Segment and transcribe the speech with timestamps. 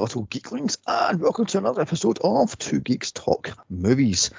[0.00, 4.30] little geeklings, and welcome to another episode of Two Geeks Talk Movies.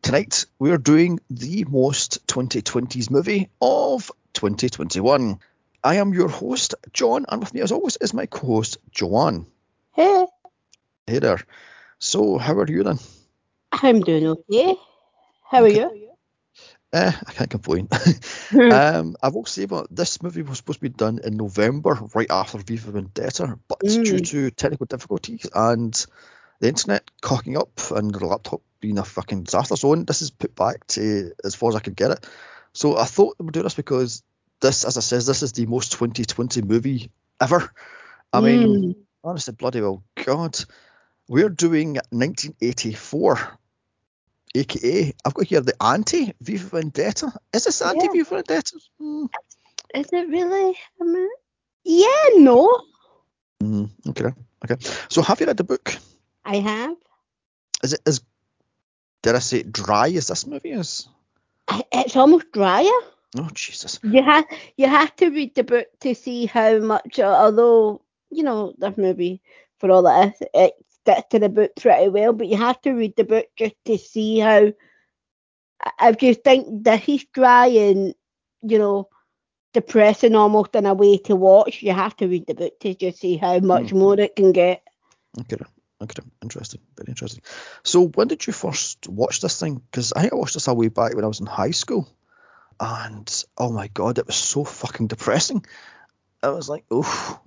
[0.00, 5.38] Tonight, we're doing the most 2020s movie of 2021.
[5.84, 9.46] I am your host, John, and with me, as always, is my co host, Joanne.
[9.92, 10.26] Hey,
[11.06, 11.40] Hey there.
[11.98, 12.98] So, how are you then?
[13.72, 14.74] I'm doing okay.
[15.44, 16.09] How are you?
[16.92, 17.88] Eh, I can't complain.
[18.72, 22.30] um, I will say that this movie was supposed to be done in November, right
[22.30, 24.28] after V for Vendetta, but due Mm.
[24.30, 26.06] to technical difficulties and
[26.58, 30.54] the internet cocking up and the laptop being a fucking disaster zone, this is put
[30.56, 32.26] back to as far as I could get it.
[32.72, 34.22] So I thought we'd do this because
[34.60, 37.72] this, as I says, this is the most 2020 movie ever.
[38.32, 38.94] I mean, Mm.
[39.22, 40.58] honestly, bloody well, God,
[41.28, 43.58] we're doing 1984.
[44.54, 47.32] AKA, I've got here the anti V for Vendetta.
[47.52, 48.12] Is this anti Yeah.
[48.12, 48.78] V for Vendetta?
[48.98, 49.26] Hmm.
[49.94, 50.76] is it really?
[51.84, 52.82] Yeah, no,
[53.62, 54.32] Mm, okay,
[54.64, 54.76] okay.
[55.10, 55.94] So have you read the book?
[56.44, 56.96] I have.
[57.82, 58.22] Is it as
[59.22, 61.06] did I say dry as this movie is?
[61.92, 63.00] It's almost drier.
[63.36, 64.00] Oh Jesus.
[64.02, 64.44] You have
[64.76, 67.20] you have to read the book to see how much.
[67.20, 69.42] Although you know this movie,
[69.78, 72.32] for all that it sticks to the book pretty well.
[72.32, 74.72] But you have to read the book just to see how.
[75.82, 78.14] I- If you think that he's dry and
[78.62, 79.08] you know
[79.72, 83.18] depressing almost in a way to watch, you have to read the book to just
[83.18, 83.98] see how much mm-hmm.
[83.98, 84.82] more it can get.
[85.38, 85.56] Okay,
[86.02, 87.42] okay, interesting, very interesting.
[87.84, 89.76] So when did you first watch this thing?
[89.76, 92.08] Because I think I watched this a way back when I was in high school,
[92.78, 95.64] and oh my god, it was so fucking depressing.
[96.42, 97.38] I was like, oof.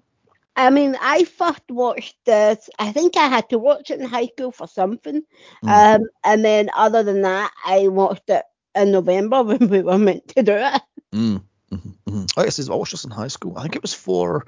[0.56, 2.69] I mean, I first watched this.
[2.78, 5.24] I think I had to watch it in high school for something.
[5.64, 5.96] Mm.
[5.96, 8.44] Um, and then other than that, I watched it
[8.75, 10.81] in November when we were meant to do it.
[11.12, 11.44] Mm.
[11.69, 13.58] hmm hmm Like I said, I watched this in high school.
[13.58, 14.46] I think it was for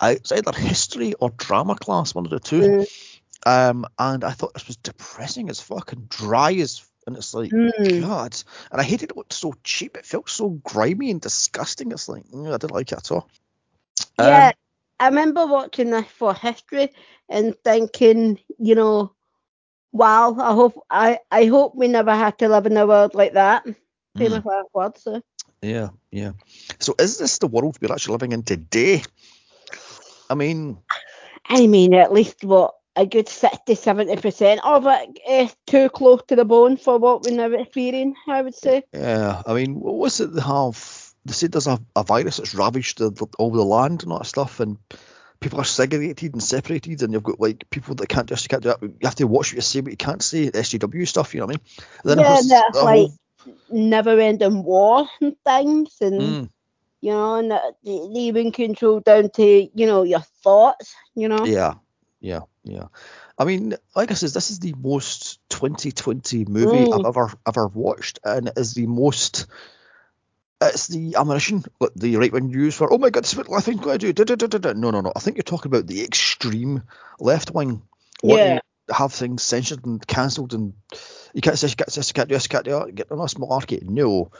[0.00, 2.60] I, it was either history or drama class, one of the two.
[2.60, 2.86] Mm.
[3.46, 8.00] Um, and I thought this was depressing as fucking dry as, and it's like, Mm.
[8.00, 8.36] God.
[8.72, 9.96] And I hated it looked so cheap.
[9.96, 11.92] It felt so grimy and disgusting.
[11.92, 13.28] It's like, mm, I didn't like it at all.
[14.18, 14.52] Um, Yeah,
[14.98, 16.92] I remember watching this for history
[17.28, 19.12] and thinking, you know,
[19.92, 23.34] wow, I hope I, I hope we never have to live in a world like
[23.34, 23.64] that.
[24.16, 25.02] Famous mm, last words.
[25.02, 25.20] So.
[25.60, 26.32] yeah, yeah.
[26.78, 29.02] So is this the world we're actually living in today?
[30.30, 30.78] I mean,
[31.48, 36.22] I mean, at least what a good 60 70 percent of it is too close
[36.28, 38.16] to the bone for what we're now experience.
[38.26, 38.84] I would say.
[38.92, 39.42] yeah.
[39.46, 41.05] I mean, what was it they have?
[41.26, 44.18] They said there's a, a virus that's ravaged the, the, all the land and all
[44.18, 44.78] that stuff, and
[45.40, 48.62] people are segregated and separated, and you've got like people that can't just you can't
[48.62, 48.82] do that.
[48.82, 51.34] You have to watch what you say, but you can't say SJW stuff.
[51.34, 52.18] You know what I mean?
[52.18, 53.18] Yeah, that's like whole-
[53.70, 56.50] never-ending war and things, and Mm,
[57.00, 60.94] you know, and that they they even control down to you know your thoughts.
[61.14, 61.44] You know.
[61.44, 61.74] yeah,
[62.20, 62.86] yeah, yeah.
[63.38, 67.06] I mean, like I said, this is the most 2020 movie I've Mm.
[67.06, 69.46] ever ever watched, and it is the most.
[70.60, 72.90] It's the ammunition that the right wing use for.
[72.92, 74.12] Oh my god, this is what left wing going to do.
[74.12, 75.12] da, da, da, da, da." No, no, no.
[75.14, 76.82] I think you're talking about the extreme
[77.20, 77.82] left wing.
[78.22, 78.60] Yeah.
[78.90, 80.72] have things censored and cancelled, and
[81.34, 82.94] you can't say you can't say you can't do this, you can't do that.
[82.94, 83.82] Get on a malarkey.
[83.82, 84.30] No.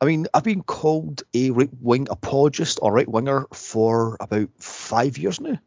[0.00, 5.16] I mean, I've been called a right wing apologist or right winger for about five
[5.16, 5.60] years now.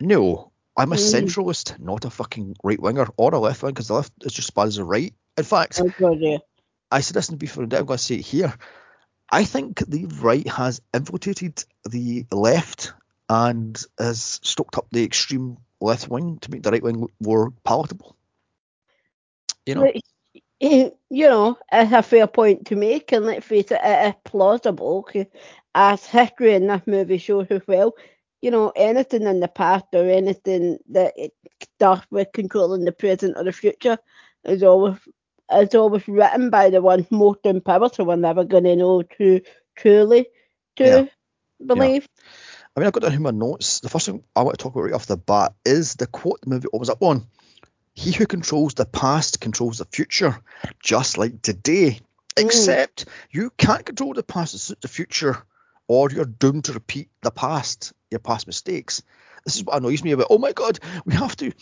[0.00, 1.26] No, I'm a Mm.
[1.26, 4.48] centralist, not a fucking right winger or a left wing, because the left is just
[4.48, 5.14] as bad as the right.
[5.38, 6.38] In fact, Oh.
[6.90, 8.52] I said this in Before I'm going to say it here.
[9.30, 12.92] I think the right has infiltrated the left
[13.28, 17.52] and has stoked up the extreme left wing to make the right wing look more
[17.64, 18.16] palatable.
[19.66, 19.92] You know?
[20.60, 25.08] You know, it's a fair point to make, and let's face it, it is plausible.
[25.74, 27.94] As history in this movie shows as well,
[28.42, 31.32] you know, anything in the past or anything that it
[31.78, 33.98] does with controlling the present or the future
[34.44, 34.98] is always
[35.52, 39.02] is always written by the ones most in power, so we're never going to know
[39.02, 39.40] too
[39.76, 40.26] truly
[40.76, 41.04] to Yeah.
[41.64, 42.08] believe.
[42.76, 43.80] I mean, I've got down here my notes.
[43.80, 46.40] The first thing I want to talk about right off the bat is the quote
[46.40, 47.26] the movie opens up on.
[47.94, 50.40] He who controls the past controls the future,
[50.80, 52.00] just like today.
[52.36, 52.44] Mm.
[52.44, 55.36] Except you can't control the past to suit the future,
[55.88, 59.02] or you're doomed to repeat the past, your past mistakes.
[59.44, 60.28] This is what annoys me about.
[60.30, 61.52] Oh my god, we have to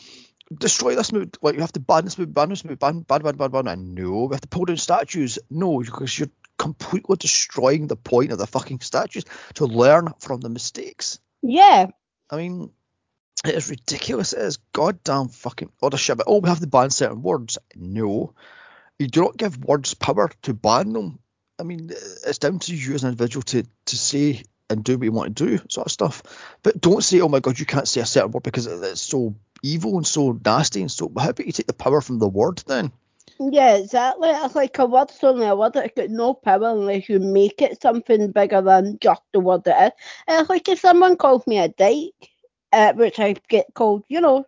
[0.57, 1.31] destroy this movie.
[1.43, 3.69] Like we have to ban this movie, ban this movie, ban, ban, ban, ban, ban.
[3.69, 5.39] And no, we have to pull down statues.
[5.51, 9.25] No, because you're completely destroying the point of the fucking statues
[9.55, 11.21] to learn from the mistakes.
[11.43, 11.87] Yeah,
[12.31, 12.71] I mean,
[13.45, 14.33] it is ridiculous.
[14.33, 16.17] It is goddamn fucking other shit.
[16.17, 17.59] But oh, we have to ban certain words.
[17.75, 18.35] No,
[18.99, 21.19] you do not give words power to ban them.
[21.59, 25.05] I mean, it's down to you as an individual to to say and do what
[25.05, 26.23] you want to do, sort of stuff.
[26.63, 29.35] But don't say, oh my god, you can't say a certain word because it's so
[29.63, 31.11] evil and so nasty and so.
[31.19, 32.93] How about you take the power from the word then?
[33.41, 34.31] Yeah, exactly.
[34.31, 35.77] It's like a word's only a word.
[35.77, 39.77] It's got no power unless you make it something bigger than just the word it
[39.77, 39.93] is.
[40.27, 42.31] It's like if someone calls me a dyke,
[42.73, 44.45] uh, which I get called, you know,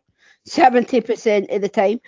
[0.49, 2.01] 70% of the time,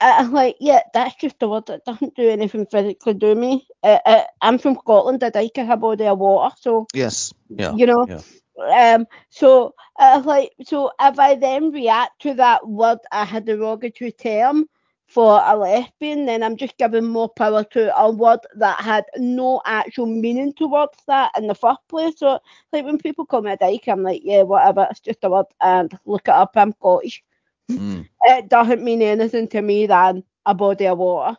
[0.00, 1.70] uh, I'm like, yeah, that's just a word.
[1.70, 3.66] It doesn't do anything physically to me.
[3.82, 5.22] Uh, uh, I'm from Scotland.
[5.22, 6.54] A dyke is a body of water.
[6.60, 7.32] So, Yes.
[7.48, 7.72] Yeah.
[7.74, 8.20] you know, yeah.
[8.58, 14.66] Um, so uh, like, so if I then react to that word a derogatory term
[15.06, 19.62] for a lesbian, then I'm just giving more power to a word that had no
[19.64, 22.18] actual meaning towards that in the first place.
[22.18, 22.40] So,
[22.72, 25.46] like when people call me a dyke, I'm like, yeah, whatever, it's just a word,
[25.60, 27.22] and look it up, I'm Scottish.
[27.70, 28.08] Mm.
[28.28, 31.36] It doesn't mean anything to me than a body of water.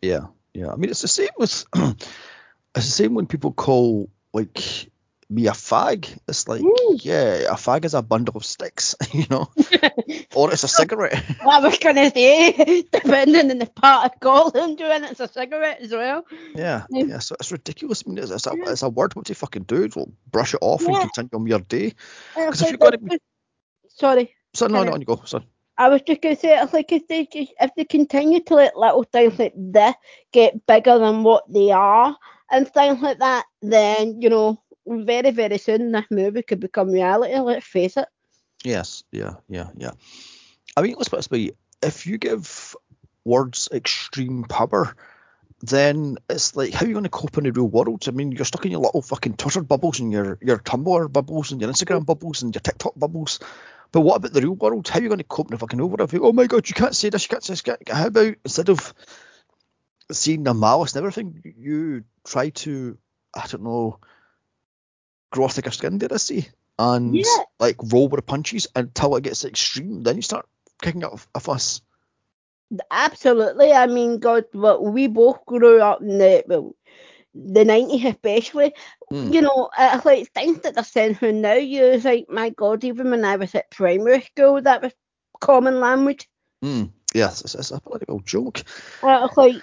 [0.00, 0.70] Yeah, yeah.
[0.70, 2.06] I mean, it's the same with it's
[2.74, 4.88] the same when people call like
[5.30, 6.18] me a fag.
[6.26, 7.04] It's like, Mm.
[7.04, 9.48] yeah, a fag is a bundle of sticks, you know,
[10.34, 11.22] or it's a cigarette.
[11.46, 15.92] I was gonna say, depending on the part of Scotland in, it's a cigarette as
[15.92, 16.24] well.
[16.54, 17.04] Yeah, Yeah.
[17.04, 17.18] yeah.
[17.18, 18.04] So it's ridiculous.
[18.06, 19.14] I mean, it's, it's, a, it's a word.
[19.14, 19.88] What do you fucking do?
[19.94, 21.92] Well, brush it off and continue on your day.
[22.36, 23.18] And 'Cause if like you're gonna this-
[23.88, 24.34] Sorry.
[24.54, 25.00] So no, no, on.
[25.00, 25.20] you go.
[25.24, 25.42] So
[25.76, 28.76] I was just to say, it's like if they just, if they continue to let
[28.78, 29.94] little things like this
[30.32, 32.16] get bigger than what they are
[32.50, 37.38] and things like that, then you know, very very soon this movie could become reality.
[37.38, 38.08] Let's face it.
[38.64, 39.92] yes, yeah, yeah, yeah.
[40.76, 41.52] I mean, let's way:
[41.82, 42.76] if you give
[43.24, 44.94] words extreme power,
[45.62, 48.04] then it's like how are you going to cope in the real world?
[48.06, 51.52] I mean, you're stuck in your little fucking Twitter bubbles and your your Tumblr bubbles
[51.52, 53.40] and your Instagram bubbles and your TikTok bubbles.
[53.90, 54.86] But what about the real world?
[54.88, 56.14] How are you going to cope in the fucking real world?
[56.14, 57.62] Oh my god, you can't say this, you can't say this.
[57.88, 58.92] How about instead of
[60.12, 62.98] seeing the malice and everything, you try to,
[63.34, 63.98] I don't know,
[65.30, 66.48] grow a thicker skin, did I say?
[66.78, 67.44] And Yeah.
[67.58, 70.02] like roll with the punches until it gets extreme.
[70.02, 70.46] Then you start
[70.80, 71.80] kicking up a fuss.
[72.90, 73.72] Absolutely.
[73.72, 76.74] I mean, God, but we both grew up in the well,
[77.34, 78.74] the nineties especially.
[79.12, 79.32] Mm.
[79.32, 83.10] You know, it's like things that they're saying who now use like my God, even
[83.10, 84.92] when I was at primary school, that was
[85.40, 86.28] common language.
[86.62, 86.90] Mm.
[87.14, 88.62] Yes, it's, it's a political joke.
[89.02, 89.62] Uh, it's like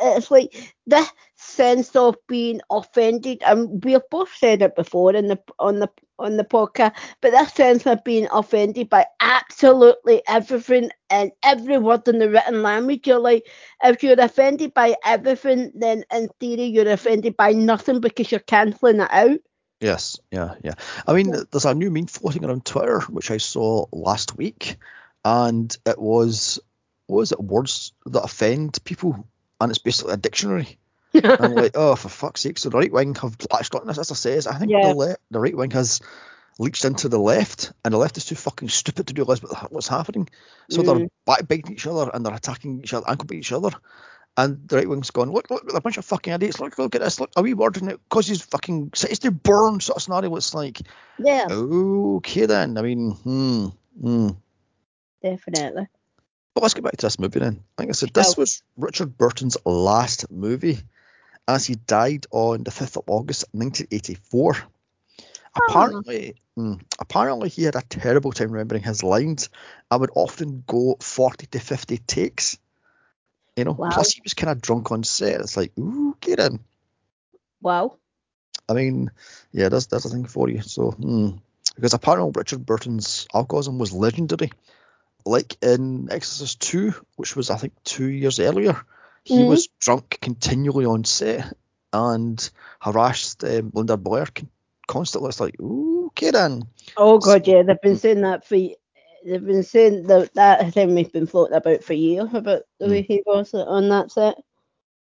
[0.00, 1.08] it's like this
[1.44, 6.36] sense of being offended, and we've both said it before in the on the on
[6.36, 12.18] the podcast, but that sense of being offended by absolutely everything and every word in
[12.18, 13.06] the written language.
[13.06, 13.46] You're like,
[13.82, 19.00] if you're offended by everything, then in theory you're offended by nothing because you're cancelling
[19.00, 19.40] it out.
[19.80, 20.74] Yes, yeah, yeah.
[21.06, 24.76] I mean, there's a new meme floating around Twitter which I saw last week,
[25.24, 26.60] and it was
[27.06, 29.26] what was it words that offend people,
[29.60, 30.78] and it's basically a dictionary.
[31.24, 32.58] I'm like, oh, for fuck's sake!
[32.58, 34.46] So the right wing have latched on this, as I says.
[34.46, 34.88] I think Yeah.
[34.88, 36.00] the le- the right wing has
[36.58, 39.72] leached into the left, and the left is too fucking stupid to do this, but
[39.72, 40.28] what's happening.
[40.70, 41.08] So they're Mm.
[41.26, 43.70] backbiting each other and they're attacking each other, ankle biting each other.
[44.36, 46.58] And the right wing's gone, look, look, they're a bunch of fucking idiots.
[46.58, 47.20] Look, look at this.
[47.20, 50.34] Look, a wee word and it causes fucking cities to burn sort of scenario.
[50.36, 50.80] It's like,
[51.18, 52.76] yeah, okay then.
[52.76, 53.66] I mean, hmm,
[54.00, 54.28] hmm.
[55.22, 55.88] definitely.
[56.54, 57.62] But let's get back to this movie then.
[57.78, 60.78] Like I said, this was Richard Burton's last movie
[61.46, 64.56] as he died on the 5th of August 1984.
[65.56, 69.50] Apparently, mm, apparently he had a terrible time remembering his lines
[69.90, 72.58] and would often go 40 to 50 takes.
[73.56, 73.90] You know, Wow.
[73.90, 75.40] plus he was kind of drunk on set.
[75.40, 76.58] It's like, ooh, get in.
[77.60, 77.98] Wow.
[78.68, 79.10] I mean,
[79.52, 80.62] yeah, that's that's a thing for you.
[80.62, 81.30] So, hmm.
[81.76, 84.50] because apparently Richard Burton's alcoholism was legendary.
[85.24, 88.82] Like in Exorcist 2, which was I think two years earlier,
[89.24, 89.48] he Mhm.
[89.48, 91.56] was drunk continually on set
[91.92, 92.50] and
[92.80, 94.26] harassed um, Linda Blair
[94.86, 95.28] constantly.
[95.28, 96.64] It's like, ooh, Kieran.
[96.96, 101.12] Oh god, yeah, they've been saying that for they've been saying that that thing we've
[101.12, 104.36] been floating about for years about the way he was on that set.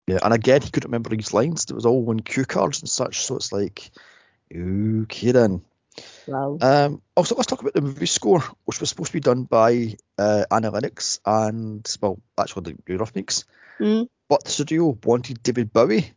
[0.07, 1.65] Yeah, and again, he couldn't remember his lines.
[1.65, 3.25] It was all on cue cards and such.
[3.25, 3.89] So it's like,
[4.55, 5.63] ooh, Kieran.
[6.27, 6.57] Wow.
[6.61, 9.95] Um, also, let's talk about the movie score, which was supposed to be done by
[10.17, 13.45] uh, Annie Lennox and, well, actually the Eurythmics.
[13.79, 14.07] Mm.
[14.27, 16.11] But the studio wanted David Bowie,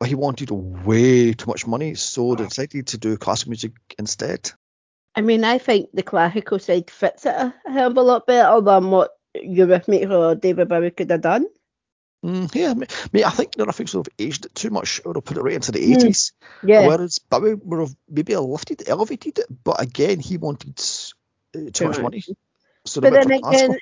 [0.00, 4.50] but he wanted way too much money, so they decided to do classical music instead.
[5.14, 8.60] I mean, I think the classical side fits it a hell of a lot better
[8.60, 11.46] than what Eurythmics or David Bowie could have done.
[12.26, 15.14] Mm, yeah, I mean, I mean, I think would have aged it too much, or
[15.14, 16.06] put it right into the Mm.
[16.06, 16.32] 80s.
[16.62, 16.86] Yeah.
[16.86, 20.80] Whereas Bowie would have maybe lifted, elevated it, but again, he wanted
[21.54, 22.24] uh, too much money.
[22.84, 23.80] So but then again, it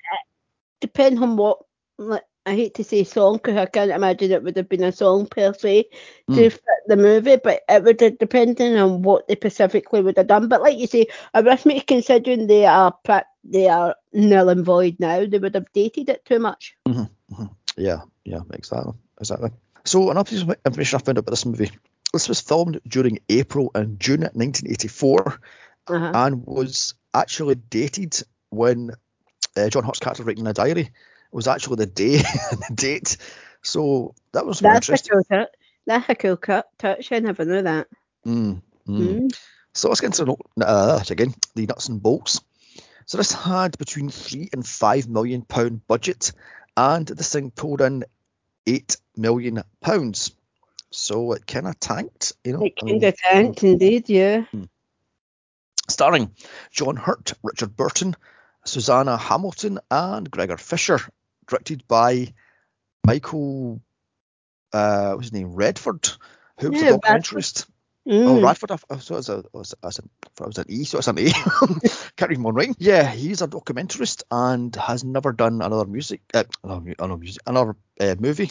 [0.80, 1.58] depends on what.
[1.96, 4.92] Like, I hate to say song because I can't imagine it would have been a
[4.92, 5.84] song per se
[6.28, 6.52] to Mm.
[6.52, 10.48] fit the movie, but it would have depended on what they specifically would have done.
[10.48, 12.94] But like you say, Eurythmics, considering they are
[13.44, 15.24] they are null and void now.
[15.24, 16.76] They would have dated it too much.
[17.76, 19.50] Yeah, yeah, exactly, exactly.
[19.84, 21.70] So another piece of information I found about this movie.
[22.12, 25.40] This was filmed during April and June 1984,
[25.86, 26.12] Uh-huh.
[26.14, 28.90] and was actually dated when
[29.56, 30.90] uh, John Hurt's character was writing a diary
[31.34, 33.16] it was actually the day and the date.
[33.62, 35.12] So that was That's a interesting.
[35.12, 35.48] cool touch.
[35.86, 37.10] That's a cool cut touch.
[37.10, 37.88] I never knew that.
[38.24, 38.98] Mm, mm.
[38.98, 39.38] Mm.
[39.74, 42.40] So let's get into uh, again the nuts and bolts.
[43.06, 46.32] So this had between three and five million pound budget,
[46.76, 48.04] and this thing pulled in
[48.66, 50.32] eight million pounds.
[50.90, 52.64] So it kind of tanked, you know.
[52.64, 54.44] It I kind of tanked indeed, yeah.
[55.88, 56.30] starring
[56.70, 58.14] John Hurt, Richard Burton,
[58.64, 61.00] Suzanna Hamilton, and Gregor Fisher.
[61.46, 62.32] Directed by
[63.04, 63.80] Michael,
[64.72, 66.08] uh, what's his name, Redford,
[66.58, 67.66] who was Yeah, a documentarist.
[68.06, 68.44] Oh, Mm.
[68.44, 70.84] Radford, I, I thought it was, a, was, an, I thought it was an E,
[70.84, 71.30] so it's an A.
[72.16, 72.76] Can't read my own writing.
[72.78, 78.14] Yeah, he's a documentarist and has never done another music, uh, another, music, another uh,
[78.18, 78.50] movie.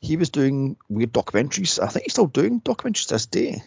[0.00, 1.82] He was doing weird documentaries.
[1.82, 3.62] I think he's still doing documentaries to this day.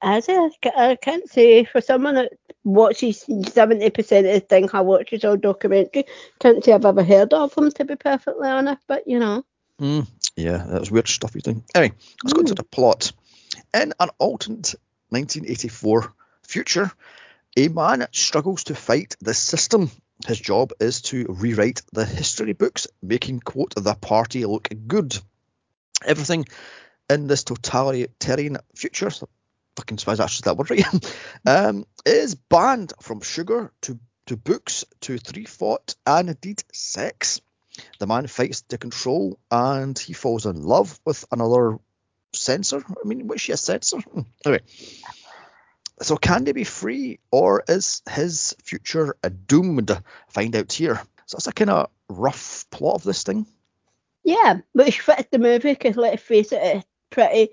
[0.00, 2.32] As I, I can't say for someone that
[2.64, 6.04] watches seventy percent of the thing I watches all documentary,
[6.38, 8.82] can't say I've ever heard of him to be perfectly honest.
[8.86, 9.44] But you know,
[9.80, 10.06] Mm,
[10.36, 11.64] yeah, that was weird stuff he's doing.
[11.74, 13.12] Anyway, let's go to the plot.
[13.72, 14.74] In an alternate
[15.10, 16.12] 1984
[16.42, 16.90] future,
[17.56, 19.90] a man struggles to fight the system.
[20.26, 25.16] His job is to rewrite the history books, making, quote, the party look good.
[26.04, 26.46] Everything
[27.08, 29.10] in this totalitarian future,
[29.76, 31.14] fucking suppose that's that word right,
[31.46, 37.40] um, is banned from sugar to, to books to three thought and indeed sex.
[37.98, 41.78] The man fights to control and he falls in love with another
[42.40, 42.78] censor.
[42.88, 43.98] I mean, was she a censor?
[43.98, 44.62] Hmm, Anyway.
[46.02, 49.90] So can they be free or is his future a doomed?
[50.28, 50.96] Find out here.
[51.26, 53.46] So that's a kind of rough plot of this thing.
[54.24, 57.50] yeah, which fits the movie because let's face it, it's pretty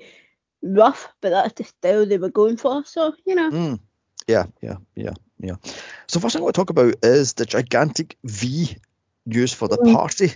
[0.64, 2.86] rough, but that's the style they were going for.
[2.86, 3.80] So you know, Mm.
[4.28, 5.56] Yeah, yeah, yeah, yeah.
[6.08, 8.76] So first thing I want to talk about is the gigantic V
[9.26, 9.94] used for the Mm.
[9.94, 10.32] party,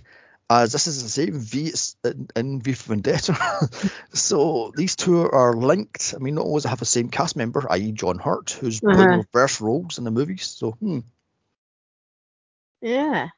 [0.51, 1.95] as this is the same V as
[2.35, 3.35] in, V for Vendetta.
[4.13, 6.13] so these two are linked.
[6.15, 9.23] I mean, not always have the same cast member, i.e., John Hurt, who's playing Uh-huh.
[9.33, 10.45] reverse roles in the movies.
[10.45, 10.99] So, hmm.
[12.81, 13.29] yeah.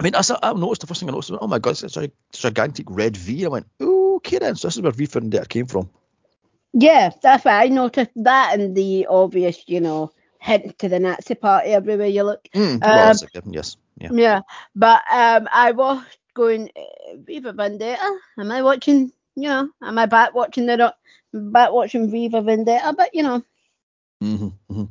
[0.00, 1.82] I mean, I, saw- I noticed the first thing I noticed, was, oh my god,
[1.82, 3.44] it's a gigantic red V.
[3.44, 5.90] I went, okay then, so this is where V for Vendetta came from.
[6.72, 11.34] Yeah, that's why I noticed that and the obvious, you know, hint to the Nazi
[11.34, 12.48] party everywhere you look.
[12.54, 13.76] Mm, well, Um, yes.
[13.98, 14.10] Yeah.
[14.12, 14.40] Yeah,
[14.74, 18.18] but um, I was going uh, V for Vendetta.
[18.38, 19.12] Am I watching?
[19.34, 20.94] You know, am I back watching the
[21.32, 22.94] back watching V for Vendetta?
[22.96, 23.42] But you know,
[24.20, 24.84] hmm hmm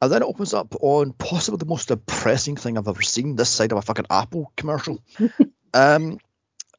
[0.00, 3.50] And then it opens up on possibly the most depressing thing I've ever seen this
[3.50, 5.02] side of a fucking Apple commercial.
[5.74, 6.18] um,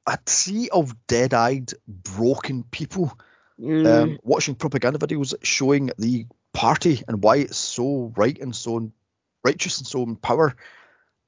[0.05, 3.17] a sea of dead-eyed, broken people
[3.60, 8.91] mm, um, watching propaganda videos showing the party and why it's so right and so
[9.43, 10.55] righteous and so in power,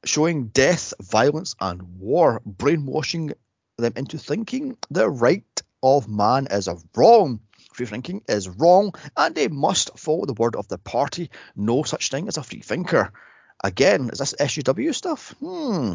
[0.05, 3.33] showing death, violence, and war, brainwashing
[3.77, 7.39] them into thinking the right of man is a wrong.
[7.73, 11.29] Free thinking is wrong, and they must follow the word of the party.
[11.55, 13.11] No such thing as a free thinker.
[13.63, 15.35] Again, is this SJW stuff?
[15.39, 15.93] Hmm.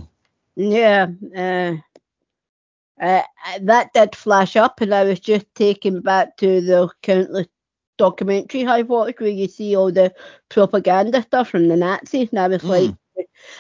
[0.56, 1.74] yeah, uh,
[3.00, 3.22] uh,
[3.62, 7.46] that did flash up, and I was just taken back to the countless
[7.96, 10.12] documentary I've watched where you see all the
[10.48, 12.94] propaganda stuff from the Nazis, and I was like,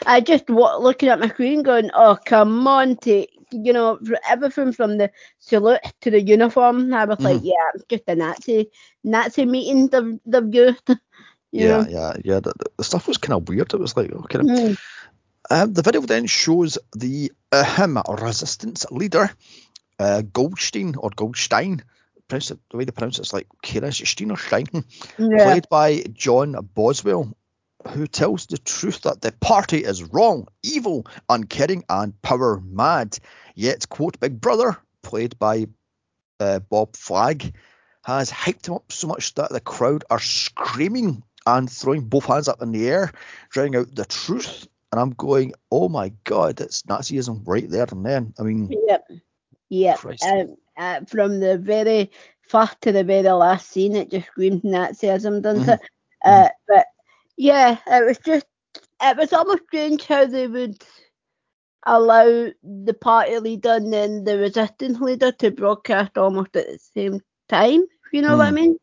[0.06, 4.72] I just wa- looking at my screen going, oh come on, take you know everything
[4.72, 6.92] from the salute to the uniform.
[6.94, 8.70] I was like, yeah, it's just a Nazi
[9.04, 10.90] Nazi meeting they've, they've used.
[11.52, 11.86] Yeah, know?
[11.88, 12.40] yeah, yeah.
[12.40, 13.74] The, the stuff was kind of weird.
[13.74, 14.78] It was like, of Mm.
[15.50, 19.30] Um, the video then shows the ahem, resistance leader,
[19.98, 21.82] uh, Goldstein or Goldstein.
[22.28, 24.84] Pronounce it, the way they pronounce it is like Kira Stein or Stein,
[25.18, 25.42] Yeah.
[25.42, 27.36] played by John Boswell,
[27.88, 33.18] who tells the truth that the party is wrong, evil, uncaring, and power mad.
[33.54, 35.66] Yet, quote, Big Brother, played by
[36.38, 37.54] uh, Bob Flag,
[38.04, 42.48] has hyped him up so much that the crowd are screaming and throwing both hands
[42.48, 43.12] up in the air,
[43.50, 44.66] drowning out the truth.
[44.92, 48.34] And I'm going, oh my god, that's Nazism right there and then.
[48.38, 49.10] I mean, Yep.
[49.68, 50.04] Yep.
[50.26, 52.10] Um, uh, from the very
[52.48, 55.74] first to the very last scene, it just screams Nazism, doesn't Mhm.
[55.74, 55.80] it?
[56.24, 56.86] Uh, but
[57.40, 58.46] yeah, it was just,
[59.02, 60.76] it was almost strange how they would
[61.86, 67.20] allow the party leader and then the resistance leader to broadcast almost at the same
[67.48, 67.84] time.
[68.12, 68.54] You know what I Mm.
[68.54, 68.76] mean?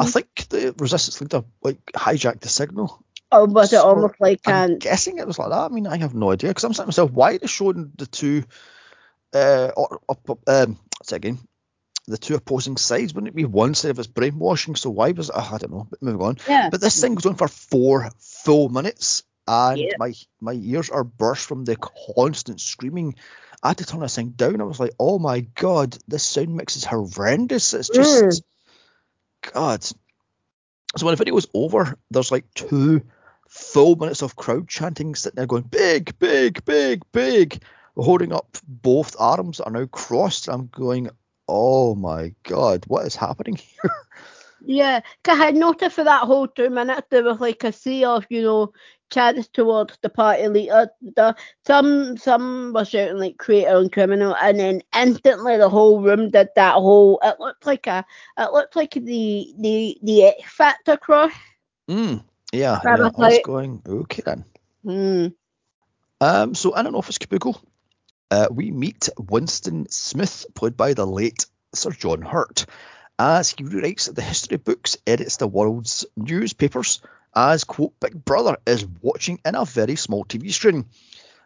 [0.00, 0.12] I Mm.
[0.12, 3.04] think the resistance leader like hijacked the signal.
[3.32, 5.70] Oh, was it almost like I'm an guessing it was like that.
[5.70, 8.06] I mean, I have no idea because I'm saying myself, why are they showing the
[8.06, 8.44] two,
[9.34, 11.38] uh, or, or, um, say again,
[12.06, 13.14] the two opposing sides?
[13.14, 14.76] Wouldn't it be one side of it's brainwashing?
[14.76, 15.36] So why was it?
[15.36, 15.86] I don't know.
[15.88, 16.38] But moving on.
[16.48, 16.68] yeah.
[16.70, 19.92] But this thing goes on for four full minutes, and Yeah.
[19.98, 23.14] my my ears are burst from the constant screaming.
[23.62, 24.60] I had to turn this thing down.
[24.60, 27.72] I was like, oh my god, this sound mix is horrendous.
[27.72, 28.42] It's just Mm.
[29.52, 29.82] God.
[29.84, 33.02] So when the video was over, there's like two
[33.48, 37.62] full minutes of crowd chanting, sitting there going, big, big, big, big,
[37.96, 40.48] holding up both arms that are now crossed.
[40.48, 41.10] I'm going,
[41.48, 43.90] oh my God, what is happening here?
[44.66, 48.04] Yeah, 'cause I had noticed for that whole two minutes there was like a sea
[48.04, 48.72] of, you know,
[49.10, 50.88] chants towards the party leader.
[51.02, 51.36] The,
[51.66, 56.48] some some were shouting like traitor and criminal, and then instantly the whole room did
[56.56, 57.20] that whole.
[57.22, 58.06] It looked like a.
[58.38, 61.32] It looked like the the the X Factor cross.
[61.90, 62.90] Mm, yeah, yeah.
[62.96, 64.44] was I was like- going, okay then.
[64.82, 65.26] Hmm.
[66.22, 67.60] Um, so in an office cubicle,
[68.34, 72.66] uh, we meet Winston Smith, played by the late Sir John Hurt,
[73.16, 77.00] as he rewrites the history books, edits the world's newspapers,
[77.36, 80.86] as quote Big Brother is watching in a very small TV screen,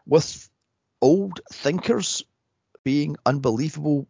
[0.07, 0.49] with
[1.03, 2.25] old thinkers
[2.85, 4.09] being unbelievable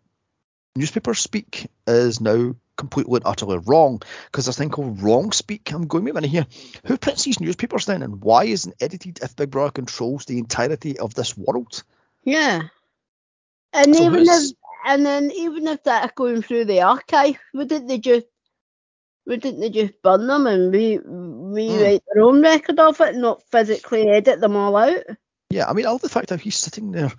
[0.76, 5.72] newspaper speak is now completely and utterly wrong because a thing called wrong speak.
[5.72, 6.46] I'm going, wait a here.
[6.84, 10.96] Who prints these newspapers then and why isn't edited if Big Brother controls the entirety
[10.96, 11.82] of this world?
[12.28, 12.62] Yeah.
[13.72, 14.52] And So even if
[14.84, 18.26] and then even if that's going through the archive, wouldn't they just
[19.26, 23.42] wouldn't they just burn them and re- rewrite their own record of it, and not
[23.50, 25.04] physically edit them all out?
[25.50, 27.10] Yeah, I mean, I love the fact that he's sitting there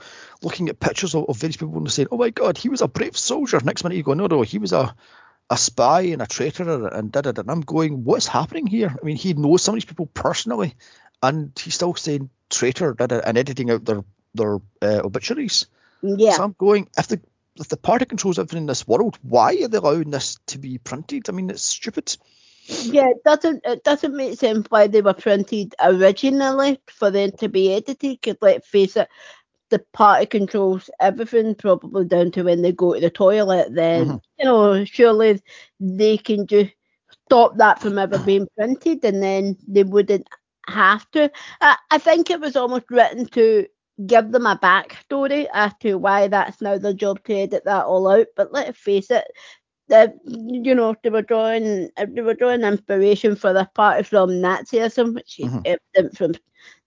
[0.43, 2.87] looking at pictures of, of various people and saying, oh my God, he was a
[2.87, 3.59] brave soldier.
[3.63, 4.95] Next minute you go, no, no, he was a,
[5.49, 7.39] a spy and a traitor and did it.
[7.39, 8.95] And I'm going, what's happening here?
[8.95, 10.75] I mean, he knows some of these people personally
[11.23, 15.67] and he's still saying traitor did it and editing out their, their uh, obituaries.
[16.01, 16.31] Yeah.
[16.33, 17.19] So I'm going, if the
[17.57, 20.77] if the party controls everything in this world, why are they allowing this to be
[20.77, 21.29] printed?
[21.29, 22.15] I mean, it's stupid.
[22.67, 27.49] Yeah, it doesn't it doesn't make sense why they were printed originally for them to
[27.49, 28.19] be edited.
[28.21, 29.09] Because let's face it,
[29.69, 33.73] the party controls everything, probably down to when they go to the toilet.
[33.73, 34.21] Then Mhm.
[34.37, 35.41] you know, surely
[35.79, 36.71] they can just
[37.25, 40.27] stop that from ever being printed, and then they wouldn't
[40.67, 41.31] have to.
[41.61, 43.65] I, I think it was almost written to
[44.05, 48.07] give them a backstory as to why that's now their job to edit that all
[48.07, 48.27] out.
[48.35, 49.25] But let's face it,
[49.89, 55.15] that you know they were drawing they were drawing inspiration for this party from Nazism,
[55.15, 55.61] which is Mhm.
[55.65, 56.33] evident from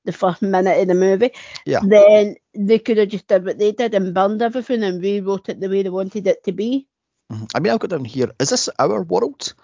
[0.05, 1.33] the first minute of the movie.
[1.67, 1.81] Yeah.
[1.85, 5.61] Then they could have just did what they did and burned everything and rewrote it
[5.61, 6.87] the way they wanted it to be.
[7.31, 7.51] Mhm.
[7.55, 9.55] I mean, I've got down here, is this our world?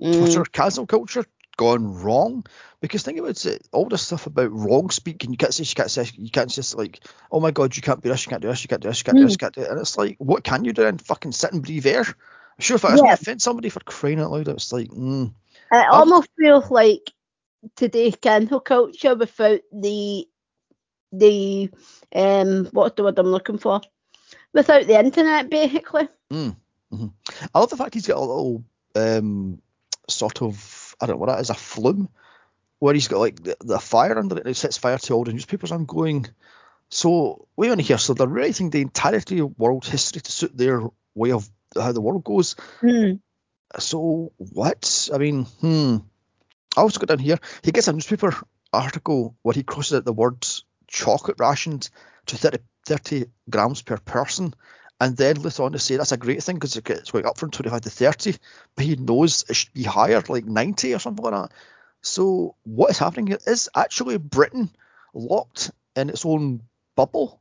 [0.00, 0.18] Mm.
[0.18, 1.24] Twitter cancel culture
[1.60, 2.42] gone wrong?
[2.80, 5.74] Because think about it, all this stuff about wrong speak and you can't say, you
[5.74, 8.40] can't say, you can't just like, oh my god, you can't be this, you can't
[8.40, 9.70] do this, you can't do this, you can't do this, you can't do it.
[9.70, 10.96] And it's like, what can you do then?
[10.96, 12.00] Fucking sit and breathe air?
[12.00, 13.12] I'm sure, if I Yeah.
[13.12, 15.34] offend somebody for crying out loud, it's like, mm,
[15.70, 17.12] It almost feels like
[17.76, 20.26] today's cancel culture without the
[21.12, 21.70] the
[22.14, 23.82] um what's the word I'm looking for?
[24.54, 26.08] Without the internet basically.
[26.32, 26.56] Mm.
[27.54, 28.64] I love the fact he's got a little
[28.96, 29.60] um,
[30.08, 30.56] sort of
[31.00, 32.08] I don't know what that is a flume
[32.78, 35.24] where he's got like the, the fire under it and it sets fire to all
[35.24, 35.70] the newspapers.
[35.70, 36.26] I'm going.
[36.88, 37.98] So a minute here.
[37.98, 40.82] So they're writing the entirety of world history to suit their
[41.14, 42.56] way of how the world goes.
[42.80, 43.14] Hmm.
[43.78, 45.08] So what?
[45.14, 45.98] I mean, hmm.
[46.76, 47.38] I also got down here.
[47.62, 48.34] He gets a newspaper
[48.72, 51.90] article where he crosses out the words chocolate rations
[52.26, 54.54] to 30, 30 grams per person,
[55.00, 57.50] and then later on to say that's a great thing because it's going up from
[57.50, 58.34] 25 to 30,
[58.76, 61.52] but he knows it should be higher, like 90 or something like that.
[62.02, 64.70] So what is happening here is actually Britain
[65.14, 66.62] locked in its own
[66.96, 67.40] bubble.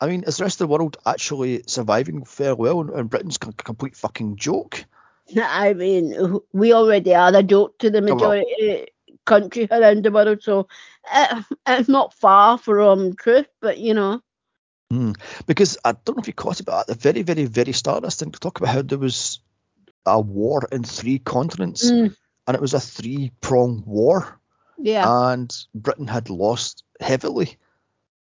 [0.00, 3.36] I mean, is the rest of the world actually surviving fairly well, and, and Britain's
[3.36, 4.84] a complete fucking joke?
[5.36, 8.14] I mean, we already are a joke to the well.
[8.14, 10.68] majority uh, country around the world, so
[11.12, 13.48] it, it's not far from truth.
[13.60, 14.22] But you know,
[15.46, 18.10] because I don't know if you caught it, but at the very, very, very start
[18.12, 19.40] thing, to talk about how there was
[20.06, 22.14] a war in three continents, Mm,
[22.46, 24.40] and it was a three prong war,
[24.78, 27.58] yeah, and Britain had lost heavily.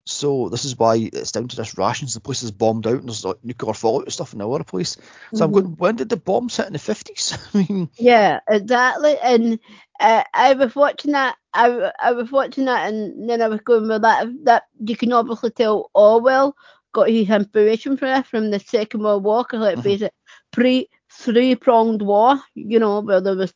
[0.06, 2.14] So this is why it's down to this rations.
[2.14, 4.64] The place is bombed out, and there's like nuclear fallout and stuff in the other
[4.64, 4.96] place.
[5.32, 5.54] So I'm Mhm.
[5.54, 7.36] going, when did the bombs hit in the 50s?
[7.54, 9.16] I mean, yeah, exactly.
[9.22, 9.58] And
[10.00, 11.36] uh, I was watching that.
[11.54, 14.26] I, I was watching that, and then I was going with that.
[14.44, 16.56] That you can obviously tell Orwell
[16.92, 19.84] got his inspiration from that from the Second World War, because let's Mhm.
[19.84, 20.14] face it,
[20.52, 22.40] pre three pronged war.
[22.54, 23.54] You know, where there was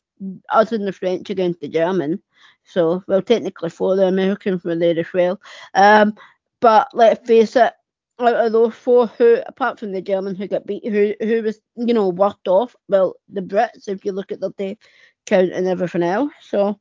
[0.49, 2.21] us and the French against the German.
[2.65, 5.39] So, well, technically for The Americans were there as well.
[5.73, 6.15] Um,
[6.59, 7.73] but let's face it,
[8.19, 11.59] out of those four, who apart from the German who got beat, who who was
[11.75, 12.75] you know worked off?
[12.87, 14.77] Well, the Brits, if you look at the day
[15.25, 16.31] count and everything else.
[16.41, 16.79] So.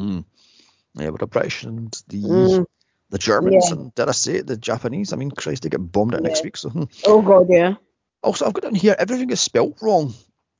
[0.00, 0.24] Mm.
[0.94, 2.66] Yeah, but the British and the Mm.
[3.10, 3.76] the Germans Yeah.
[3.76, 5.12] and did I say it, the Japanese.
[5.12, 6.56] I mean, Christ, they get bombed out next week.
[6.56, 6.84] So hmm.
[7.06, 7.74] Oh God, yeah.
[8.22, 10.14] also, I've got down here everything is spelt wrong.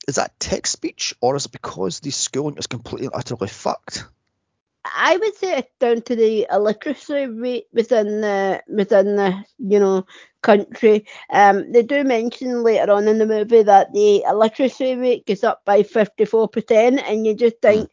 [0.06, 4.04] Is that text speech or is it because the schooling is completely utterly fucked?
[4.84, 10.06] I would say it's down to the illiteracy rate within the within the you know
[10.42, 11.06] country.
[11.30, 15.64] Um, they do mention later on in the movie that the illiteracy rate goes up
[15.64, 17.90] by fifty four percent, and you just think,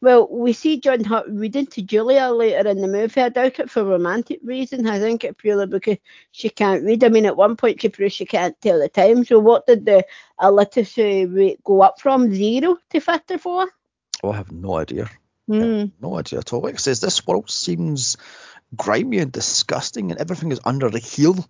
[0.00, 3.20] well, we see John Hurt reading to Julia later in the movie.
[3.20, 4.88] I doubt it for romantic reasons.
[4.88, 5.98] I think it's purely because
[6.30, 7.04] she can't read.
[7.04, 9.24] I mean, at one point she proves she can't tell the time.
[9.24, 10.04] So what did the
[10.42, 13.68] illiteracy rate go up from zero to fifty four?
[14.22, 15.10] Oh, I have no idea.
[15.48, 15.86] Hmm.
[16.00, 16.60] No idea at all.
[16.60, 18.16] Like it says, this world seems
[18.74, 21.34] grimy and disgusting and everything is under the heel.
[21.34, 21.44] And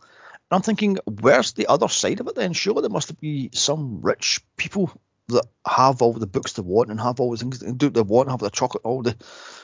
[0.51, 2.53] I'm thinking, where's the other side of it then?
[2.53, 4.91] Surely there must be some rich people
[5.29, 7.95] that have all the books they want and have all the things they do what
[7.95, 9.17] they want, have the chocolate, all the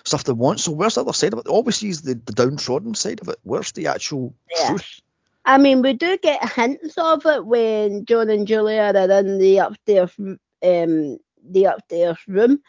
[0.04, 0.60] stuff they want.
[0.60, 1.46] So where's the other side of it?
[1.48, 3.38] Obviously, is the, the downtrodden side of it.
[3.42, 4.68] Where's the actual Yeah.
[4.68, 5.00] truth?
[5.44, 9.58] I mean, we do get hints of it when John and Julia are in the
[9.58, 12.60] upstairs, um, the upstairs room,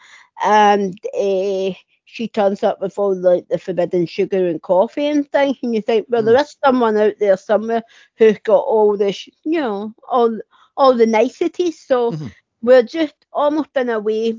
[0.44, 1.72] and uh,
[2.04, 5.82] she turns up with all the, the forbidden sugar and coffee and things, and you
[5.82, 6.26] think, well, Mm.
[6.26, 7.82] there is someone out there somewhere
[8.16, 10.38] who's got all this, you know, all
[10.76, 11.80] all the niceties.
[11.80, 12.32] So Mhm.
[12.62, 14.38] we're just almost in a way,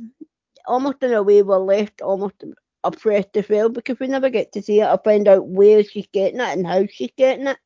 [0.66, 2.44] almost in a way, we're left almost
[2.84, 6.08] oppressed as well because we never get to see it or find out where she's
[6.12, 7.58] getting it and how she's getting it.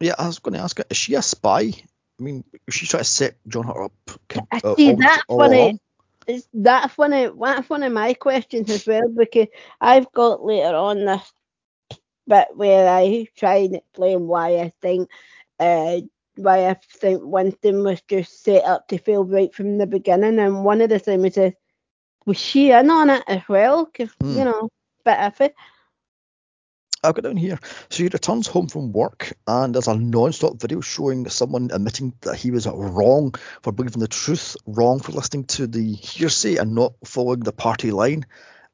[0.00, 1.60] Yeah, I was going to ask her, is she a spy?
[1.60, 3.92] I mean, is she trying to set John Hurt up?
[4.52, 5.78] I uh, see all- that's all it's,
[6.52, 9.46] that's one of that's one of my questions as well because
[9.80, 11.32] I've got later on this
[12.26, 15.08] bit where I try and explain why I think
[15.58, 15.98] uh
[16.36, 20.64] why I think Winston was just set up to fail right from the beginning and
[20.64, 21.52] one of the things is
[22.26, 23.86] was she in on it as well?
[23.86, 24.36] 'Cause, Hmm.
[24.36, 24.68] you know,
[25.04, 25.50] bit iffy.
[27.02, 27.58] I've got down here.
[27.88, 32.36] So he returns home from work and there's a non-stop video showing someone admitting that
[32.36, 36.92] he was wrong for believing the truth, wrong for listening to the hearsay and not
[37.04, 38.26] following the party line.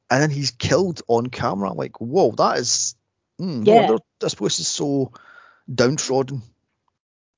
[0.09, 1.71] And then he's killed on camera.
[1.71, 2.95] I'm like, whoa, that is.
[3.39, 3.75] Mm, Yeah.
[3.75, 5.11] wonder this place is so
[5.73, 6.41] downtrodden.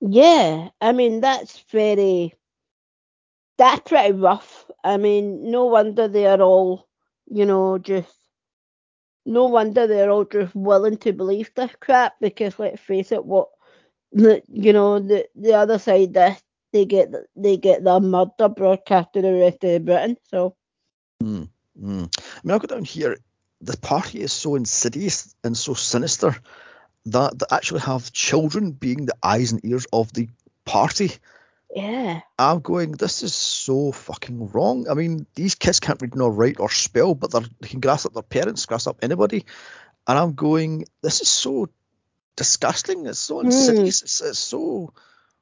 [0.01, 2.33] Yeah, I mean that's very
[3.57, 4.65] that's pretty rough.
[4.83, 6.87] I mean, no wonder they're all,
[7.27, 8.13] you know, just
[9.25, 13.49] no wonder they're all just willing to believe this crap because let's face it, what
[14.11, 16.41] the you know the the other side this
[16.73, 20.17] they get they get the murder broadcast to the rest of Britain.
[20.29, 20.55] So
[21.21, 21.49] Mm.
[21.77, 23.17] I mean, I've got down here.
[23.61, 26.35] The party is so insidious and so sinister
[27.07, 30.29] that they actually have children being the eyes and ears of the
[30.65, 31.11] party.
[31.75, 34.87] Yeah, I'm going, this is so fucking wrong.
[34.89, 38.05] I mean, these kids can't read nor write or spell, but they're- they can grass
[38.05, 39.45] up their parents, grass up anybody.
[40.07, 41.69] And I'm going, this is so
[42.35, 43.05] disgusting.
[43.05, 43.47] It's so hmm.
[43.47, 44.01] insidious.
[44.01, 44.93] It's, it's so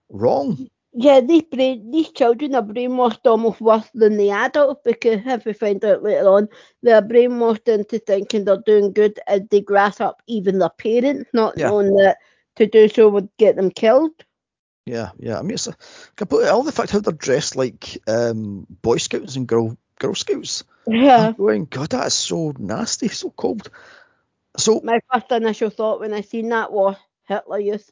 [0.09, 0.67] wrong.
[0.93, 5.53] yeah, these brain these children are brainwashed almost worse than the adults because if we
[5.53, 6.49] find out later on,
[6.81, 11.53] they're brainwashed into thinking they're doing good as they grass up even their parents, not
[11.57, 11.69] Yeah.
[11.69, 12.17] knowing that
[12.55, 14.11] to do so would get them killed.
[14.87, 15.37] Yeah, yeah.
[15.37, 15.75] I mean, it's a
[16.15, 20.63] completely, all the fact how they're dressed like um, Boy Scouts and Girl Girl Scouts.
[20.87, 21.27] Yeah.
[21.27, 23.69] I'm going, God, that is so nasty, so cold.
[24.57, 26.95] So, My first initial thought when I seen that was
[27.27, 27.91] Hitler Youth.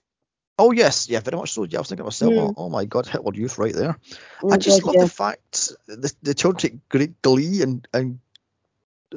[0.58, 1.64] oh yes, yeah, very much so.
[1.66, 2.40] Yeah, I was thinking myself, Hmm.
[2.40, 4.00] oh, oh my God, Hitler Youth right there.
[4.42, 5.04] Oh, I just God, love yeah.
[5.04, 8.20] the fact the, the children take great glee and, and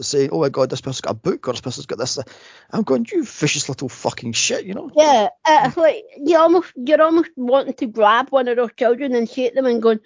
[0.03, 2.19] saying, oh my God, this person's got a book or this person's got this.
[2.71, 4.91] I'm going, you vicious little fucking shit, you know?
[4.95, 9.29] Yeah, it's like you almost you're almost wanting to grab one of those children and
[9.29, 10.01] shake them and going,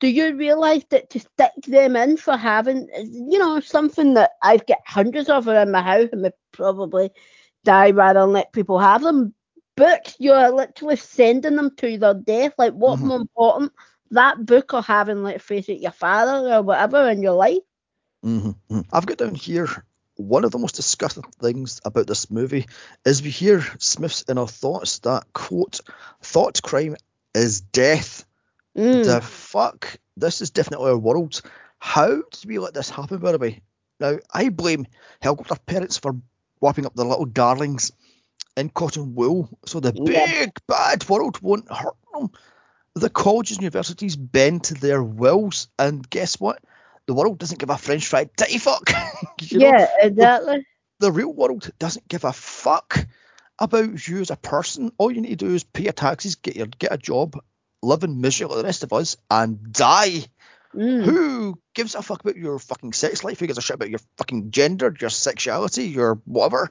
[0.00, 4.66] do you realise that to stick them in for having you know something that I've
[4.66, 7.10] got hundreds of in my house and would probably
[7.64, 9.34] die rather than let people have them.
[9.76, 12.54] Books, you're literally sending them to their death.
[12.58, 13.06] Like what's Mhm.
[13.06, 13.72] more important,
[14.10, 17.58] that book or having, let's face it, your father or whatever in your life?
[18.24, 19.68] Hmm I've got down here
[20.16, 22.66] one of the most disgusting things about this movie
[23.04, 25.80] is we hear Smith's inner thoughts that quote
[26.22, 26.96] thought crime
[27.34, 28.24] is death.
[28.76, 29.04] Mm.
[29.04, 29.98] The fuck?
[30.16, 31.42] This is definitely our world.
[31.78, 33.62] How did we let this happen, by the way?
[34.00, 34.86] Now, I blame
[35.20, 36.16] helicopter parents for
[36.62, 37.92] wrapping up their little darlings
[38.56, 40.26] in cotton wool so the Yeah.
[40.26, 42.30] big bad world won't hurt them.
[42.94, 46.62] The colleges and universities bend to their wills, and guess what?
[47.06, 48.90] The world doesn't give a French fried titty fuck.
[49.40, 49.66] You know?
[49.66, 50.66] yeah, exactly.
[51.00, 53.06] the real world doesn't give a fuck
[53.58, 54.92] about you as a person.
[54.96, 57.38] All you need to do is pay your taxes, get your get a job,
[57.82, 60.24] live in misery like the rest of us, and die.
[60.74, 61.04] Mm.
[61.04, 63.40] Who gives a fuck about your fucking sex life?
[63.40, 66.70] Who gives a shit about your fucking gender, your sexuality, your whatever?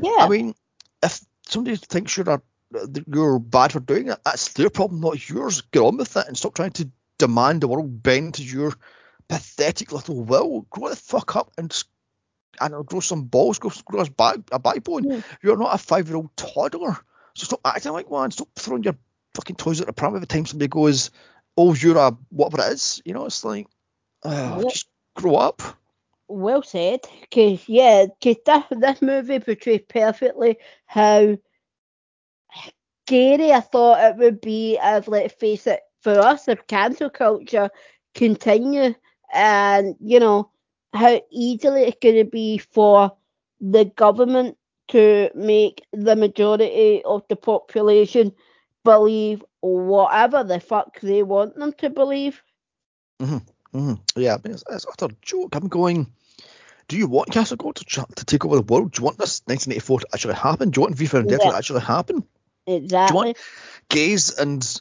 [0.00, 0.16] Yeah.
[0.18, 0.54] I mean,
[1.02, 2.42] if somebody thinks you're a,
[3.06, 5.60] you're bad for doing it, that's their problem, not yours.
[5.60, 8.74] Get on with it and stop trying to demand the world bend to your
[9.28, 10.66] pathetic little will.
[10.70, 11.72] Grow the fuck up and
[12.60, 15.10] I grow some balls, grow, grow a, back, a backbone.
[15.10, 15.20] Yeah.
[15.42, 16.96] You're not a five year old toddler.
[17.34, 18.30] So stop acting like one.
[18.30, 18.96] Stop throwing your
[19.34, 21.10] fucking toys at the pram every time somebody goes,
[21.56, 23.02] oh, you're a whatever it is.
[23.04, 23.66] You know, it's like,
[24.24, 24.68] uh, Yeah.
[24.68, 25.62] just grow up.
[26.28, 27.00] Well said.
[27.32, 31.36] Cause yeah, cause this, this movie portrays perfectly how
[33.06, 37.70] scary I thought it would be if, let's face it, for us, if cancel culture
[38.14, 38.94] continue
[39.32, 40.50] and, you know,
[40.92, 43.16] how easily it's going to be for
[43.60, 44.56] the government
[44.88, 48.32] to make the majority of the population
[48.84, 52.42] believe whatever the fuck they want them to believe.
[53.20, 55.54] Mm, yeah, I mean, it's, it's utter joke.
[55.54, 56.12] I'm going.
[56.86, 58.92] Do you want Castle Gold to, to take over the world?
[58.92, 60.70] Do you want this 1984 to actually happen?
[60.70, 61.50] Do you want V for Vendetta Yeah.
[61.52, 62.24] to actually happen?
[62.66, 63.08] Exactly.
[63.08, 63.38] Do you want
[63.88, 64.80] Gays and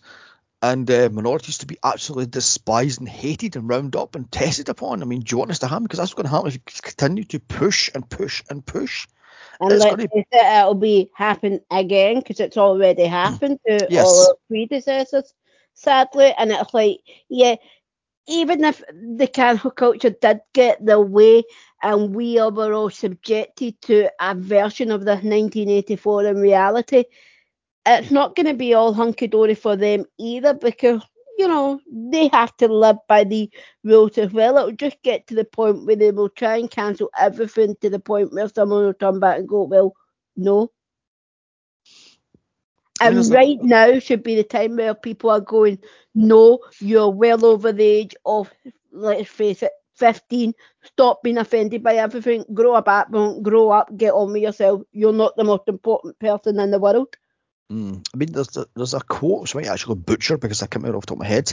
[0.64, 5.04] and uh, minorities to be absolutely despised and hated and rounded up and tested upon?
[5.04, 5.84] I mean, do you want this to happen?
[5.84, 9.08] Because that's what's going to happen if you continue to push and push and push.
[9.60, 14.08] And It's gonna- face it, it'll be happen again because it's already happened to Yes.
[14.08, 15.34] all our predecessors,
[15.74, 16.34] sadly.
[16.38, 17.56] And it's like, yeah,
[18.28, 21.44] even if the cancel culture did get their way
[21.82, 27.04] and we were all subjected to a version of the 1984 in reality,
[27.86, 31.02] it's not going to be all hunky dory for them either because.
[31.40, 33.50] You know, they have to live by the
[33.84, 34.58] rules as well.
[34.58, 38.00] It'll just get to the point where they will try and cancel everything to the
[38.00, 39.94] point where someone will turn back and go, Well,
[40.36, 40.72] no.
[43.02, 45.80] And right now should be the time where people are going,
[46.16, 48.52] No, you're well over the age of,
[48.92, 50.54] let's face it, 15.
[50.84, 52.46] Stop being offended by everything.
[52.54, 54.82] Grow a backbone, grow up, get on with yourself.
[54.92, 57.16] You're not the most important person in the world.
[57.72, 58.06] Mm.
[58.14, 60.84] I mean, there's a, there's a quote, which I might actually butcher because I can't
[60.84, 61.52] remember off the top of my head,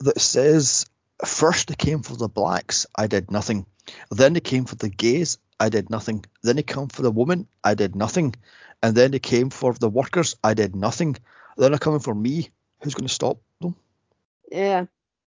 [0.00, 0.86] that says,
[1.24, 3.66] First they came for the blacks, I did nothing.
[4.10, 6.24] Then they came for the gays, I did nothing.
[6.42, 8.34] Then they came for the women, I did nothing.
[8.82, 11.16] And then they came for the workers, I did nothing.
[11.58, 12.50] Then they're coming for me,
[12.82, 13.76] who's going to stop them?
[14.50, 14.86] Yeah.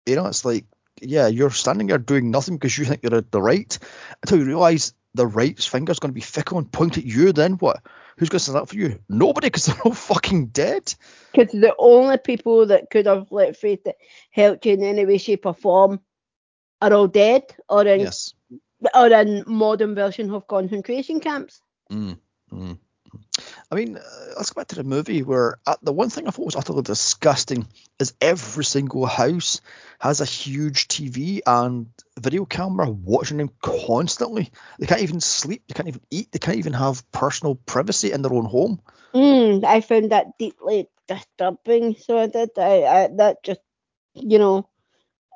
[0.05, 0.67] You know, it's like,
[1.01, 3.79] yeah, you're standing there doing nothing because you think you're at the right
[4.23, 7.33] until you realise the right's finger's going to be fickle and point at you.
[7.33, 7.81] Then what?
[8.19, 8.99] Who's going to stand up for you?
[9.09, 10.95] Nobody, because they're all fucking dead.
[11.33, 13.97] Because the only people that could have, let's face it,
[14.31, 16.01] helped you in any way, shape, or form
[16.81, 18.35] are all dead or in Yes.
[18.95, 21.61] or in modern version of concentration camps.
[21.91, 22.19] Mm,
[22.53, 22.79] mm.
[23.71, 24.01] I mean, uh,
[24.37, 26.83] let's go back to the movie where uh, the one thing I thought was utterly
[26.83, 27.67] disgusting
[27.99, 29.61] is every single house
[29.99, 34.51] has a huge TV and video camera watching them constantly.
[34.79, 38.23] They can't even sleep, they can't even eat, they can't even have personal privacy in
[38.23, 38.81] their own home.
[39.15, 41.97] Mm, I found that deeply disturbing.
[41.97, 42.51] So I did.
[42.59, 43.61] I, I that just,
[44.15, 44.69] you know,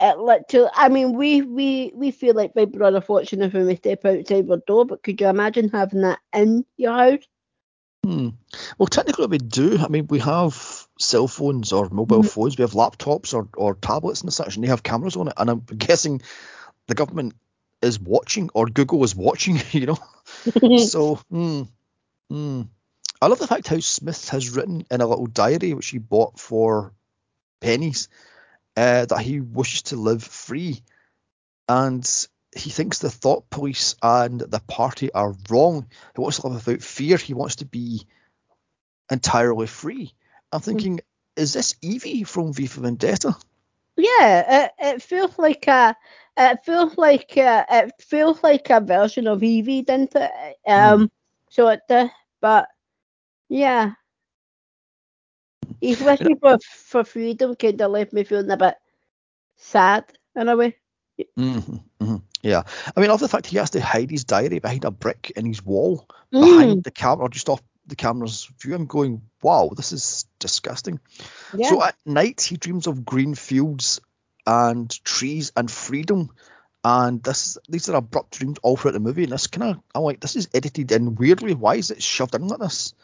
[0.00, 0.70] it literally.
[0.74, 4.58] I mean, we we we feel like Big Brother watching if we step outside our
[4.58, 7.24] door, but could you imagine having that in your house?
[8.04, 8.30] Hmm.
[8.78, 9.78] Well, technically, we do.
[9.78, 12.28] I mean, we have cell phones or mobile Mhm.
[12.28, 15.34] phones, we have laptops or, or tablets and such, and they have cameras on it.
[15.36, 16.20] And I'm guessing
[16.88, 17.34] the government
[17.80, 19.98] is watching or Google is watching, you know.
[20.78, 21.62] so, hmm,
[22.30, 22.62] hmm.
[23.20, 26.40] I love the fact how Smith has written in a little diary which he bought
[26.40, 26.92] for
[27.60, 28.08] pennies
[28.76, 30.82] uh, that he wishes to live free,
[31.68, 32.04] and
[32.54, 35.86] he thinks the thought police and the party are wrong.
[36.14, 37.16] He wants to live without fear.
[37.16, 38.06] He wants to be
[39.10, 40.14] entirely free.
[40.52, 41.00] I'm thinking,
[41.36, 43.34] is this Evey from V for Vendetta?
[43.96, 45.96] Yeah, it, it feels like a
[46.36, 50.30] it feels like a, it feels like a version of Evey, didn't it?
[50.66, 51.10] Um,
[51.50, 51.80] so it
[52.40, 52.68] but
[53.48, 53.92] yeah,
[55.80, 57.54] he's wishing for for freedom.
[57.54, 58.74] Kind of left me feeling a bit
[59.56, 60.04] sad
[60.36, 60.76] in a way.
[61.36, 61.76] hmm hmm
[62.42, 62.62] Yeah,
[62.96, 65.64] I mean, the fact he has to hide his diary behind a brick in his
[65.64, 68.74] wall, behind Mm, the camera, or just off the camera's view.
[68.74, 71.00] I'm going, wow, this is disgusting.
[71.56, 74.00] yeah, So at night, he dreams of green fields
[74.46, 76.30] and trees and freedom.
[76.84, 79.22] And this, these are abrupt dreams all throughout the movie.
[79.22, 81.54] And this kind of, I'm like, this is edited in weirdly.
[81.54, 82.94] Why is it shoved in like this?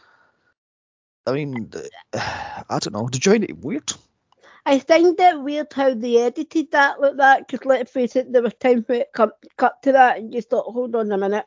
[1.26, 1.70] I mean,
[2.12, 3.06] I don't know.
[3.08, 3.92] Did you find it weird?
[4.66, 7.46] I find it weird how they edited that like that.
[7.46, 10.42] Because let's face it, there was times where it cut, cut to that, and you
[10.42, 11.46] thought, hold on a minute,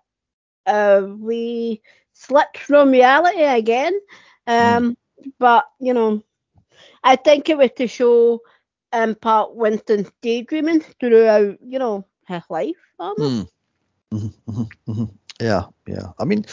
[0.65, 1.81] uh, we
[2.13, 3.99] slipped from reality again.
[4.47, 5.31] Um, mm.
[5.39, 6.23] But you know,
[7.03, 8.41] I think it was to show
[8.93, 12.75] in part Winston daydreaming throughout, you know, his life.
[12.99, 13.47] Mm.
[14.13, 15.03] Mm-hmm, mm-hmm, mm-hmm.
[15.39, 16.11] Yeah, yeah.
[16.19, 16.45] I mean,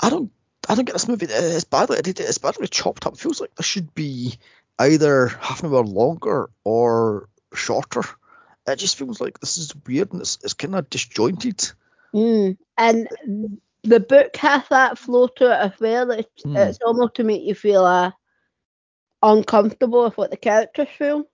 [0.00, 0.30] I don't,
[0.68, 1.26] I don't get this movie.
[1.28, 2.26] It's badly edited.
[2.26, 3.14] It's badly chopped up.
[3.14, 4.34] It feels like there should be
[4.78, 8.02] either half an hour longer or shorter.
[8.66, 11.70] It just feels like this is weird and it's, it's kind of disjointed.
[12.14, 12.56] Mm.
[12.78, 13.08] And
[13.82, 16.10] the book has that flow to it as well.
[16.10, 16.56] It's, mm.
[16.56, 18.12] it's almost to make you feel uh,
[19.22, 21.24] uncomfortable with what the characters feel.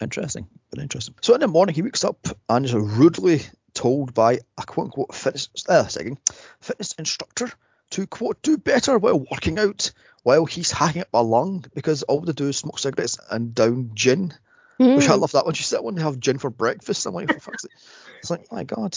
[0.00, 1.16] Interesting, very interesting.
[1.22, 3.42] So in the morning, he wakes up and is rudely
[3.74, 6.18] told by a quote unquote fitness, uh, second,
[6.60, 7.50] fitness instructor
[7.90, 12.20] to quote do better while working out while he's hacking up a lung because all
[12.20, 14.34] they do is smoke cigarettes and down gin.
[14.80, 14.96] Mm.
[14.96, 15.54] Which I love that one.
[15.54, 17.04] She said, I want to have gin for breakfast.
[17.06, 17.72] I'm like, fuck's it?
[18.20, 18.96] It's like, oh my God.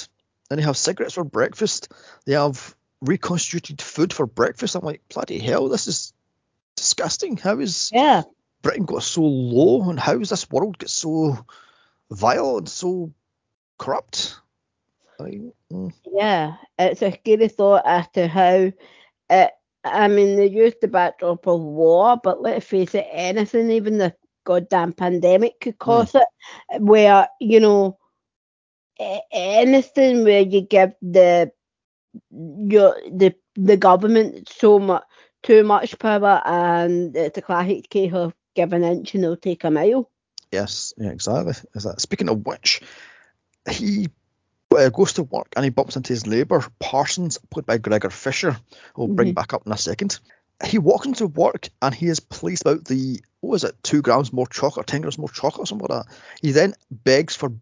[0.49, 1.91] Then they have cigarettes for breakfast.
[2.25, 4.75] They have reconstituted food for breakfast.
[4.75, 6.13] I'm like, bloody hell, this is
[6.75, 7.37] disgusting.
[7.37, 8.23] How is yeah.
[8.61, 11.45] Britain got so low and how has this world get so
[12.11, 13.11] vile and so
[13.77, 14.39] corrupt?
[15.19, 15.93] mm.
[16.11, 18.71] Yeah, it's a scary thought as to how
[19.29, 19.51] it,
[19.83, 24.15] I mean, they used the backdrop of war, but let's face it, anything, even the
[24.43, 25.79] goddamn pandemic could mm.
[25.79, 26.21] cause mm.
[26.69, 27.97] it, where, you know,
[29.31, 31.51] anything where you give the
[32.31, 35.03] your the the government so much
[35.43, 39.63] too much power and it's a classic case of give an inch and they'll take
[39.63, 40.09] a mile.
[40.51, 41.53] Yes, yeah, exactly.
[41.73, 42.81] Is that speaking of which,
[43.69, 44.09] he
[44.75, 48.57] uh, goes to work and he bumps into his neighbour Parsons, played by Gregor Fisher.
[48.95, 49.35] We'll bring mm-hmm.
[49.35, 50.19] back up in a second.
[50.65, 54.31] He walks into work and he is pleased about the what was it, two grams
[54.31, 56.15] more chocolate, ten grams more chocolate, or something like that.
[56.41, 57.53] He then begs for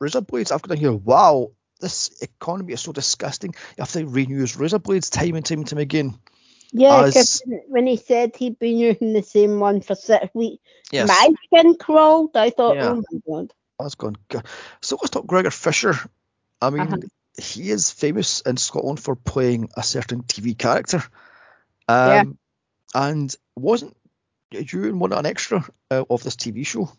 [0.00, 0.50] razor blades.
[0.50, 3.54] I've got to hear, wow, this economy is so disgusting.
[3.76, 6.18] You have to reuse razor blades time and time and time again.
[6.72, 11.06] Yeah, as, when he said he'd been using the same one for six weeks, yes.
[11.06, 12.34] my skin crawled.
[12.34, 12.88] I thought, yeah.
[12.88, 13.52] oh my god.
[13.78, 14.46] I was going, God.
[14.80, 15.94] So let's talk Gregor Fisher.
[16.62, 16.98] I mean, uh-huh.
[17.36, 21.02] he is famous in Scotland for playing a certain TV character.
[21.88, 22.24] Um, yeah.
[22.94, 23.96] And wasn't
[24.52, 26.90] you in one an extra uh, of this TV show?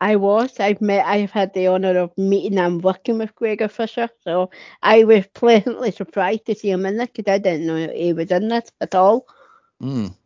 [0.00, 0.58] I was.
[0.58, 1.06] I've met.
[1.06, 4.50] I've had the honour of meeting and working with Gregor Fisher, so
[4.82, 8.30] I was pleasantly surprised to see him in this because I didn't know he was
[8.32, 9.26] in this at all.
[9.80, 10.16] Mm.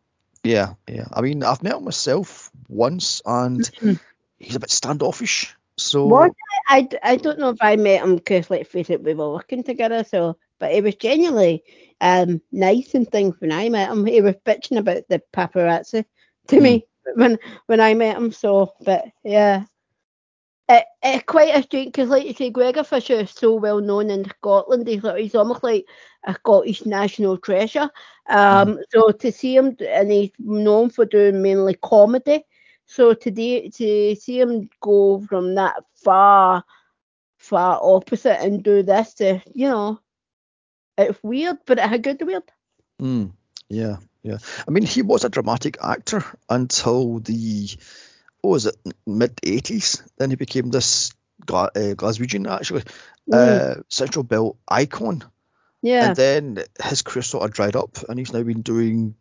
[0.43, 1.09] Yeah, yeah.
[1.13, 3.95] I mean, I've met him myself once, and mm-hmm.
[4.39, 5.56] he's a bit standoffish.
[5.79, 6.31] So was
[6.69, 9.63] I, I, don't know if I met him because let's face it, we were working
[9.63, 10.05] together.
[10.05, 11.65] So, but he was genuinely
[12.01, 14.07] um nice and things when I met him.
[14.07, 16.05] He was bitching about the paparazzi
[16.49, 16.63] to mm.
[16.63, 18.33] me when when I met him.
[18.33, 19.65] So, but yeah,
[20.69, 24.11] it, it's quite a strange because, like you say, Gregor Fisher is so well known
[24.11, 24.89] in Scotland.
[24.89, 25.85] He's he's almost like
[26.27, 27.91] a Scottish national treasure.
[28.29, 28.83] Um, mm.
[28.91, 32.45] so to see him, and he's known for doing mainly comedy.
[32.87, 36.65] So today to see him go from that far,
[37.39, 40.01] far opposite and do this, to, you know,
[40.97, 42.45] it's weird, but it's a good weird.
[43.01, 43.33] Mm,
[43.69, 44.39] yeah, yeah.
[44.67, 47.69] I mean, he was a dramatic actor until the
[48.41, 50.03] what was it mid '80s.
[50.17, 52.85] Then he became this uh, Glaswegian actually
[53.31, 53.35] mm.
[53.35, 55.25] uh, Central Belt icon.
[55.83, 56.09] Yeah.
[56.09, 59.15] And then his career sort of dried up, and he's now been doing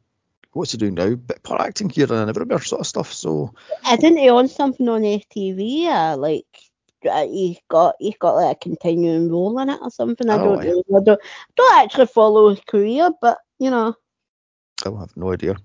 [0.55, 1.13] what's he doing now?
[1.15, 3.13] Bit part acting here and everywhere sort of stuff.
[3.13, 3.53] So.
[3.91, 5.85] Isn't he on something on STV?
[5.87, 6.45] Uh, like
[7.09, 10.29] uh, he's got he's got like a continuing role in it or something.
[10.29, 10.97] I oh, don't know.
[10.97, 11.21] I don't,
[11.55, 13.95] don't actually follow his career, but you know.
[14.85, 15.57] I have no idea.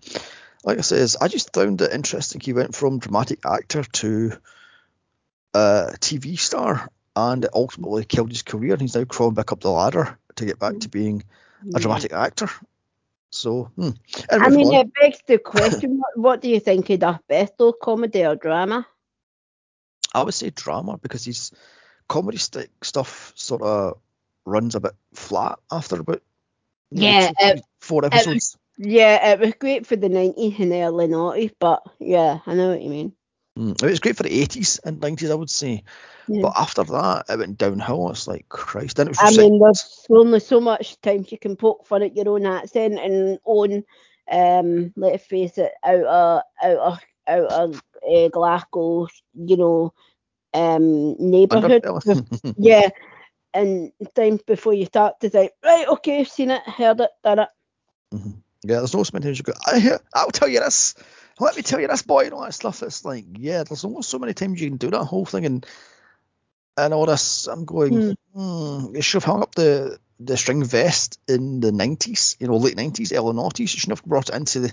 [0.65, 2.41] Like I says, I just found it interesting.
[2.41, 4.33] He went from dramatic actor to
[5.55, 8.73] uh, TV star, and it ultimately killed his career.
[8.73, 11.23] And he's now crawling back up the ladder to get back to being
[11.75, 12.51] a dramatic actor.
[13.31, 13.91] So, hmm.
[14.31, 17.73] I mean, it begs the question: what, what do you think he does best, though,
[17.73, 18.87] comedy or drama?
[20.13, 21.53] I would say drama because his
[22.09, 23.99] comedy st- stuff sort of
[24.45, 26.23] runs a bit flat after about
[26.91, 28.57] yeah know, it, four episodes.
[28.79, 32.71] It yeah, it was great for the 90s and early 90s, but yeah, I know
[32.71, 33.13] what you mean.
[33.59, 35.83] Mm, it was great for the 80s and 90s, I would say.
[36.29, 36.43] Yeah.
[36.43, 38.11] But after that, it went downhill.
[38.11, 38.97] It's like, Christ.
[38.97, 42.17] Then it was I mean, there's only so much times you can poke fun at
[42.17, 43.85] your own accent and own,
[44.31, 49.93] um, let's face it, out of, out of, out of uh, Glasgow, you know,
[50.55, 51.85] um, neighbourhood.
[52.57, 52.89] yeah.
[53.53, 57.41] And times before you start to say, right, okay, I've seen it, heard it, done
[57.41, 57.49] it.
[58.15, 58.31] Mm-hmm.
[58.63, 60.95] Yeah, there's no so many times you go, I, I'll tell you this.
[61.41, 62.83] Let me tell you this, boy, and all that stuff.
[62.83, 65.67] It's like, yeah, there's only so many times you can do that whole thing, and
[66.77, 67.47] and all this.
[67.47, 72.37] I'm going, hmm, you should have hung up the the string vest in the 90s,
[72.41, 73.61] you know, late 90s, early 90s.
[73.61, 74.73] You shouldn't have brought it into the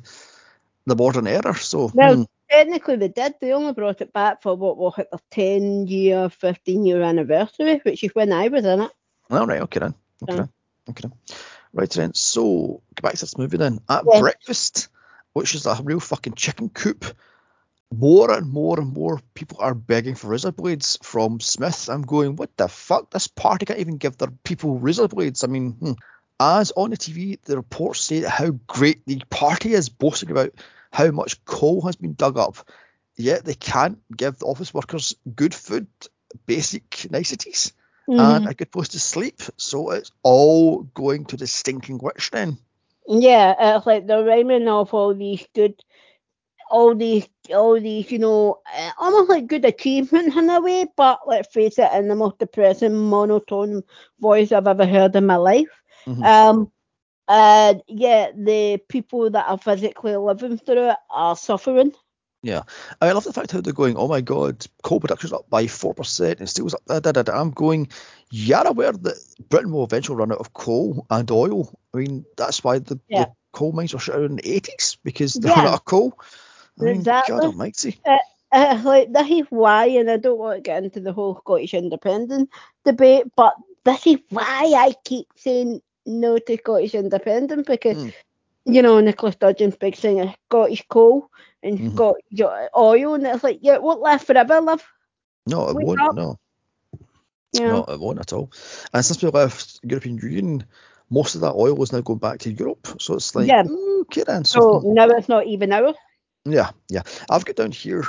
[0.85, 1.55] the modern era.
[1.55, 3.35] So, Well, hmm, technically they did.
[3.39, 7.81] They only brought it back for what will hit their 10 year, 15 year anniversary,
[7.83, 8.91] which is when I was in it.
[9.29, 10.35] all right, okay then, okay Yeah.
[10.35, 10.49] then,
[10.89, 11.13] okay then.
[11.73, 12.13] Right then.
[12.13, 13.79] So, get back to this movie then.
[13.89, 14.87] At breakfast,
[15.33, 17.05] which is a real fucking chicken coop.
[17.95, 21.87] More and more and more people are begging for razor blades from Smith.
[21.89, 23.11] I'm going, what the fuck?
[23.11, 25.43] This party can't even give their people razor blades.
[25.43, 25.91] I mean, hmm.
[26.37, 30.51] as on the TV, the reports say how great the party is, boasting about
[30.91, 32.57] how much coal has been dug up.
[33.15, 35.87] Yet they can't give the office workers good food,
[36.45, 37.71] basic niceties,
[38.09, 38.19] Mm-hmm.
[38.21, 39.41] and a good place to sleep.
[39.57, 42.57] So it's all going to the stinking witch then.
[43.07, 45.75] Yeah, it's like the rhyming of all these good,
[46.69, 51.19] all these, all these, you know, uh, almost like good achievement in a way, but
[51.27, 53.83] let's face it, in the most depressing, monotone
[54.19, 55.81] voice I've ever heard in my life.
[56.05, 56.27] Mhm.
[56.27, 56.71] Um,
[57.27, 61.93] and yeah, the people that are physically living through it are suffering.
[63.01, 66.39] I love the fact how they're going, oh my god, coal production's up by 4%
[66.39, 66.85] and steel's up.
[66.85, 67.39] Da, da, da, da.
[67.39, 67.89] I'm going,
[68.31, 69.17] you're aware that
[69.49, 71.77] Britain will eventually run out of coal and oil.
[71.93, 73.25] I mean, that's why the, Yeah.
[73.25, 75.67] the coal mines were shut down in the 80s because they run Yeah.
[75.69, 76.19] out of coal.
[76.79, 77.33] I mean, Exactly.
[77.35, 78.01] God almighty.
[78.05, 81.73] uh, like this is why, and I don't want to get into the whole Scottish
[81.73, 82.49] independence
[82.85, 88.13] debate, but this is why I keep saying no to Scottish independence because Mm.
[88.67, 91.29] You know Nicholas Sturgeon's big thing is Scottish coal
[91.63, 91.93] and Mhm.
[91.93, 92.41] Scottish
[92.75, 94.83] oil, and it's like yeah, it won't last forever, love.
[95.47, 96.01] No, it Wake won't.
[96.01, 96.15] up.
[96.15, 96.37] No,
[97.53, 97.85] know?
[97.87, 98.51] no, it won't at all.
[98.93, 100.65] And since we left European Union,
[101.09, 102.87] most of that oil is now going back to Europe.
[102.99, 103.63] So it's like, Yeah.
[104.01, 104.43] okay then.
[104.45, 105.95] So So, now it's not even ours.
[106.45, 107.03] yeah, yeah.
[107.29, 108.03] I've got down here,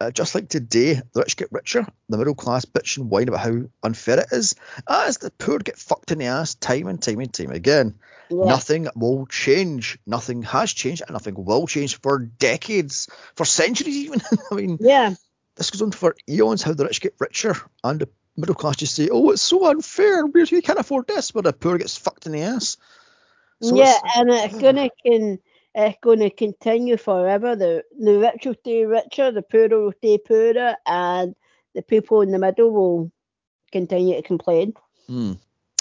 [0.00, 3.40] uh, just like today, the rich get richer, the middle class bitch and whine about
[3.40, 4.54] how unfair it is,
[4.88, 7.94] as the poor get fucked in the ass time and time and time again.
[8.28, 8.44] Yeah.
[8.44, 9.98] Nothing will change.
[10.06, 14.20] Nothing has changed, and nothing will change for decades, for centuries even.
[14.50, 15.14] I mean, Yeah.
[15.54, 18.94] this goes on for eons how the rich get richer and the middle class just
[18.94, 20.26] say, oh, it's so unfair.
[20.26, 22.76] We we can't afford this, but the poor gets fucked in the ass.
[23.62, 25.38] So yeah, and it's gonna can
[25.76, 27.54] it's gonna continue forever.
[27.54, 31.36] The the rich will stay richer, the poor will stay poorer, and
[31.74, 33.12] the people in the middle will
[33.70, 34.72] continue to complain.
[35.06, 35.32] Hmm.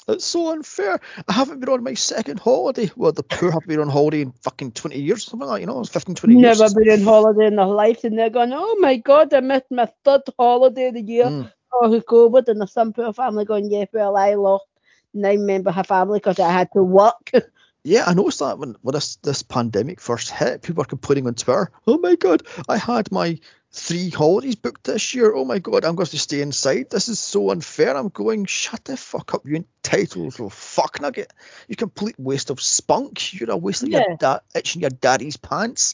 [0.08, 1.00] It's so unfair.
[1.28, 2.92] I haven't been on my second holiday.
[2.96, 5.66] Well, the poor have been on holiday in fucking 20 years, something like that, you
[5.66, 6.60] know, 15, 20 years.
[6.60, 9.72] Never been on holiday in their life, and they're going, "Oh my God, I missed
[9.72, 11.44] my third holiday of the year." Hmm.
[11.74, 14.66] Oh, COVID, and there's some poor family going, "Yeah, well, I lost
[15.14, 17.32] nine members of family because I had to work."
[17.86, 21.36] Yeah, I noticed that when, when this, this pandemic first hit, people were complaining on
[21.36, 23.40] Twitter, oh my God, I had my
[23.72, 25.36] three holidays booked this year.
[25.36, 26.90] Oh my God, I'm going to stay inside.
[26.90, 27.96] This is so unfair.
[27.96, 31.32] I'm going, shut the fuck up, you entitled little fuck nugget.
[31.68, 33.34] You complete waste of spunk.
[33.34, 34.04] You're a waste of Yeah.
[34.08, 35.94] your da- itching your daddy's pants.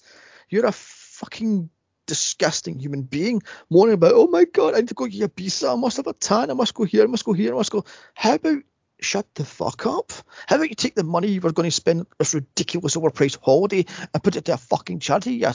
[0.50, 1.70] You're a fucking
[2.08, 5.70] disgusting human being moaning about, oh my God, I need to go get a visa.
[5.70, 6.52] I must have a tan.
[6.52, 7.04] I must go here.
[7.04, 7.54] I must go here.
[7.54, 7.84] I must go.
[8.14, 8.64] How about
[9.02, 10.14] shut the fuck up?
[10.47, 13.38] How about you take the money you were going to spend on this ridiculous overpriced
[13.41, 15.34] holiday and put it to a fucking charity?
[15.34, 15.52] You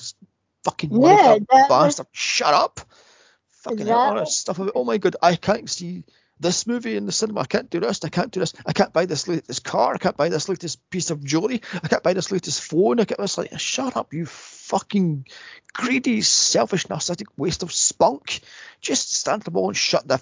[0.65, 2.07] fucking Yeah, that- bastard.
[2.13, 2.81] Shut up.
[3.63, 4.31] Fucking hell, Exactly.
[4.33, 6.05] stuff about, oh my god, I can't see
[6.39, 7.41] this movie in the cinema.
[7.41, 8.05] I can't do this.
[8.05, 8.53] I can't do this.
[8.67, 9.95] I can't buy this latest car.
[9.95, 11.63] I can't buy this latest piece of jewelry.
[11.83, 13.01] I can't buy this latest phone.
[13.01, 15.27] I can't this like shut up, you fucking
[15.73, 18.41] greedy, selfish, narcissistic waste of spunk.
[18.81, 20.21] Just stand the wall and shut the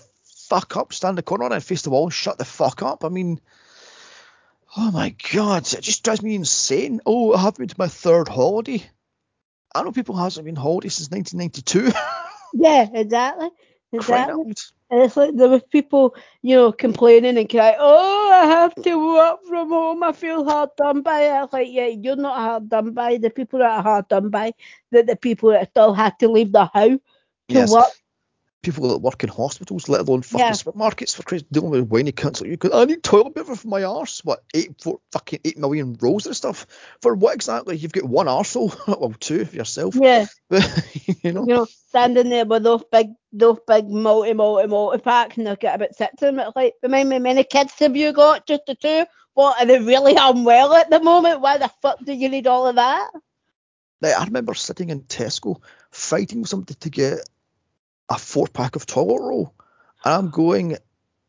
[0.55, 0.93] fuck up.
[0.93, 3.05] Stand in the corner and face the wall and shut the fuck up.
[3.05, 3.41] I mean,
[4.77, 7.01] oh my god, it just drives me insane.
[7.05, 8.85] Oh, I have been to my third holiday.
[9.75, 11.91] I know people hasn't been holiday since 1992.
[12.55, 13.51] yeah, exactly,
[13.93, 14.55] exactly.
[14.91, 19.15] And it's like there were people, you know, complaining and crying, oh, I have to
[19.15, 20.05] work from home.
[20.05, 21.27] I feel hard done by.
[21.27, 23.17] I was like, yeah, you're not hard done by.
[23.17, 24.53] The people that are hard done by,
[24.93, 27.01] that the people that still had to leave the house
[27.49, 27.73] to Yes.
[27.73, 27.89] work.
[28.65, 30.53] People that work in hospitals, let alone fucking Yeah.
[30.53, 32.57] supermarkets for crazy dealing with whiny cunts like you.
[32.57, 34.25] 'Cause I need toilet paper for my arse.
[34.25, 36.67] What eight four fucking eight million rolls of stuff
[37.01, 37.77] for what exactly?
[37.77, 39.95] You've got one arsehole, well two yourself.
[39.95, 41.43] Yeah, you know.
[41.47, 45.59] you know, standing there with those big, those big multi, multi, multi packs, and they've
[45.61, 46.41] got about six of them.
[46.41, 48.47] It's like, remind me, many kids have you got?
[48.47, 49.05] Just the two?
[49.35, 51.41] What, are they really unwell at the moment?
[51.41, 53.11] Why the fuck do you need all of that?
[54.03, 55.61] I remember sitting in Tesco
[55.91, 57.29] fighting with somebody to get
[58.09, 59.55] a four pack of toilet roll,
[60.05, 60.77] and I'm going,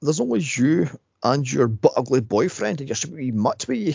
[0.02, 0.90] "There's only you
[1.24, 3.94] and your butt ugly boyfriend and your wee mutt with you.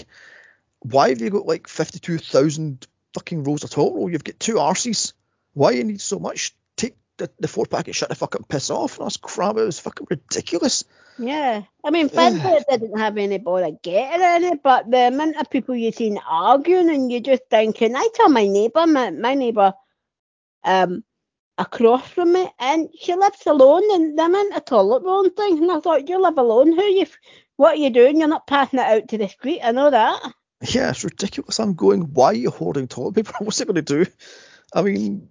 [0.80, 4.10] Why have you got like fifty two thousand fucking rolls of toilet roll.
[4.10, 5.12] You've got two arses.
[5.54, 6.54] Why you need so much?
[6.76, 8.98] Take the, the four packet, shut the fuck up and piss off.
[8.98, 9.56] And that's crap.
[9.56, 10.84] It was fucking ridiculous.
[11.18, 15.50] Yeah, I mean, it didn't have any bother getting in it, but the amount of
[15.50, 19.74] people you've seen arguing and you're just thinking, I tell my neighbour, my, my neighbour
[20.64, 21.04] um,
[21.60, 25.60] across from me, and she lives alone, and the amount of toilet roll and things,
[25.60, 27.06] and I thought, you live alone, who you,
[27.56, 28.18] what are you doing?
[28.18, 30.32] You're not passing it out to the street, I know that.
[30.62, 31.58] Yeah, it's ridiculous.
[31.60, 33.32] I'm going, why are you hoarding toilet paper?
[33.40, 34.10] What's it going to do?
[34.74, 35.28] I mean,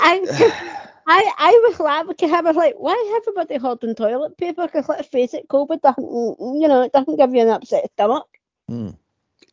[0.00, 2.32] I, I, I was laughing.
[2.32, 4.66] I was like, why is everybody holding toilet paper?
[4.66, 8.26] Because let's face it, COVID doesn't, you know, it doesn't give you an upset stomach.
[8.70, 8.96] Mm,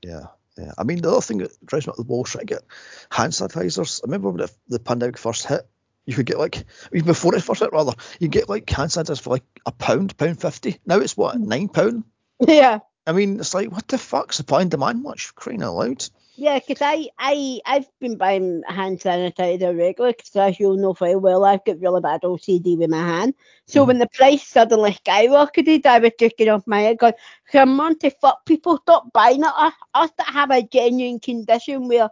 [0.02, 0.72] yeah, yeah.
[0.78, 2.64] I mean, the other thing that drives me up the wall is trying to get
[3.12, 4.02] hand sanitizers.
[4.04, 5.68] I remember when the, the pandemic first hit,
[6.06, 9.22] you could get like, even before it first hit, rather, you get like hand sanitizers
[9.22, 10.78] for like a pound, pound fifty.
[10.86, 12.04] Now it's what, nine pound?
[12.40, 12.80] Yeah.
[13.08, 14.32] I mean, it's like, what the fuck?
[14.34, 15.34] Supply and demand much?
[15.36, 16.06] Crying out loud.
[16.36, 21.16] Yeah, because I, I, I've been buying hand sanitizer regularly because as you'll know very
[21.16, 23.34] well, I've got really bad OCD with my hand.
[23.68, 23.88] So Mhm.
[23.88, 27.14] when the price suddenly skyrocketed, I was just off my head going,
[27.52, 29.54] come on to fuck people, stop buying it.
[29.56, 32.10] Us, us that have a genuine condition where,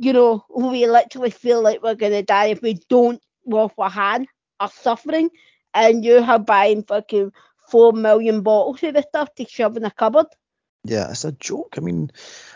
[0.00, 3.90] you know, we literally feel like we're going to die if we don't wash our
[3.90, 4.26] hand
[4.58, 5.28] are suffering.
[5.74, 7.32] And you are buying fucking
[7.68, 10.26] four million bottles of the stuff to shove in a cupboard.
[10.84, 11.74] Yeah, it's a joke.
[11.76, 12.10] I mean,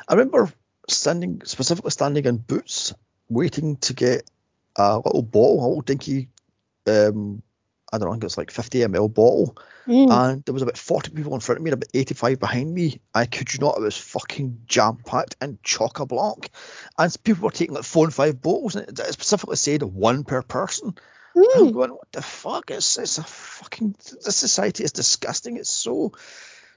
[0.09, 0.51] I remember
[0.89, 2.95] standing, specifically standing in Boots,
[3.29, 4.29] waiting to get
[4.77, 6.31] a little bottle, a little dinky,
[6.87, 7.43] um,
[7.95, 10.11] I don't know, I think it's like 50 ml bottle, Mm.
[10.11, 13.01] and there was about 40 people in front of me and about 85 behind me.
[13.15, 16.49] I could you not, it was fucking jam packed and chock a block,
[16.99, 20.43] and people were taking like four and five bottles, and it specifically said one per
[20.43, 20.95] person.
[21.35, 21.75] And I'm Mm.
[21.75, 22.71] going, what the fuck?
[22.71, 23.95] It's, it's a fucking.
[24.25, 25.57] This society is disgusting.
[25.59, 26.13] It's so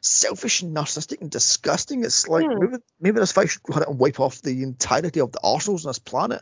[0.02, 2.04] selfish and narcissistic and disgusting.
[2.04, 2.58] It's like Yeah.
[2.60, 5.86] maybe maybe this fight should go ahead and wipe off the entirety of the arsenals
[5.86, 6.42] on this planet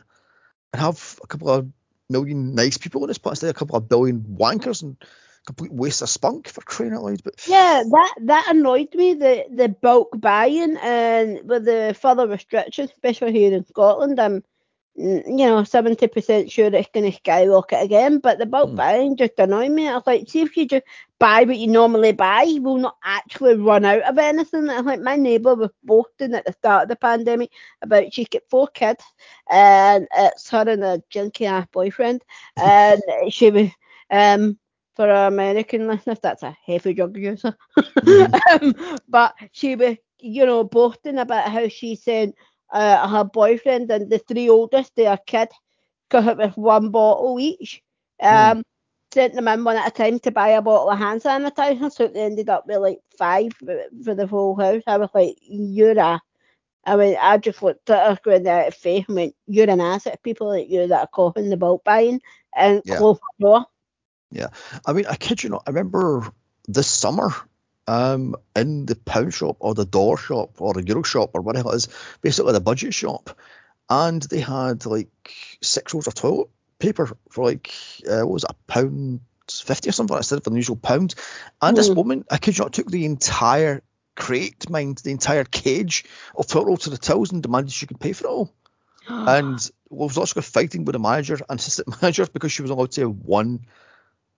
[0.72, 1.68] and have a couple of
[2.08, 4.96] million nice people on this planet instead of a couple of billion wankers and
[5.46, 7.22] complete waste of spunk for crying out loud.
[7.22, 9.14] But Yeah, that that annoyed me.
[9.14, 14.42] The the bulk buying and with the further restrictions, especially here in Scotland, mm,
[14.96, 18.18] you know seventy percent sure it's going to skyrocket again.
[18.18, 18.76] But the bulk Hmm.
[18.76, 19.88] buying just annoyed me.
[19.88, 20.84] I was like, see if you just
[21.18, 24.68] buy what you normally buy, you will not actually run out of anything.
[24.68, 27.50] I'm like, my neighbour was boasting at the start of the pandemic
[27.82, 29.04] about she's got four kids,
[29.50, 32.22] and it's her and a junky ass boyfriend,
[32.56, 33.68] and she was
[34.10, 34.58] um.
[34.96, 37.54] For our American listeners, that's a heavy drug user.
[38.50, 38.74] um,
[39.08, 42.32] but she was, you know, boasting about how she said
[42.72, 45.48] uh, her boyfriend and the three oldest, their kid,
[46.08, 47.82] got it with one bottle each.
[48.20, 48.62] Um,
[49.12, 52.08] Sent them in one at a time to buy a bottle of hand sanitizer, so
[52.08, 54.82] they ended up with like five for for the whole house.
[54.86, 56.20] I was like, you're a.
[56.84, 59.80] I mean, I just looked at her going out of faith and went, you're an
[59.80, 60.22] asset.
[60.22, 62.20] People like you that are coughing the bulk buying
[62.54, 62.96] and Yeah.
[62.96, 63.66] close the door.
[64.30, 64.48] Yeah,
[64.84, 65.62] I mean, I kid you not.
[65.66, 66.30] I remember
[66.66, 67.30] this summer,
[67.86, 71.70] um, in the pound shop or the door shop or the euro shop or whatever
[71.72, 71.88] it is,
[72.20, 73.30] basically the budget shop,
[73.88, 75.08] and they had like
[75.62, 77.72] six rolls of toilet paper for like
[78.08, 79.20] uh, what was it, a pound
[79.50, 81.14] fifty or something instead of the usual pound.
[81.62, 81.96] And this Mm.
[81.96, 83.82] woman, I kid you not, took the entire
[84.16, 86.04] crate, mind the entire cage
[86.36, 88.52] of toilet roll to the tills and demanded she could pay for it all.
[89.26, 93.02] And was also fighting with the manager and assistant manager because she was allowed to
[93.02, 93.66] have one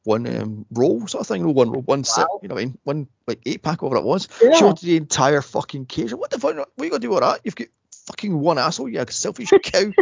[0.08, 2.40] one um, roll sort of thing, no one roll, one sip, Wow.
[2.42, 2.78] you know what I mean?
[2.84, 4.26] One like eight pack, whatever it was.
[4.42, 4.52] Yeah.
[4.54, 6.12] She wanted the entire fucking cage.
[6.14, 6.56] What the fuck?
[6.56, 7.40] What are you gonna do with that?
[7.44, 7.68] You've got
[8.06, 9.92] fucking one asshole, you selfish cow.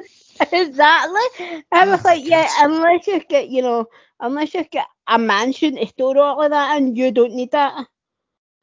[0.53, 1.65] exactly.
[1.73, 3.87] I was Oh, like, yeah, unless you get, you know,
[4.21, 7.87] unless you get a mansion to store all of that, and you don't need that.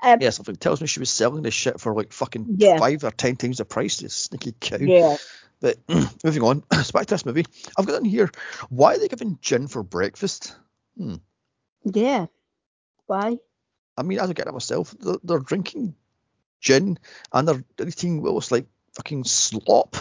[0.02, 2.78] Um, yeah, something tells me she was selling this shit for like fucking Yeah.
[2.78, 3.98] five or ten times the price.
[3.98, 4.78] This sneaky cow.
[4.80, 5.18] yeah.
[5.62, 5.78] But
[6.24, 7.46] moving on, back to this movie.
[7.78, 8.30] I've got in here.
[8.70, 10.56] Why are they giving gin for breakfast?
[11.84, 12.28] Yeah.
[13.06, 13.38] Why?
[13.98, 14.96] I mean, I don't get it myself.
[15.00, 15.96] They're, they're drinking
[16.62, 16.98] gin
[17.32, 19.96] and they're eating well, it's like fucking slop.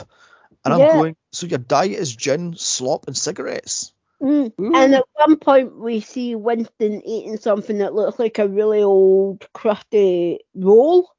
[0.65, 3.93] And I'm going, so your diet is gin, slop, and cigarettes.
[4.23, 4.53] Mm.
[4.57, 9.45] And at one point, we see Winston eating something that looks like a really old,
[9.53, 11.11] crusty roll.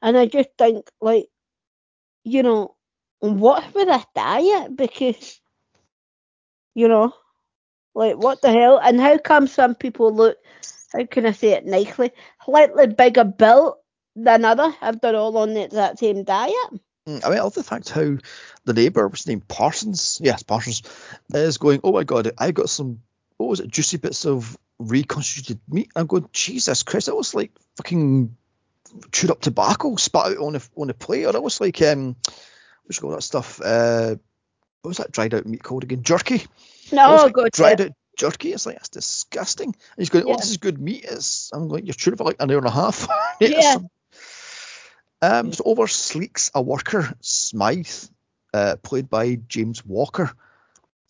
[0.00, 1.26] And I just think, like,
[2.22, 2.76] you know,
[3.18, 4.76] what's with this diet?
[4.76, 5.40] Because,
[6.74, 7.12] you know,
[7.94, 8.78] like, what the hell?
[8.78, 10.38] And how come some people look,
[10.92, 12.12] how can I say it nicely,
[12.44, 13.78] slightly bigger built
[14.16, 16.54] than other if they're all on the exact same diet?
[17.08, 18.16] Mm, I mean, I love the fact how
[18.64, 20.20] the neighbour was named Parsons.
[20.22, 20.82] Yes, Parsons
[21.34, 21.80] is going.
[21.82, 23.02] Oh my god, I got some.
[23.38, 23.68] What was it?
[23.68, 25.90] Juicy bits of reconstituted meat.
[25.96, 26.28] I'm going.
[26.32, 28.36] Jesus Christ, that was like fucking
[29.10, 32.14] chewed up tobacco spat out on a, on the plate, or that was like um,
[32.84, 33.60] what you call that stuff?
[33.60, 34.14] Uh,
[34.82, 36.04] what was that dried out meat called again?
[36.04, 36.46] Jerky.
[36.92, 37.32] No, it?
[37.32, 37.86] God, dried yeah.
[37.86, 38.52] out jerky.
[38.52, 39.68] It's like that's disgusting.
[39.68, 40.36] And he's going, oh, Yeah.
[40.36, 41.04] this is good meat.
[41.04, 43.08] It's, I'm like, you're chewing for like an hour and a half.
[43.40, 43.78] Yeah.
[45.20, 47.86] Um, so over Sleek's a worker, Smythe,
[48.52, 50.32] uh, played by James Walker.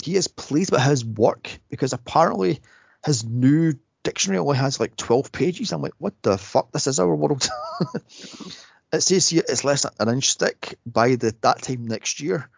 [0.02, 2.60] He is pleased with his work because apparently
[3.04, 5.72] his new dictionary only has like 12 pages.
[5.72, 6.72] I'm like, what the fuck?
[6.72, 7.48] This is our world.
[8.92, 12.50] it says here it's less than an inch thick by the that time next year.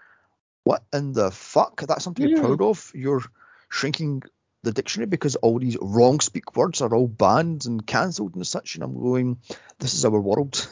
[0.64, 1.82] What in the fuck?
[1.82, 2.90] That's something to be proud of.
[2.94, 3.22] You're
[3.68, 4.22] shrinking
[4.62, 8.74] the dictionary because all these wrong speak words are all banned and cancelled and such.
[8.74, 9.38] And I'm going,
[9.78, 10.66] this is our world.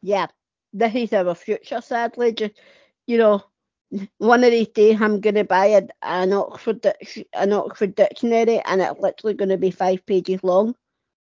[0.00, 0.28] Yeah,
[0.72, 2.32] this is our future, sadly.
[2.32, 2.54] Just,
[3.08, 3.42] you know,
[4.18, 6.86] one of these days I'm going to buy a, an Oxford
[7.32, 10.74] an Oxford dictionary and it's literally going to be five pages long.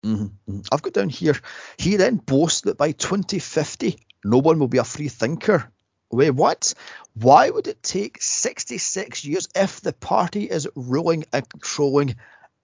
[0.05, 0.67] Mhm, mhm.
[0.71, 1.35] I've got down here.
[1.77, 5.71] He then boasts that by 2050, no one will be a free thinker.
[6.11, 6.73] Wait, what?
[7.13, 12.15] Why would it take 66 years if the party is ruling and controlling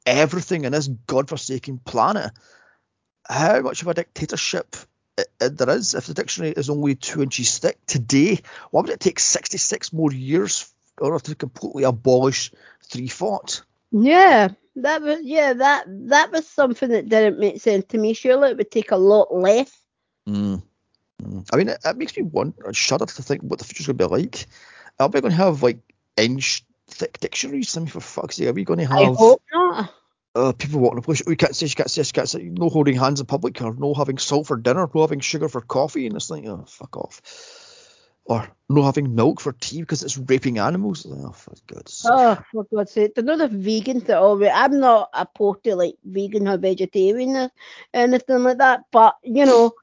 [0.05, 2.31] everything in this godforsaken planet?
[3.27, 4.75] How much of a dictatorship
[5.39, 8.39] there is if the dictionary is only two inches thick today?
[8.71, 12.51] Why would it take 66 more years in order to completely abolish
[12.83, 13.63] three thought?
[13.91, 18.13] Yeah, that was yeah that that was something that didn't make sense to me.
[18.13, 19.71] Surely it would take a lot less.
[20.27, 20.63] Mm.
[21.21, 21.47] Mm.
[21.53, 24.07] I mean, it, it makes me wonder, shudder to think what the future's going to
[24.07, 24.47] be like.
[24.99, 25.79] Are we going to have like
[26.17, 27.75] inch thick dictionaries?
[27.75, 29.93] I mean, for fuck's sake, are we going to I have hope not.
[30.35, 31.21] uh, people walking the place?
[31.25, 33.73] We can't say, you can't say, you can't say, no holding hands in public, or
[33.73, 36.95] no having salt for dinner, no having sugar for coffee, and it's like, oh, fuck
[36.97, 37.21] off.
[38.27, 41.05] Or no having milk for tea because it's raping animals.
[41.07, 42.11] Oh, for God's sake.
[42.11, 44.49] Oh, for God's sake, they're not the vegans that always.
[44.51, 47.51] I'm not opposed to like vegan or vegetarian or
[47.93, 49.73] anything like that, but you know,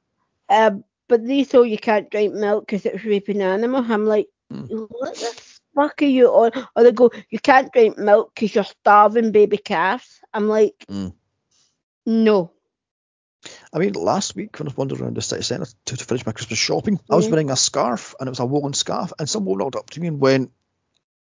[0.48, 3.84] um, but they say you can't drink milk because it's raping an animal.
[3.86, 4.64] I'm like, Hmm.
[4.64, 5.42] what the
[5.74, 6.52] fuck are you on?
[6.74, 10.20] Or they go, you can't drink milk because you're starving baby calves.
[10.32, 11.12] I'm like, Mm.
[12.06, 12.52] no.
[13.74, 16.24] I mean, last week when I was wandering around the city centre to, to finish
[16.24, 19.28] my Christmas shopping, I was wearing a scarf and it was a woolen scarf, and
[19.28, 20.50] someone walked up to me and went,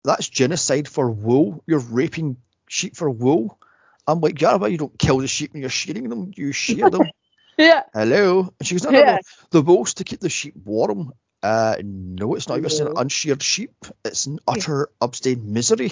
[0.05, 1.63] "That's genocide for wool.
[1.67, 2.37] You're raping
[2.69, 3.59] sheep for wool."
[4.07, 6.31] I'm like, "Yeah, but you don't kill the sheep when you're shearing them.
[6.33, 7.09] You shear them."
[7.57, 7.83] Yeah.
[7.93, 8.53] Hello.
[8.59, 9.05] And she goes, "No, no, no.
[9.05, 9.17] Yeah.
[9.51, 12.59] The wool's to keep the sheep warm." Uh, no, it's not.
[12.59, 13.73] You're saying unsheared sheep.
[14.03, 15.91] It's an utter upstate misery.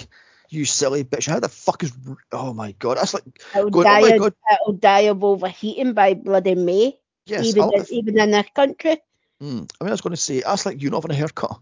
[0.50, 1.26] You silly bitch.
[1.28, 1.92] How the fuck is?
[2.32, 2.98] Oh my god.
[2.98, 3.84] That's like It'll going.
[3.84, 4.34] die, Oh my of, god.
[4.52, 7.46] it'll die of overheating by bloody May, Yes.
[7.46, 9.00] even, in, even in this country.
[9.42, 9.70] Mm.
[9.80, 11.58] I mean, I was going to say, that's like you not having a haircut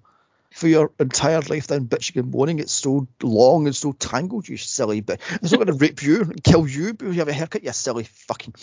[0.55, 2.59] for your entire life, then bitching and moaning.
[2.59, 5.21] It's so long and so tangled, you silly bitch.
[5.43, 7.73] It's not going to rape you and kill you because you have a haircut, you
[7.73, 8.55] silly fucking.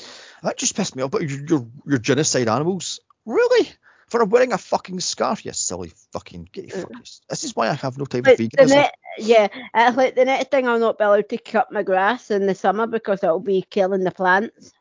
[0.44, 1.12] That just pissed me off.
[1.12, 3.00] But you're, you're, you're genocide animals.
[3.26, 3.70] Really?
[4.08, 6.50] For wearing a fucking scarf, you silly fucking.
[6.52, 7.04] Get your fucking.
[7.30, 8.70] This is why I have no time for But the veganism.
[8.70, 12.32] ne- yeah, it's like the next thing I'll not be allowed to cut my grass
[12.32, 14.74] in the summer because it'll be killing the plants.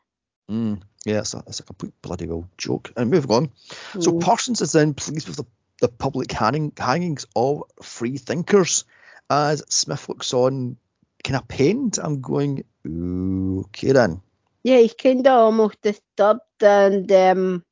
[0.49, 0.81] Mm.
[1.05, 2.91] Yeah, it's a, it's a complete bloody old joke.
[2.97, 3.51] And moving on.
[3.99, 4.21] So Mm.
[4.21, 5.45] Parsons is then pleased with the,
[5.81, 8.85] the public hanging, hangings of free thinkers
[9.29, 10.77] as Smith looks on
[11.23, 11.97] kind of pained.
[12.01, 14.21] I'm going, okay then.
[14.63, 17.63] Yeah, he's kind of almost disturbed and um,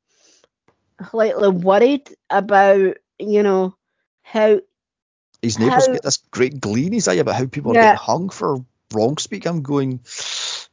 [1.09, 3.75] slightly worried about, you know,
[4.23, 4.59] how
[5.41, 7.91] His neighbours How- get this great glee in his eye about how people are Yeah.
[7.93, 9.45] getting hung for wrong speak.
[9.45, 9.99] I'm going,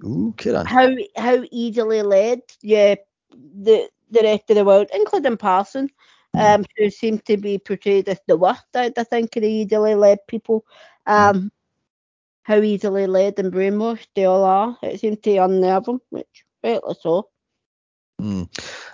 [0.05, 0.67] okay then.
[0.67, 2.95] how how easily led, yeah,
[3.33, 5.91] the the rest of the world, including Parson,
[6.37, 8.65] um, who seems to be portrayed as the worst.
[8.75, 10.65] I, I think of the easily led people,
[11.07, 11.51] um,
[12.43, 14.79] how easily led and brainwashed they all are.
[14.83, 17.29] It seems to unnerve them, which rightly so.
[18.21, 18.49] Mm.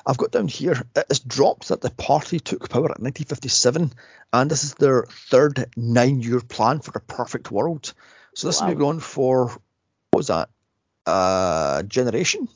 [0.07, 3.93] I've got down here, it's dropped that the party took power in 1957,
[4.33, 7.93] and this is their third nine year plan for a perfect world.
[8.35, 8.67] So this Wow.
[8.67, 9.61] has been going for, what
[10.17, 10.49] was that,
[11.07, 12.49] uh, generation?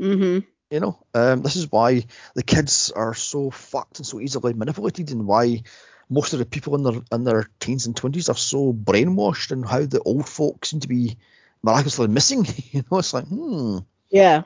[0.00, 0.46] Mhm.
[0.72, 5.10] You know, um, this is why the kids are so fucked and so easily manipulated,
[5.10, 5.64] and why
[6.08, 9.68] most of the people in their in their teens and twenties are so brainwashed, and
[9.68, 11.18] how the old folk seem to be
[11.62, 12.46] miraculously missing.
[12.70, 13.80] you know, it's like, hmm.
[14.08, 14.44] Yeah.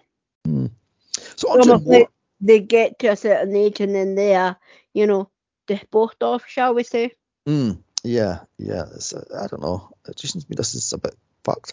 [1.36, 2.08] So on to Almost like
[2.40, 4.56] they get to a certain age and then they are,
[4.92, 5.30] you know,
[5.68, 7.12] disposed of, shall we say?
[7.46, 8.84] Mm, yeah, yeah.
[8.94, 9.90] It's, uh, I don't know.
[10.08, 11.14] It just seems to me this is a bit
[11.44, 11.72] fucked.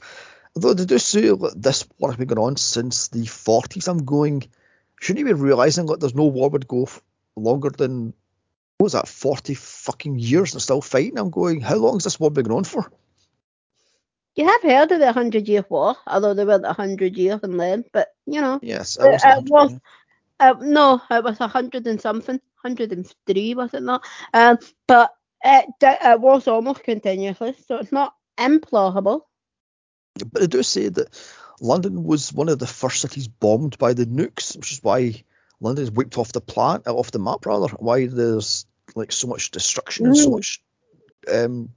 [0.55, 3.87] Although they do say that this war has been going on since the 40s.
[3.87, 4.43] I'm going,
[4.99, 7.01] shouldn't you be realizing that there's no war would go f-
[7.35, 8.13] longer than
[8.77, 11.17] what was that 40 fucking years and still fighting?
[11.17, 12.91] I'm going, how long has this war been going on for?
[14.35, 17.57] You have heard of the Hundred Year War, although they weren't a hundred years in
[17.57, 19.81] length, but you know, Yes, it uh, 100
[20.39, 24.03] uh, no, it was a hundred and something, hundred and three, was it not?
[24.33, 25.11] Um, but
[25.43, 29.21] It, it was almost continuously, so it's not implausible.
[30.15, 31.09] But they do say that
[31.59, 35.23] London was one of the first cities bombed by the nukes, which is why
[35.59, 37.67] London is wiped off the planet, off the map rather.
[37.79, 40.33] Why there's like so much destruction and so Mm.
[40.33, 40.63] much,
[41.31, 41.69] um,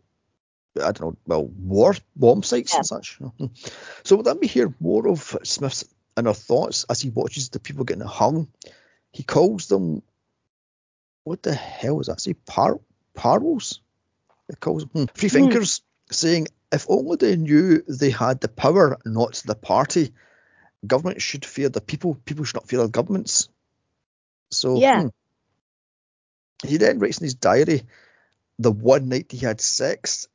[0.77, 2.79] I don't know, well, war bomb sites Yeah.
[2.79, 3.19] and such.
[4.05, 5.85] So let me hear more of Smith's
[6.17, 8.49] inner thoughts as he watches the people getting hung.
[9.13, 10.03] He calls them,
[11.25, 12.21] what the hell is that?
[12.21, 12.81] Say par
[13.15, 13.81] parals?
[14.49, 15.35] He calls them hmm, free Hmm.
[15.37, 20.13] thinkers, saying if only they knew they had the power, not the party.
[20.87, 22.15] Government should fear the people.
[22.25, 23.49] People should not fear the governments.
[24.51, 25.03] So Yeah.
[25.03, 25.09] hmm.
[26.67, 27.83] he then writes in his diary
[28.59, 30.29] the one night he had sex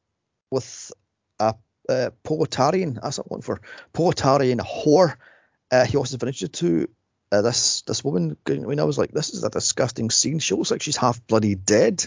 [0.49, 0.91] with
[1.39, 1.55] a,
[1.89, 2.99] uh proletarian.
[3.01, 3.61] That's what I'm looking for.
[3.93, 5.15] Proletarian whore.
[5.71, 6.87] Uh, he also ventured to
[7.31, 8.35] uh, this this woman.
[8.47, 10.39] I mean, I was like, this is a disgusting scene.
[10.39, 12.05] She looks like she's half bloody dead.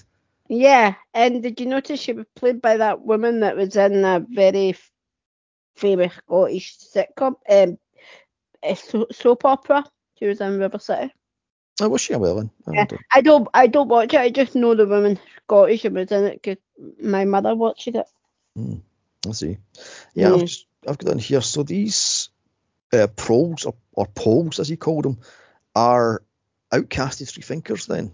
[0.48, 4.24] Yeah, and did you notice she was played by that woman that was in a
[4.28, 4.76] very
[5.76, 7.78] famous Scottish sitcom, um,
[8.62, 8.76] a
[9.12, 9.84] soap opera?
[10.18, 11.12] She was in River City.
[11.80, 12.50] Oh, was she a well?
[12.72, 12.86] Yeah.
[13.10, 14.20] I don't, I don't watch it.
[14.20, 16.56] I just know the woman Scottish and was in it 'cause
[17.02, 18.06] my mother watches it.
[19.24, 19.58] Let's see.
[20.14, 20.46] Yeah, I've, Mm.
[20.46, 21.40] just, I've got on here.
[21.40, 22.28] So these
[22.92, 25.18] uh, proles or, or poles, as he called them,
[25.74, 26.22] are
[26.72, 27.86] outcasted free thinkers.
[27.86, 28.12] Then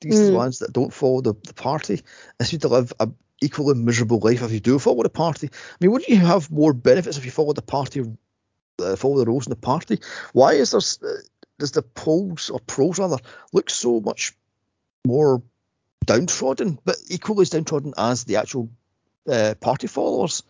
[0.00, 0.36] these are the Mm.
[0.36, 2.02] ones that don't follow the, the party.
[2.40, 3.08] It's you to live a
[3.40, 5.48] equally miserable life if you do follow the party.
[5.52, 8.02] I mean, wouldn't you have more benefits if you follow the party,
[8.80, 10.00] uh, follow the rules in the party?
[10.32, 11.16] Why is there uh,
[11.58, 13.18] does the poles or pros rather
[13.52, 14.32] look so much
[15.06, 15.42] more
[16.06, 18.70] downtrodden, but equally as downtrodden as the actual
[19.28, 20.42] uh, party followers?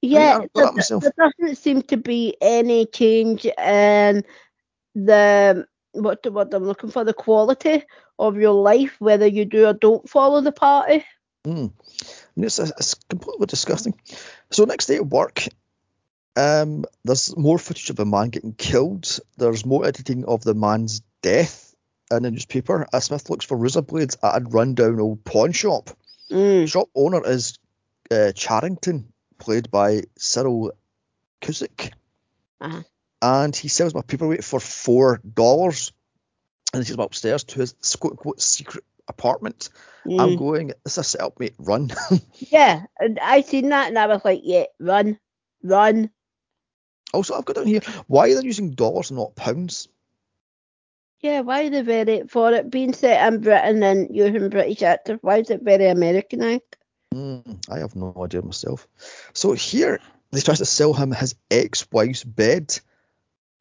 [0.00, 4.24] Yeah, I've got there, there doesn't seem to be any change in
[4.94, 7.84] the what the what I'm looking for the quality
[8.18, 11.04] of your life, whether you do or don't follow the party.
[11.44, 11.72] Mm.
[11.72, 13.94] I mean, it's, it's completely disgusting.
[14.50, 15.46] So next day at work,
[16.36, 19.18] um, there's more footage of a man getting killed.
[19.36, 21.74] There's more editing of the man's death
[22.10, 22.86] in the newspaper.
[22.92, 25.90] As Smith looks for razor blades at a rundown old pawn shop.
[26.30, 26.68] Mm.
[26.68, 27.58] Shop owner is
[28.10, 30.72] uh, Charrington, played by Cyril
[31.40, 31.92] Cusack.
[32.60, 32.82] Uh-huh.
[33.22, 35.92] And he sells my paperweight for four dollars.
[36.74, 39.70] And he takes me upstairs to his quote unquote secret apartment.
[40.06, 40.38] I'm Mm.
[40.38, 41.92] going, this is a setup, mate, run.
[42.50, 45.18] Yeah, and I seen that and I was like, yeah, run,
[45.62, 46.10] run.
[47.14, 49.88] Also, I've got down here, why are they using dollars and not pounds?
[51.20, 55.18] Yeah, why are they very for it being set in Britain and using British actors?
[55.22, 56.76] Why is it very Americanized?
[57.14, 58.88] Mm, I have no idea myself.
[59.34, 60.00] So here,
[60.32, 62.76] they tries to sell him his ex-wife's bed,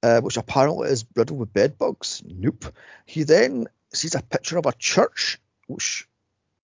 [0.03, 2.23] uh, which apparently is riddled with bedbugs.
[2.25, 2.65] Nope.
[3.05, 6.07] He then sees a picture of a church, which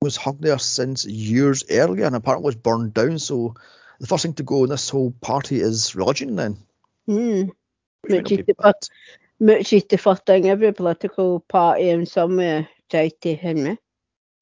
[0.01, 3.19] was hung there since years earlier and apparently was burned down.
[3.19, 3.55] So
[3.99, 6.57] the first thing to go in this whole party is religion then.
[7.07, 7.43] Hmm.
[8.01, 8.91] Which may Which not is the first,
[9.39, 13.77] which is the first thing every political party in somewhere tries to him.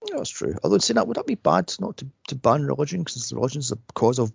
[0.06, 0.56] Yeah, that's true.
[0.64, 3.03] Although saying that, would that be bad not to, to ban religion?
[3.03, 4.32] Because religion is the cause of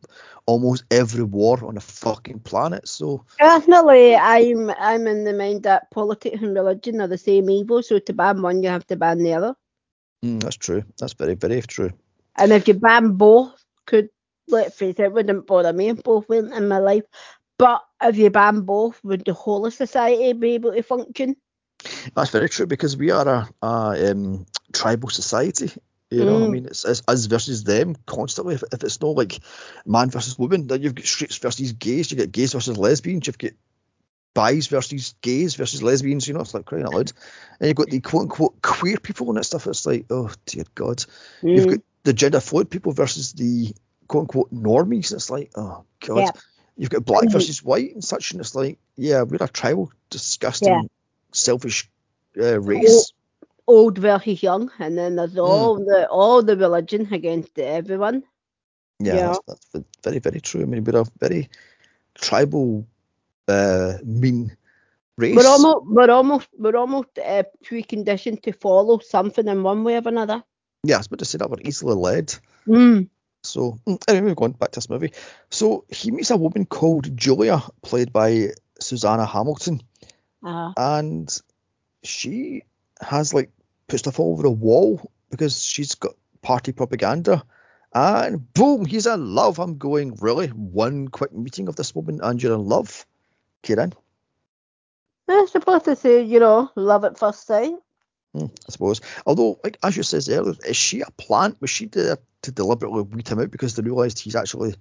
[0.47, 2.89] almost every war on the fucking planet.
[2.89, 7.83] So definitely, I'm I'm in the mind that politics and religion are the same evil.
[7.83, 9.57] So to ban one, you have to ban the other.
[10.25, 10.85] mm, that's true.
[10.99, 11.91] That's very, very true.
[12.37, 14.11] And if you ban both, could
[14.49, 17.05] let's face it, it wouldn't bother me if both went in my life.
[17.59, 21.37] But if you ban both, would the whole of society be able to function?
[22.14, 25.70] That's very true because we are a, a um, tribal society.
[26.11, 26.51] You know, I Mm.
[26.51, 28.57] mean, it's, it's us versus them constantly.
[28.57, 29.41] If, if it's not like
[29.87, 32.11] man versus woman, then you've got straights versus gays.
[32.11, 33.26] You get gays versus lesbians.
[33.28, 33.53] You've got
[34.35, 36.26] bis versus gays versus lesbians.
[36.26, 37.12] You know, it's like crying out loud.
[37.61, 39.66] And you've got the quote unquote queer people and that stuff.
[39.68, 41.05] It's like, oh dear God.
[41.43, 41.70] You've Mm.
[41.70, 43.72] got the gender fluid people versus the
[44.09, 45.12] quote unquote normies.
[45.12, 46.24] It's like, oh God.
[46.24, 46.31] Yeah.
[46.76, 47.33] You've got black Mhm.
[47.33, 50.89] versus white and such, and it's like, yeah, we're a tribal, disgusting,
[51.33, 51.89] selfish
[52.39, 53.12] uh, race.
[53.66, 55.41] old versus young, and then there's Hmm.
[55.41, 58.24] all the all the religion against everyone.
[58.99, 59.35] Yeah, Yeah.
[59.47, 60.62] That's, that's very, very true.
[60.62, 61.49] I mean, we're a very
[62.14, 62.87] tribal,
[63.49, 64.57] uh, mean
[65.16, 65.37] race.
[65.37, 70.03] We're almost we're almost we're almost uh, preconditioned to follow something in one way or
[70.07, 70.43] another.
[70.83, 72.35] Yeah, I was about to say that we're easily led.
[72.66, 73.09] Mm.
[73.43, 75.12] So mm, anyway, we're going back to this movie.
[75.51, 78.49] So he meets a woman called Julia, played by
[78.81, 79.83] Suzanna Hamilton,
[80.43, 81.41] Uh, and
[82.03, 82.62] she
[83.01, 83.51] has like
[83.88, 87.45] put stuff all over the wall because she's got party propaganda.
[87.93, 89.59] And boom, he's in love.
[89.59, 90.49] I'm going, really?
[90.49, 93.05] One quick meeting of this woman and you're in love?
[93.62, 93.93] Kieran?
[95.28, 97.74] I'm supposed to say, you know, love at first sight.
[98.34, 99.01] Hmm, I suppose.
[99.26, 101.61] Although, like as you says earlier, is she a plant?
[101.61, 104.74] Was she there to deliberately weed him out because they realised he's actually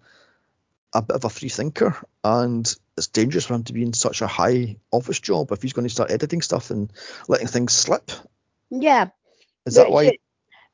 [0.93, 4.21] a bit of a free thinker and it's dangerous for him to be in such
[4.21, 6.91] a high office job if he's going to start editing stuff and
[7.27, 8.11] letting things slip?
[8.71, 9.09] Yeah.
[9.65, 10.17] Is that why?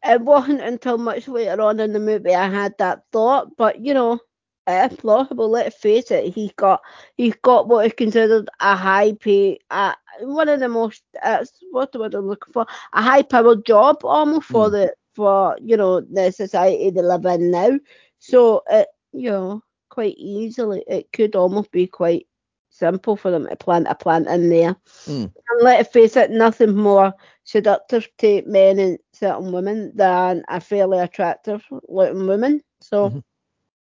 [0.04, 3.94] It, wasn't until much later on in the movie I had that thought, but you
[3.94, 4.20] know,
[4.68, 5.50] it's plausible.
[5.50, 6.82] Let's face it, he's got
[7.16, 11.92] he's got what is considered a high pay, uh, one of the most uh, what's
[11.92, 14.72] the word I'm looking for, a high powered job almost for Mm.
[14.72, 17.80] the for you know the society they live in now.
[18.20, 19.64] So it you know
[19.96, 22.28] quite easily it could almost be quite
[22.70, 24.76] simple for them to plant a plant in there.
[25.06, 25.32] Mm.
[25.32, 27.14] And let's face it, nothing more
[27.46, 32.62] seductive to men and certain women than a fairly attractive looking woman.
[32.82, 33.24] So.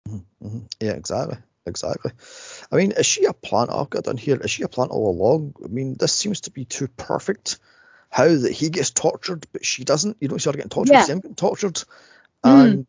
[0.08, 0.24] Mhm.
[0.42, 0.68] Mhm.
[0.80, 1.38] Yeah, exactly.
[1.66, 2.11] Exactly.
[2.72, 3.70] I mean, is she a plant?
[3.70, 4.40] I've got down here.
[4.40, 5.54] Is she a plant all along?
[5.64, 7.61] I mean, this seems to be too perfect.
[8.08, 10.16] How that he gets tortured, but she doesn't.
[10.20, 10.94] You don't see her getting tortured.
[10.94, 11.06] Yeah.
[11.06, 11.84] Him getting tortured.
[12.44, 12.72] Mm.
[12.72, 12.86] And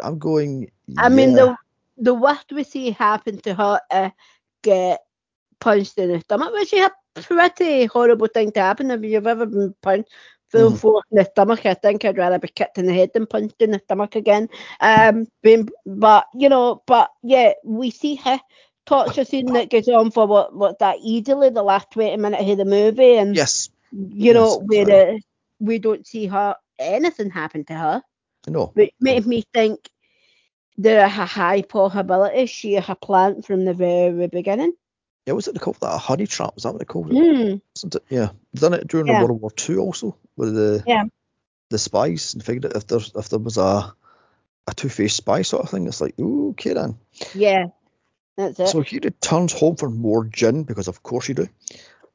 [0.00, 0.72] I'm going.
[0.96, 1.56] I mean, the
[1.98, 4.10] the worst we see happen to her uh,
[4.62, 5.00] get
[5.60, 6.92] punched in the stomach, which is a
[7.22, 8.90] pretty horrible thing to happen.
[8.90, 10.10] If you've ever been punched
[10.50, 10.78] full Mhm.
[10.78, 13.60] force in the stomach, I think I'd rather be kicked in the head than punched
[13.60, 14.48] in the stomach again.
[14.80, 18.40] Um, being, but you know, but yeah, we see her
[18.86, 22.58] torture scene that goes on for what what that easily the last twenty minutes of
[22.58, 23.68] the movie, and Yes.
[23.90, 25.18] you know, yes, where uh,
[25.60, 28.02] we don't see her anything happen to her.
[28.46, 28.74] No.
[28.74, 29.90] which made me think
[30.78, 34.72] there are a high possibility she had planned from the very beginning.
[35.26, 36.54] Yeah, was it they called that a honey trap?
[36.54, 37.16] Was that what they called it?
[37.16, 38.04] Mm, it?
[38.08, 38.30] Yeah.
[38.54, 39.20] Done it during Yeah.
[39.20, 41.04] the World War Two also with the Yeah.
[41.68, 43.92] the spies and figured out if there's if there was a
[44.68, 45.86] a two faced spy sort of thing.
[45.86, 46.98] It's like, ooh, okay then.
[47.34, 47.66] yeah,
[48.36, 48.68] that's it.
[48.68, 51.48] So he returns home for more gin because of course you do.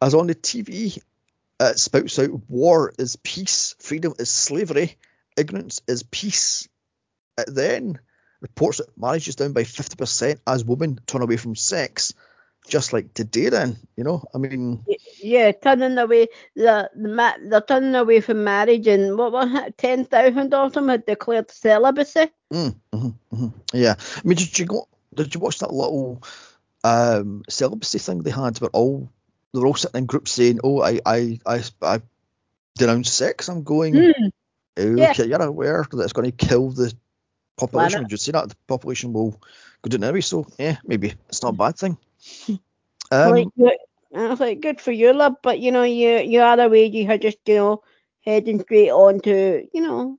[0.01, 1.01] As on the TV,
[1.59, 4.97] it spouts out war is peace, freedom is slavery,
[5.38, 6.68] ignorance is peace.
[7.38, 7.99] It then
[8.43, 12.13] reports that marriage is down by 50% as women turn away from sex.
[12.67, 14.85] Just like today, then, you know, I mean,
[15.21, 19.77] yeah, turning away the, the they're turning away from marriage, and what was it?
[19.77, 22.31] Ten thousand of them had declared celibacy.
[22.53, 23.47] mm, mhm, mm-hmm.
[23.73, 23.95] yeah.
[23.99, 24.87] I mean, did you go?
[25.13, 26.23] Did you watch that little
[26.85, 29.09] um, celibacy thing they had where all
[29.53, 32.01] they were all sitting in groups saying, "Oh, I, I, I, I
[32.77, 33.93] denounce sex." I'm going.
[33.93, 34.31] Mm,
[34.77, 35.11] Yeah.
[35.11, 36.93] Okay, you're aware that it's going to kill the
[37.57, 37.89] population.
[37.91, 38.05] Planet.
[38.05, 39.39] Would you say that the population will
[39.81, 40.21] go down anyway?
[40.21, 41.97] So yeah, maybe it's not a bad thing.
[43.11, 43.77] Um, like,
[44.15, 47.05] I was like, good for you, love, but you know, you you are away, you
[47.05, 47.83] had just you know
[48.21, 50.17] heading straight on to you know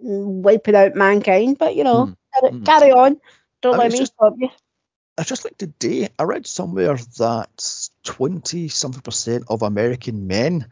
[0.00, 2.96] wiping out mankind, but you know, Mm, carry, mm.
[2.96, 3.20] on.
[3.62, 4.50] Don't I let me just- stop you.
[5.18, 6.08] it's just like today.
[6.18, 10.66] I read somewhere that twenty something percent of American men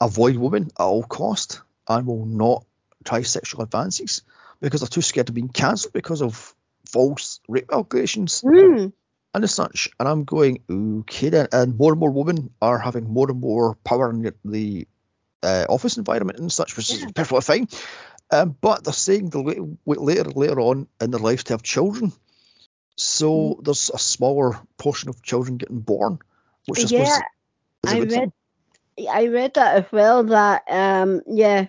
[0.00, 2.64] avoid women at all cost and will not
[3.08, 4.22] try sexual advances
[4.60, 6.54] because they're too scared of being cancelled because of
[6.86, 8.42] false rape allegations.
[8.44, 8.92] Mm.
[9.34, 9.88] and as such.
[9.98, 11.48] And I'm going, okay then.
[11.52, 14.86] And more and more women are having more and more power in the,
[15.42, 17.10] uh, office environment and such, which is Yeah.
[17.14, 17.68] perfectly fine.
[18.30, 21.62] Um, but they're saying they'll wait, wait later later on in their lives to have
[21.62, 22.12] children.
[22.96, 23.62] So Mm-hmm.
[23.62, 26.18] there's a smaller portion of children getting born,
[26.66, 27.24] which Yeah, is
[27.84, 28.32] a I read thing.
[29.08, 30.24] I read that as well.
[30.24, 31.68] That um, yeah,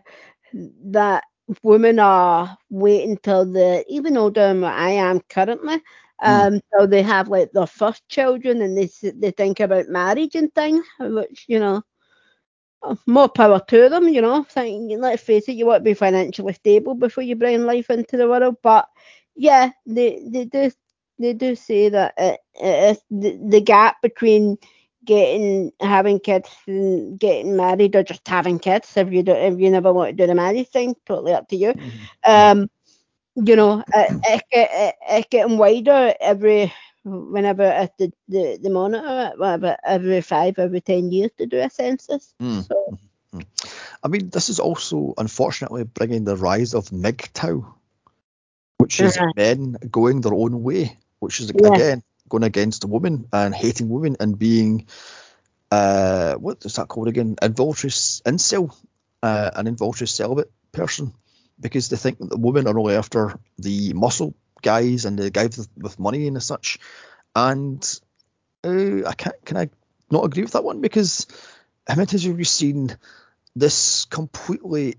[0.92, 1.24] that
[1.64, 5.82] women are waiting till the even older than what I am currently.
[6.22, 10.54] Um, so they have like their first children, and they they think about marriage and
[10.54, 11.84] things, which you know,
[13.08, 14.08] more power to them.
[14.08, 17.66] You know, think, let's face it, you want to be financially stable before you bring
[17.66, 18.56] life into the world.
[18.64, 18.88] But
[19.36, 20.72] yeah, they they do
[21.20, 24.58] they do say that it, it is the, the gap between
[25.10, 29.72] getting having kids and getting married or just having kids if you don't if you
[29.72, 32.10] never want to do the marriage thing totally up to you Mhm.
[32.26, 32.68] um
[33.36, 36.74] you know it, it, it, it's getting wider every
[37.06, 41.58] whenever at the, the the monitor it, whatever every five every ten years to do
[41.60, 42.66] a census Mm.
[42.68, 42.76] so
[44.04, 47.66] I mean, this is also unfortunately bringing the rise of MGTOW,
[48.78, 49.34] which is Mhm.
[49.36, 51.80] men going their own way, which is Yeah.
[52.30, 54.88] Going against a woman and hating women and being
[55.72, 57.36] uh what is that called again?
[57.42, 58.76] Involuntary s- incel,
[59.24, 61.14] uh, an involuntary celibate person,
[61.60, 65.58] because they think that the women are only after the muscle guys and the guys
[65.58, 66.80] with, with money and such.
[67.36, 67.84] And
[68.64, 69.70] uh, I can't can I
[70.12, 71.28] not agree with that one because
[71.88, 72.96] how many times have you seen
[73.56, 74.96] this completely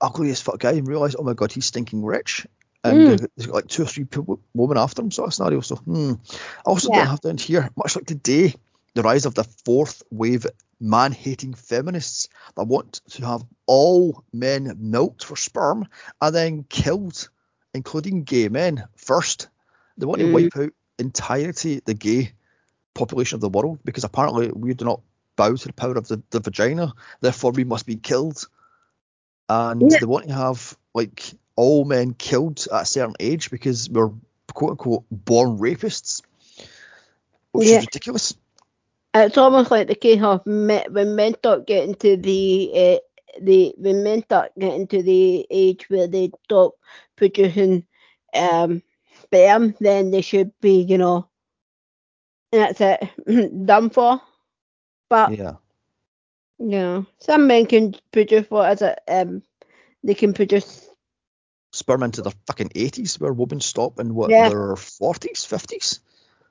[0.00, 2.46] ugly as fuck guy and realise, oh my god, he's stinking rich.
[2.82, 3.28] And Mm.
[3.36, 5.60] there's got like two or three people, women after him, sort of scenario.
[5.60, 6.12] So, hmm.
[6.66, 6.96] I also Yeah.
[7.00, 8.54] don't have down here, much like today,
[8.94, 10.46] the rise of the fourth wave
[10.80, 15.86] man hating feminists that want to have all men milked for sperm
[16.22, 17.28] and then killed,
[17.74, 19.48] including gay men, first.
[19.98, 20.32] They want to Mm.
[20.32, 22.32] wipe out entirety the gay
[22.94, 25.02] population of the world because apparently we do not
[25.36, 28.48] bow to the power of the, the vagina, therefore we must be killed.
[29.48, 29.98] And Yeah.
[29.98, 34.10] they want to have like all men killed at a certain age because we're
[34.54, 36.22] quote unquote born rapists,
[37.52, 37.78] which Yeah.
[37.78, 38.34] is ridiculous.
[39.14, 42.98] It's almost like the case of me, when men start getting to the uh,
[43.42, 46.74] the when men start getting to the age where they stop
[47.16, 47.86] producing
[48.34, 48.82] um
[49.24, 51.28] sperm, then they should be, you know,
[52.52, 53.02] that's it,
[53.66, 54.20] done for.
[55.08, 55.56] But Yeah.
[56.58, 59.00] you know, some men can produce what is it?
[59.08, 59.42] Um,
[60.04, 60.89] they can produce.
[61.72, 64.48] Sperm into their fucking 80s where women stop in what Yeah.
[64.48, 66.00] their 40s, 50s.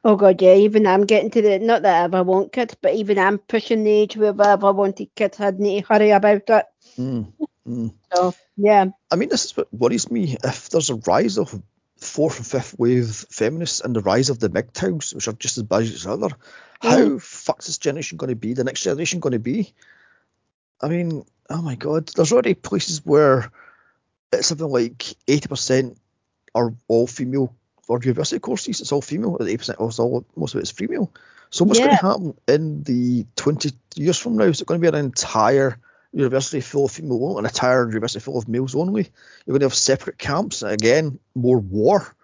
[0.03, 0.55] Oh god, yeah.
[0.55, 3.83] Even I'm getting to the not that I ever want kids, but even I'm pushing
[3.83, 6.65] the age where I ever wanted kids, I'd need to hurry about it.
[6.97, 7.33] Mm,
[7.67, 7.93] mm.
[8.13, 10.37] So yeah, I mean, this is what worries me.
[10.41, 11.61] If there's a rise of
[11.97, 15.63] fourth and fifth wave feminists and the rise of the MGTOWs, which are just as
[15.63, 16.29] bad as each other,
[16.81, 17.21] how Mm.
[17.21, 18.53] fuck's this generation going to be?
[18.53, 19.73] The next generation going to be?
[20.81, 23.51] I mean, oh my god, there's already places where
[24.31, 25.97] it's something like 80%
[26.55, 27.55] are all female
[27.87, 28.81] or university courses.
[28.81, 29.37] It's all female.
[29.37, 31.11] 80% also all, most of it's female.
[31.49, 34.43] So what's going to happen in the 20 years from now?
[34.43, 35.79] Is it going to be an entire
[36.13, 39.09] university full of female only, an entire university full of males only?
[39.45, 40.61] You're going to have separate camps.
[40.61, 42.15] Again, more war.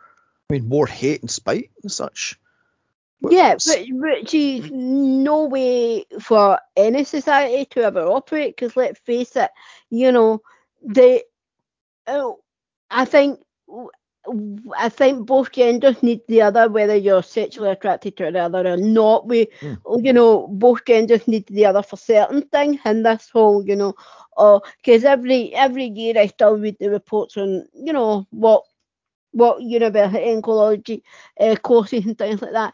[0.49, 2.39] I mean, more hate and spite and such.
[3.27, 8.55] yeah, but which is no way for any society to ever operate.
[8.55, 9.49] Because let's face it,
[9.89, 10.43] you know,
[10.83, 11.23] the
[12.07, 12.39] oh,
[12.89, 13.39] I think.
[14.77, 18.77] I think both genders need the other, whether you're sexually attracted to the other or
[18.77, 19.27] not.
[19.27, 19.75] We, Hmm.
[20.01, 23.93] you know, both genders need the other for certain things, and this whole, you know,
[24.77, 28.63] because every every year I still read the reports on, you know, what
[29.31, 31.01] what university and college
[31.39, 32.73] uh, courses and things like that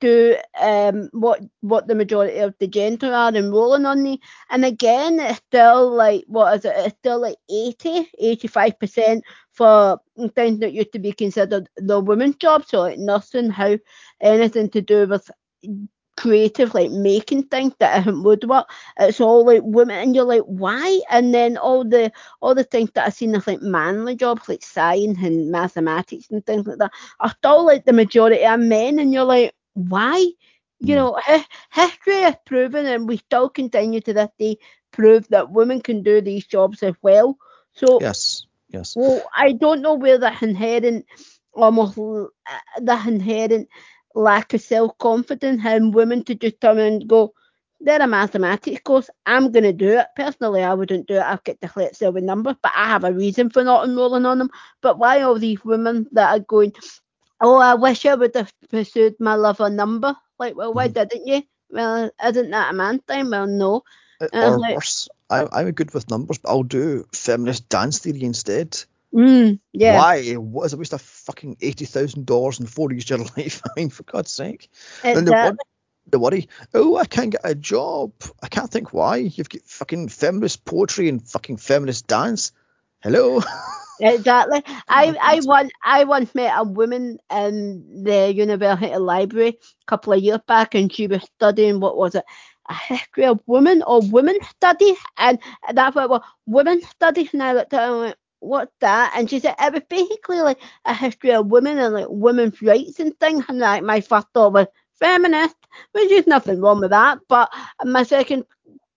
[0.00, 4.18] do um what what the majority of the gender are enrolling on the
[4.50, 10.00] and again it's still like what is it it's still like 80 85 percent for
[10.34, 13.76] things that used to be considered the women's job so like nothing how
[14.20, 15.30] anything to do with
[16.16, 18.68] creative like making things that isn't woodwork.
[18.98, 21.00] It's all like women and you're like why?
[21.10, 24.62] And then all the all the things that I've seen as like manly jobs like
[24.62, 29.12] science and mathematics and things like that are still like the majority are men and
[29.14, 29.54] you're like
[29.88, 30.24] why
[30.80, 30.96] you Mm.
[30.96, 34.56] know hi- history has proven and we still continue to this day
[34.92, 37.36] prove that women can do these jobs as well
[37.72, 38.94] so Yes, yes.
[38.94, 41.06] well, I don't know where that inherent,
[41.54, 43.68] almost uh, inherent
[44.14, 47.32] lack of self confidence in women to just come and go.
[47.80, 49.08] They're a mathematics course.
[49.26, 50.06] I'm gonna do it.
[50.16, 51.22] Personally, I wouldn't do it.
[51.22, 54.26] I've got to let sell with numbers, but I have a reason for not enrolling
[54.26, 54.50] on them.
[54.82, 56.72] But why all these women that are going?
[57.40, 60.14] Oh, I wish I would have pursued my love of number.
[60.38, 60.94] Like, well, why Mhm.
[60.94, 61.42] didn't you?
[61.70, 63.30] Well, isn't that a man thing?
[63.30, 63.82] Well, no.
[64.20, 67.68] Uh, And I or like- worse, I, I'm good with numbers, but I'll do feminist
[67.68, 68.82] dance theory instead.
[69.14, 69.96] Mm, yeah.
[69.98, 70.34] Why?
[70.34, 73.62] What is a waste of fucking eighty thousand dollars in four years of your life?
[73.64, 74.68] I mean, for God's sake.
[75.02, 75.56] And the, wor-
[76.10, 78.12] the worry, oh, I can't get a job.
[78.42, 79.16] I can't think why.
[79.16, 82.52] You've got fucking feminist poetry and fucking feminist dance.
[83.02, 83.40] Hello.
[84.00, 84.62] Exactly.
[84.88, 85.42] Oh I, my I God.
[85.42, 90.74] once I once met a woman in the university library a couple of years back,
[90.74, 92.24] and she was studying what was it,
[92.68, 95.38] a history of women or women studies, and
[95.72, 97.30] that's what it was, women studies.
[97.34, 100.40] And I looked at her and went, "What's that?" And she said it was basically
[100.40, 103.44] like a history of women and like women's rights and things.
[103.48, 104.66] And like my first thought was
[104.98, 105.56] feminist,
[105.92, 107.18] which is nothing wrong with that.
[107.28, 107.50] But
[107.84, 108.44] my second,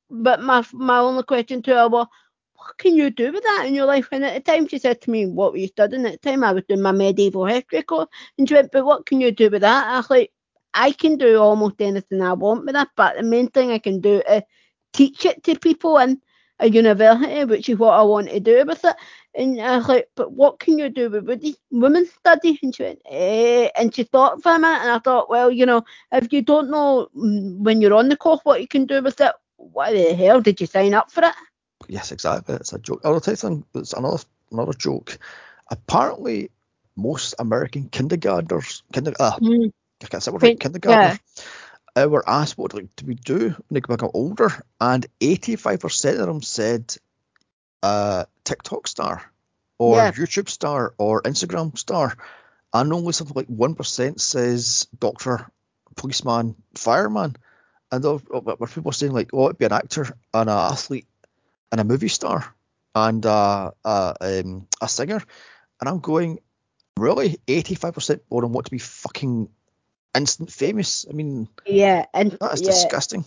[0.10, 2.08] but my my only question to her was
[2.64, 4.08] what can you do with that in your life?
[4.12, 6.06] And at the time, she said to me, What were you studying?
[6.06, 8.08] At the time, I was doing my medieval history course.
[8.38, 9.88] And she went, But what can you do with that?
[9.88, 10.32] I was like,
[10.74, 12.90] I can do almost anything I want with that.
[12.96, 14.44] But the main thing I can do is
[14.94, 16.22] teach it to people in
[16.60, 18.96] a university, which is what I want to do with it.
[19.36, 22.60] And I was like, But what can you do with women's studies?
[22.64, 23.70] And she went, eh.
[23.76, 24.82] And she thought for a minute.
[24.84, 25.84] And I thought, Well, you know,
[26.14, 29.20] if you don't know mm, when you're on the course what you can do with
[29.20, 31.34] it, why the hell did you sign up for it?
[31.88, 32.56] Yes, exactly.
[32.56, 33.02] It's a joke.
[33.04, 33.66] I'll tell you something.
[33.76, 35.18] It's another another joke.
[35.70, 36.52] Apparently,
[36.96, 39.72] most American kindergartners, kinder, uh, Mm.
[40.04, 41.20] I can't say what Kin- right, kindergartners,
[41.96, 46.28] uh, were asked what like do we do when they become older, and 85% of
[46.28, 46.96] them said
[47.82, 49.22] uh, TikTok star,
[49.78, 50.12] or Yeah.
[50.12, 52.16] YouTube star, or Instagram star,
[52.74, 55.50] and only something like 1% says doctor,
[55.96, 57.36] policeman, fireman.
[57.92, 60.04] and there were people saying like, "Oh, it'd be an actor
[60.34, 61.06] and an athlete
[61.74, 62.46] and a movie star
[62.94, 65.22] and uh, uh, um, a singer,"
[65.82, 66.40] and I'm going,
[66.98, 69.50] really, 85% more than want to be fucking
[70.16, 71.06] instant famous.
[71.10, 72.68] I mean, yeah, and that is yeah.
[72.68, 73.26] disgusting.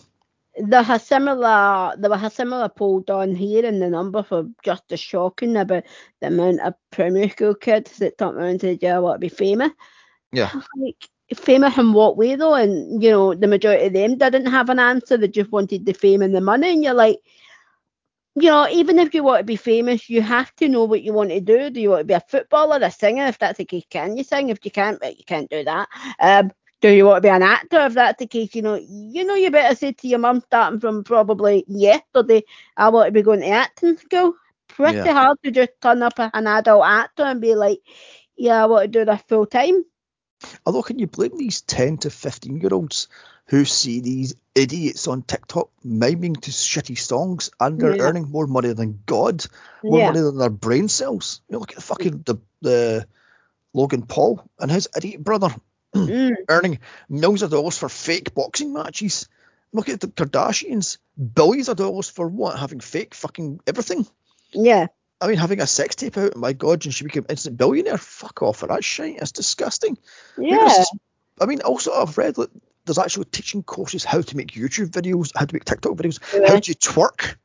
[0.55, 4.91] There's a similar there was a similar poll done here and the number for just
[4.91, 5.83] as shocking about
[6.19, 9.19] the amount of primary school kids that turn around and said, Yeah, I want to
[9.19, 9.71] be famous.
[10.31, 10.49] Yeah.
[10.77, 12.55] Like famous in what way though?
[12.55, 15.93] And you know, the majority of them didn't have an answer, they just wanted the
[15.93, 17.19] fame and the money and you're like
[18.39, 21.13] you know, even if you want to be famous, you have to know what you
[21.13, 21.69] want to do.
[21.69, 23.25] Do you want to be a footballer, a singer?
[23.25, 24.49] If that's the case, can you sing?
[24.49, 25.87] If you can't, you can't do that.
[26.19, 27.79] Um, do you want to be an actor?
[27.85, 30.79] If that's the case, you know, you know, you better say to your mum, starting
[30.79, 32.43] from probably yesterday,
[32.77, 34.33] I want to be going to acting school.
[34.67, 35.09] Pretty Yeah.
[35.09, 37.79] hard to just turn up an adult actor and be like,
[38.37, 39.83] yeah, I want to do that full time.
[40.65, 43.07] Although, can you blame these 10 to 15 year olds
[43.47, 48.01] who see these idiots on TikTok miming to shitty songs and they're Yeah.
[48.03, 49.45] earning more money than God,
[49.83, 50.07] more Yeah.
[50.07, 51.41] money than their brain cells?
[51.47, 53.07] You know, look at the fucking the, the
[53.73, 55.49] Logan Paul and his idiot brother
[55.95, 56.79] Mm, earning
[57.09, 59.27] millions of dollars for fake boxing matches.
[59.73, 60.97] Look at the Kardashians,
[61.33, 62.57] billions of dollars for what?
[62.59, 64.05] Having fake fucking everything.
[64.51, 64.87] yeah.
[65.19, 67.97] I mean, having a sex tape out, my God, and she became instant billionaire.
[67.97, 69.17] Fuck off for that shit.
[69.19, 69.97] It's disgusting.
[70.37, 70.83] Yeah.
[71.41, 72.51] I mean, also I've read that
[72.87, 76.49] there's actually teaching courses how to make YouTube videos, how to make TikTok videos, Yeah.
[76.49, 77.37] how to twerk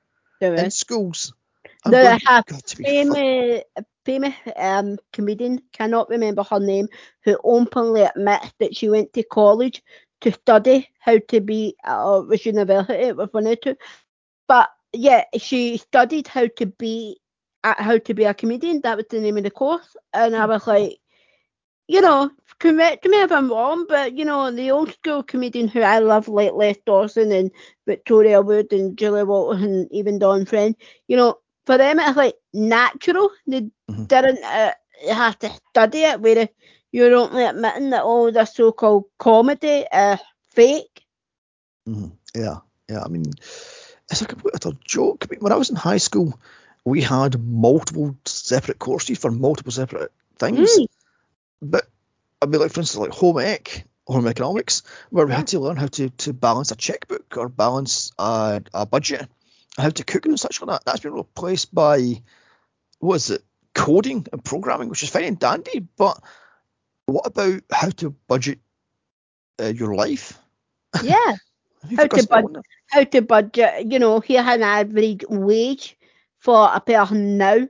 [0.56, 1.34] in schools.
[1.84, 3.62] I'm There have "God, to be famous,
[4.04, 6.88] famous um, comedian, cannot remember her name,
[7.24, 9.82] who openly admits that she went to college
[10.22, 13.76] to study how to be, uh, it was university, it was one or two.
[14.48, 17.20] But yeah, she studied how to be,
[17.64, 18.80] how to be a comedian.
[18.82, 19.96] That was the name of the course.
[20.12, 20.98] And I was like,
[21.92, 25.82] you know, correct me if I'm wrong, but you know, the old school comedian who
[25.82, 27.50] I love, like Les Dawson and
[27.86, 32.36] Victoria Wood and Julie Walters and even Dawn French, you know, for them it's like
[32.54, 33.30] natural.
[33.46, 34.08] They Mhm.
[34.08, 34.72] didn't uh,
[35.10, 36.48] have to study it, where
[36.92, 40.20] you're only admitting that all the so-called comedy is
[40.50, 41.04] fake.
[41.86, 42.12] Mhm.
[42.34, 43.02] Yeah, yeah.
[43.04, 43.26] I mean,
[44.10, 45.24] it's a complete utter joke.
[45.24, 46.38] I mean, when I was in high school,
[46.86, 50.58] we had multiple separate courses for multiple separate things.
[50.58, 50.86] Mm.
[51.62, 51.86] But
[52.42, 55.76] I mean, like for instance, like home ec, home economics, where we had to learn
[55.76, 59.28] how to, to balance a checkbook or balance a, a budget,
[59.78, 60.84] how to cook and such like that.
[60.84, 62.22] That's been replaced by
[62.98, 63.44] what is it,
[63.74, 65.86] coding and programming, which is fine and dandy.
[65.96, 66.20] But
[67.06, 68.58] what about how to budget
[69.60, 70.38] uh, your life?
[71.02, 71.36] Yeah.
[71.96, 75.98] How to bud- how to budget, you know, here an average wage
[76.38, 77.66] for a person now.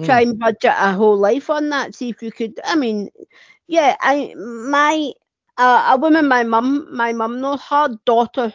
[0.00, 1.94] Try and budget a whole life on that.
[1.94, 2.58] See if you could.
[2.64, 3.08] I mean,
[3.66, 5.12] yeah, I my
[5.56, 8.52] uh, a woman, my mum, my mum knows her daughter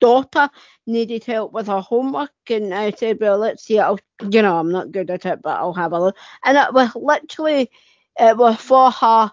[0.00, 0.48] daughter
[0.86, 3.78] needed help with her homework, and I said, well, let's see.
[3.78, 3.98] I'll,
[4.30, 6.16] you know, I'm not good at it, but I'll have a look.
[6.44, 7.70] And it was literally
[8.18, 9.32] it was for her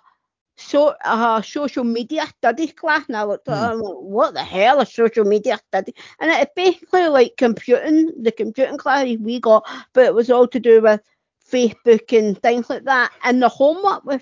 [0.58, 4.44] so her social media studies class, and I looked at her and went, what the
[4.44, 5.94] hell is social media study?
[6.20, 10.60] And it's basically like computing, the computing class we got, but it was all to
[10.60, 11.02] do with
[11.52, 13.12] Facebook and things like that.
[13.24, 14.22] And the homework was,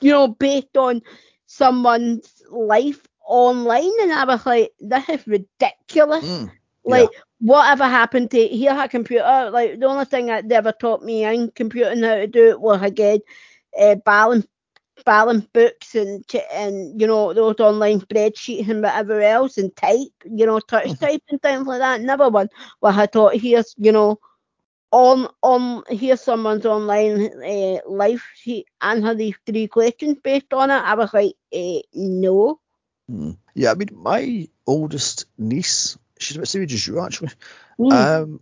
[0.00, 1.02] you know, based on
[1.46, 6.24] someone's life online, and I was like, this is ridiculous.
[6.24, 6.50] Mm.
[6.84, 7.10] Like,
[7.40, 9.50] whatever happened to here a computer?
[9.52, 12.60] Like, the only thing that they ever taught me in computing how to do it
[12.60, 13.20] was again,
[13.80, 14.46] uh, balance
[15.04, 20.46] balance books and and you know those online spreadsheets and whatever else and type, you
[20.46, 20.98] know, touch Mhm.
[20.98, 22.00] type and things like that.
[22.00, 22.48] Never one
[22.80, 24.18] was I taught here's you know
[24.92, 30.74] on on here's someone's online uh, life she answer these three questions based on it.
[30.74, 32.60] I was like, uh, no.
[33.10, 33.36] Mm.
[33.54, 37.30] Yeah, I mean, my oldest niece, she's about the same age as you actually,
[37.78, 37.90] Mm.
[37.92, 38.40] um,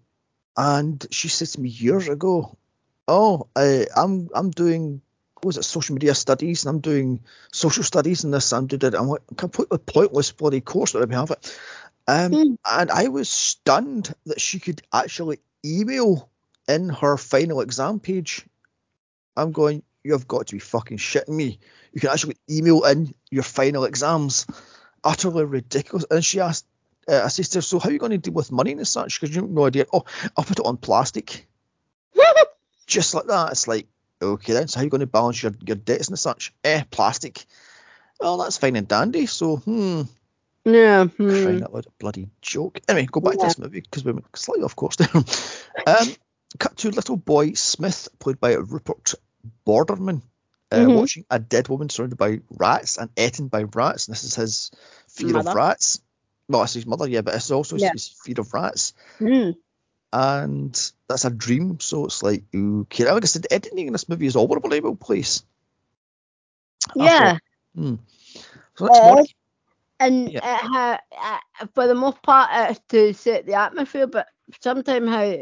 [0.57, 2.57] and she said to me years ago,
[3.07, 5.01] "Oh, I, I'm I'm doing
[5.35, 7.21] what was it social media studies, and I'm doing
[7.53, 11.15] social studies and this, I'm doing that." I'm like, completely pointless bloody course that we
[11.15, 11.61] have it.
[12.07, 12.57] Um, Mm.
[12.69, 16.29] and I was stunned that she could actually email
[16.69, 18.45] in her final exam page.
[19.37, 21.59] I'm going, you have got to be fucking shitting me.
[21.93, 24.47] You can actually email in your final exams.
[25.03, 26.05] Utterly ridiculous.
[26.11, 26.67] And she asked,
[27.09, 28.87] uh, I said to her, so how are you going to deal with money and
[28.87, 29.21] such?
[29.21, 29.87] Because you have no idea.
[29.93, 30.05] Oh,
[30.37, 31.47] I'll put it on plastic.
[32.87, 33.53] Just like that.
[33.53, 33.87] It's like,
[34.21, 36.53] okay then, so how are you going to balance your, your debts and such?
[36.65, 37.47] Eh, plastic.
[38.21, 39.27] Well, that's fine and dandy.
[39.27, 40.03] So, hmm,
[40.65, 41.07] yeah.
[41.17, 41.65] crying Hmm.
[41.65, 42.81] out loud, a bloody joke.
[42.89, 45.09] Anyway, go back to this movie because we went slightly off course there.
[45.87, 46.09] um,
[46.59, 49.15] cut to little boy Smith, played by Rupert
[49.67, 50.23] Baderman,
[50.71, 50.95] uh, Mhm.
[50.95, 54.07] watching a dead woman surrounded by rats and eaten by rats.
[54.09, 54.71] And this is his
[55.09, 55.51] fear Mother.
[55.51, 56.01] of rats.
[56.49, 57.93] well, it's his mother, yeah, but it's also Yeah.
[57.93, 58.95] his fear of rats.
[59.21, 59.55] Mm.
[60.13, 63.11] And that's a dream, so it's like, okay.
[63.13, 65.43] Like I said, the editing in this movie is all over a believable place.
[66.95, 67.39] Yeah.
[67.75, 67.95] Hmm.
[68.77, 69.25] So next Uh,
[70.01, 70.39] and Yeah.
[70.39, 74.29] it ha, uh, for the most part it's to set the atmosphere, but
[74.61, 75.37] sometimes how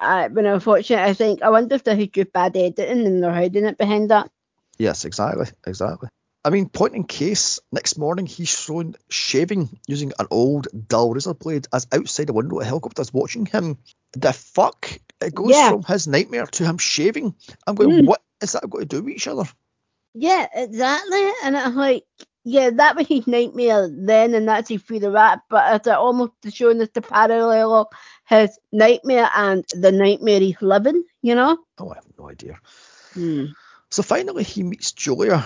[0.00, 2.56] uh, when I was watching it, I think I wonder if this is just bad
[2.56, 4.30] editing and they're hiding it behind that.
[4.78, 6.08] yes, exactly, exactly.
[6.42, 11.34] I mean, point in case, next morning he's shown shaving using an old dull razor
[11.34, 13.76] blade as outside a window a helicopter's watching him.
[14.12, 14.90] The fuck?
[15.20, 15.68] It goes Yeah.
[15.70, 17.34] from his nightmare to him shaving.
[17.66, 18.06] I'm going, Mm.
[18.06, 19.44] what is that got to do with each other?
[20.14, 21.30] Yeah, exactly.
[21.44, 22.04] And it's like,
[22.44, 25.40] yeah, that was his nightmare then, and that's his fear of that.
[25.50, 27.86] But it's almost showing us the parallel of
[28.26, 31.58] his nightmare and the nightmare he's living, you know?
[31.78, 32.58] Oh, I have no idea.
[33.14, 33.46] Hmm.
[33.90, 35.44] So finally, he meets Julia.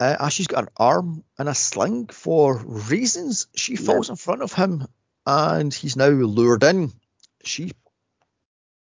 [0.00, 3.46] Uh, as she's got an arm in a sling for reasons.
[3.54, 4.86] She falls in front of him,
[5.24, 6.92] and he's now lured in.
[7.44, 7.72] She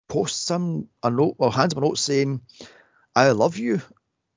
[0.07, 2.43] posts him a note, or hands him a note saying,
[3.17, 3.81] "I love you,"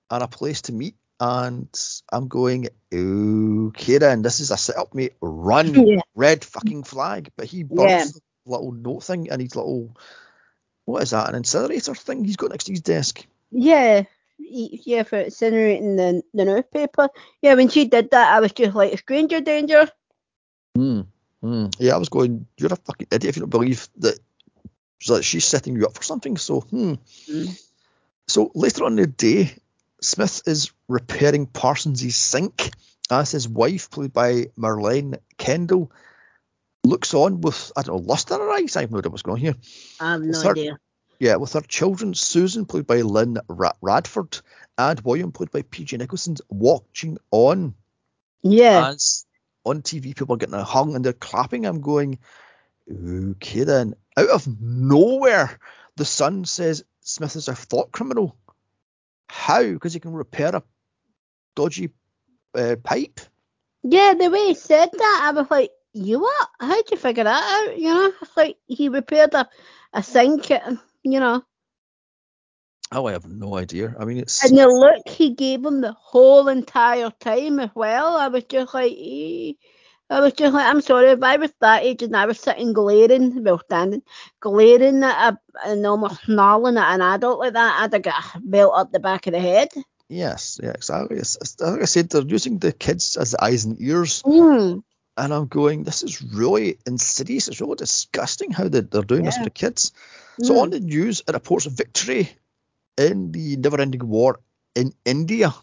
[0.09, 0.95] and a place to meet.
[1.23, 1.69] And
[2.11, 5.13] I'm going, okay then, this is a setup, mate.
[5.21, 6.01] Run, Yeah.
[6.15, 7.29] red fucking flag.
[7.35, 8.05] But he burns Yeah.
[8.05, 8.21] the
[8.51, 9.95] little note thing and his little,
[10.85, 13.23] what is that, an incinerator thing he's got next to his desk.
[13.51, 14.05] Yeah.
[14.39, 17.09] Yeah, for incinerating the, the newspaper.
[17.43, 19.87] Yeah, when she did that, I was just like, stranger danger.
[20.75, 21.01] Hmm.
[21.41, 21.67] Hmm.
[21.77, 24.17] Yeah, I was going, you're a fucking idiot if you don't believe that,
[25.05, 26.35] that she's setting you up for something.
[26.37, 26.93] So, hmm.
[27.29, 27.61] Mm.
[28.27, 29.53] So later on in the day,
[30.01, 32.71] Smith is repairing Parsons' sink
[33.09, 35.91] as his wife, played by Marlene Kendall,
[36.83, 38.75] looks on with, I don't know, lust in her eyes.
[38.75, 39.55] I have no idea what's going on here.
[39.99, 40.77] I have no Third- idea.
[41.19, 43.37] Yeah, with her children, Susan, played by Lynn
[43.79, 44.39] Radford,
[44.75, 47.75] and William, played by PJ Nicholson, watching on
[48.41, 48.87] Yeah.
[48.89, 49.25] as
[49.63, 51.67] on TV people are getting hung and they're clapping.
[51.67, 52.17] I'm going,
[52.91, 53.93] okay then.
[54.17, 55.59] Out of nowhere,
[55.95, 58.35] the son says Smith is a thought criminal.
[59.31, 59.63] How?
[59.63, 60.61] Because he can repair a
[61.55, 61.91] dodgy
[62.53, 63.21] uh, pipe.
[63.81, 66.49] Yeah, the way he said that, I was like, you what?
[66.59, 67.77] How'd you figure that out?
[67.77, 69.47] You know, it's like he repaired a,
[69.93, 71.43] a sink, you know.
[72.91, 73.95] Oh, I have no idea.
[73.97, 78.17] I mean, it's And the look he gave him the whole entire time as well,
[78.17, 78.91] I was just like.
[80.11, 82.73] I was just like, I'm sorry, if I was that age and I was sitting
[82.73, 84.03] glaring, well, standing,
[84.41, 88.39] glaring at a, and almost snarling at an adult like that, I'd have got a
[88.41, 89.69] belt up the back of the head.
[90.09, 91.17] yes, yeah, exactly.
[91.17, 94.83] It's, like I said, they're using the kids as the eyes and ears, Mm.
[95.15, 97.47] and I'm going, this is really insidious.
[97.47, 99.43] It's really disgusting how they, they're doing this Yeah.
[99.45, 99.93] with the kids.
[100.41, 100.61] So Mm.
[100.61, 102.29] on the news, it reports victory
[102.97, 104.39] in the never-ending war
[104.75, 105.53] in India.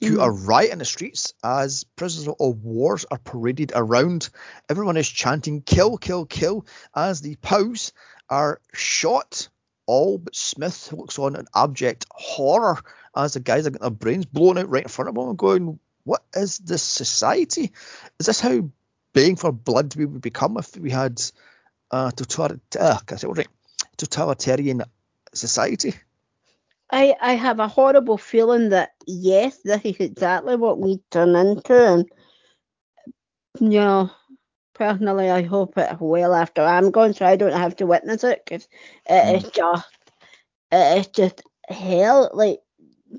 [0.00, 0.22] You Mm.
[0.22, 4.30] are riot in the streets as prisoners of wars are paraded around.
[4.68, 7.92] Everyone is chanting "kill, kill, kill" as the POWs
[8.30, 9.48] are shot.
[9.86, 12.78] All but Smith, looks on in abject horror
[13.14, 15.28] as the guys are getting their brains blown out right in front of him.
[15.28, 17.72] I'm going, what is this society?
[18.18, 18.70] Is this how
[19.12, 21.20] baying for blood we would become if we had
[21.90, 23.48] uh, total- uh, can I say it right?
[23.96, 24.82] totalitarian
[25.34, 25.94] society?
[26.92, 31.74] I, I have a horrible feeling that yes, this is exactly what we turn into,
[31.74, 32.06] and
[33.60, 34.10] you know,
[34.74, 38.42] personally, I hope it well after I'm gone, so I don't have to witness it
[38.44, 38.68] because
[39.08, 39.88] it is just
[40.72, 42.30] it is just hell.
[42.34, 42.60] Like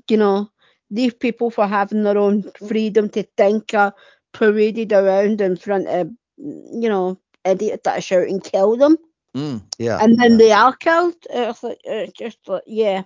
[0.08, 0.50] you know,
[0.90, 3.94] these people for having their own freedom to think are
[4.32, 8.96] paraded around in front of you know idiots that are shouting kill them,
[9.36, 10.00] Mm, yeah.
[10.00, 10.38] and then yeah.
[10.38, 11.14] they are killed.
[11.30, 13.02] It's like it's just like yeah.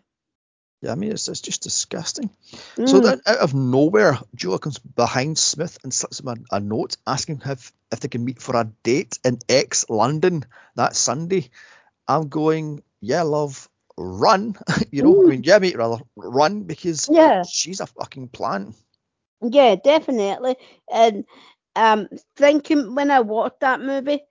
[0.83, 2.31] Yeah, I mean, it's, it's just disgusting.
[2.85, 3.03] So Mm.
[3.03, 7.43] then, out of nowhere, Julia comes behind Smith and slips him a, a note asking
[7.47, 10.45] if, if they can meet for a date in X London
[10.77, 11.51] that Sunday.
[12.09, 14.57] I'm going, yeah, love, run.
[14.93, 15.31] you know, I Mm.
[15.31, 17.43] mean, yeah, mate, rather, run because Yeah.
[17.43, 18.75] she's a fucking plant.
[19.43, 20.57] Yeah, definitely.
[20.93, 21.25] And
[21.75, 24.23] um, thinking when I watched that movie,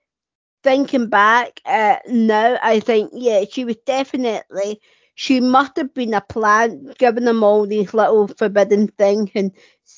[0.62, 4.80] thinking back uh, now, I think yeah, she was definitely.
[5.18, 9.50] She must have been a plant, giving them all these little forbidden things and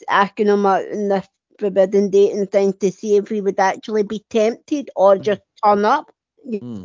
[0.09, 1.25] asking them out in the
[1.59, 6.13] forbidden dating thing to see if he would actually be tempted or just turn up.
[6.49, 6.85] Hmm.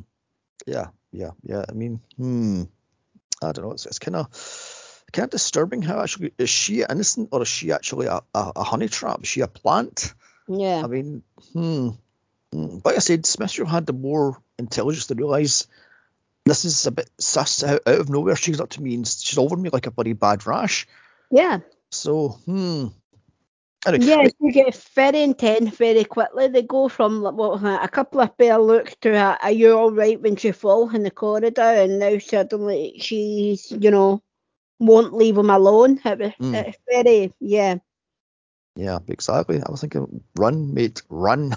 [0.65, 1.63] Yeah, yeah, yeah.
[1.69, 2.63] I mean, hmm.
[3.43, 3.71] I don't know.
[3.73, 5.83] It's, it's kind of kind of disturbing.
[5.83, 9.21] How actually is she innocent or is she actually a, a, a honey trap?
[9.21, 10.11] Is she a plant?
[10.47, 10.81] Yeah.
[10.83, 11.21] I mean,
[11.53, 11.89] hmm.
[12.51, 12.79] hmm.
[12.83, 15.67] Like I said, Smith should have had the more intelligence to realise
[16.45, 18.35] this is a bit sus out, out of nowhere.
[18.35, 20.87] She's up to me and she's over me like a bloody bad rash.
[21.31, 21.59] Yeah.
[21.91, 22.87] So, hmm.
[23.85, 26.47] Anyway, Yeah, you get very intense very quickly.
[26.47, 29.51] They go from like, what, was it, a couple of bare looks to a, are
[29.51, 34.21] you all right when she falls in the corridor, and now suddenly she's, you know,
[34.79, 35.99] won't leave him alone.
[36.05, 36.67] It was, Mm.
[36.67, 37.75] It's very, yeah.
[38.77, 39.61] yeah, exactly.
[39.61, 41.53] I was thinking, run, mate, run.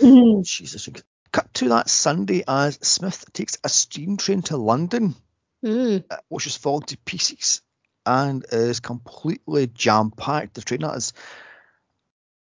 [0.42, 0.88] Jesus.
[1.34, 5.16] Cut to that Sunday as Smith takes a steam train to London,
[5.64, 6.04] Mm.
[6.08, 7.60] uh, which is falling to pieces
[8.06, 10.54] and is completely jam packed.
[10.54, 11.12] The train that is.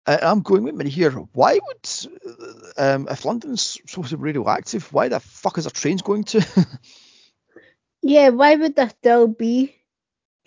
[0.07, 1.11] I'm going with me here.
[1.11, 1.89] Why would,
[2.25, 6.23] uh, um, if London's supposed to be radioactive, why the fuck is a trains going
[6.23, 6.41] to?
[8.01, 9.75] Yeah, why would there still be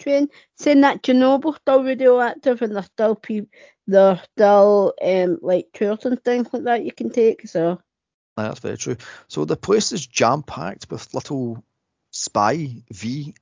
[0.00, 0.28] train?
[0.56, 3.48] Saying that Chernobyl still radioactive and there's still people,
[3.86, 7.46] there's still um like tours and things like that you can take.
[7.46, 7.80] So
[8.36, 8.96] that's very true.
[9.28, 11.62] So the place is jam packed with little
[12.10, 13.34] spy V.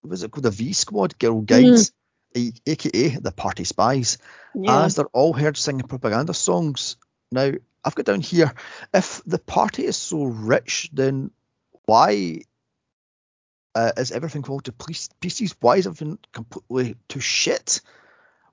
[0.00, 0.44] What is it called?
[0.44, 1.92] The V Squad girl guides,
[2.36, 4.18] a- aka the party spies.
[4.54, 6.96] yeah, as they're all heard singing propaganda songs.
[7.30, 7.52] Now,
[7.84, 8.52] I've got down here,
[8.92, 11.30] if the party is so rich, then
[11.86, 12.42] why
[13.74, 15.54] uh, is everything falling to piece- pieces?
[15.60, 17.80] Why is everything completely to shit?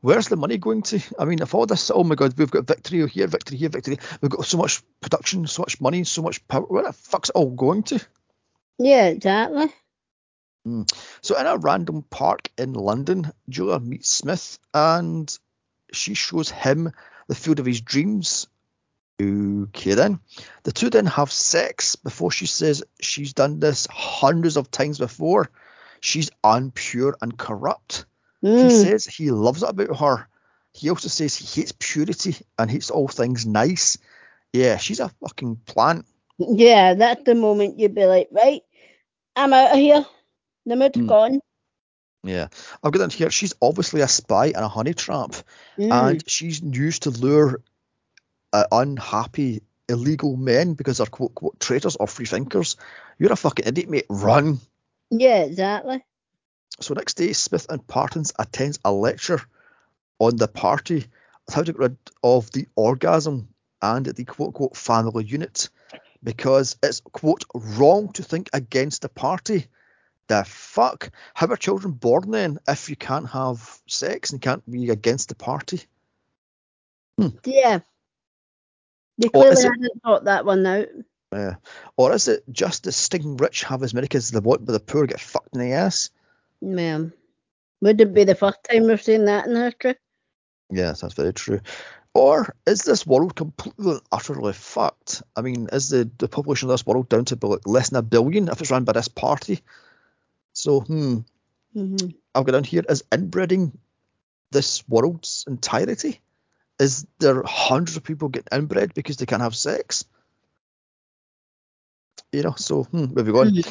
[0.02, 1.02] Where's the money going to?
[1.20, 4.00] I mean, if all this, oh my god, we've got victory here, victory here, victory,
[4.22, 7.36] we've got so much production, so much money, so much power, where the fuck's it
[7.36, 8.00] all going to?
[8.78, 9.68] yeah, exactly.
[10.66, 10.84] Hmm.
[11.22, 15.38] So in a random park in London, Julia meets Smith and
[15.92, 16.92] she shows him
[17.28, 18.48] the field of his dreams.
[19.22, 20.20] Okay then.
[20.64, 25.50] The two then have sex before she says she's done this hundreds of times before.
[26.00, 28.06] She's unpure and corrupt.
[28.42, 28.84] He Mm.
[28.84, 30.28] says he loves it about her.
[30.74, 33.98] He also says he hates purity and hates all things nice.
[34.54, 36.06] Yeah, she's a fucking plant.
[36.38, 38.62] Yeah, that's the moment you'd be like, right,
[39.36, 40.06] I'm out of here.
[40.66, 41.08] The mood's Mm.
[41.08, 41.40] gone.
[42.24, 42.48] Yeah.
[42.84, 43.30] I've got down here.
[43.32, 45.32] She's obviously a spy and a honey trap.
[45.78, 45.92] Mm.
[45.92, 47.62] and she's used to lure
[48.52, 52.78] uh, unhappy illegal men because they're quote quote traitors or free thinkers.
[53.18, 54.06] You're a fucking idiot, mate.
[54.10, 54.60] Run.
[55.10, 56.04] yeah, exactly.
[56.82, 59.42] So next day, Smith and Parsons attends a lecture
[60.20, 61.06] on the party,
[61.52, 63.50] how to get rid of the orgasm
[63.82, 65.70] and the quote unquote family unit
[66.24, 69.68] because it's quote wrong to think against the party.
[70.28, 71.12] The fuck?
[71.34, 75.36] How are children born then if you can't have sex and can't be against the
[75.36, 75.84] party?
[77.18, 77.30] Hmm.
[77.46, 77.80] Yeah.
[79.18, 80.88] They Or clearly hadn't thought that one out.
[81.34, 81.56] Yeah.
[81.98, 84.74] Or is it just the stinking rich have as many kids as they want, but
[84.74, 86.12] the poor get fucked in the ass?
[86.62, 87.14] Ma'am.
[87.82, 89.96] Wouldn't be the first time we've seen that in history.
[90.70, 91.62] Yes, that's very true.
[92.14, 95.24] Or is this world completely and utterly fucked?
[95.36, 98.50] I mean, is the, the population of this world down to less than a billion
[98.50, 99.62] if it's run by this party?
[100.54, 101.20] So, hmm,
[101.74, 101.96] hmm
[102.36, 103.78] I've got down here is inbreeding
[104.52, 106.22] this world's entirety?
[106.80, 110.06] Is there hundreds of people getting inbred because they can't have sex?
[112.32, 113.64] You know, so hmm, where we going?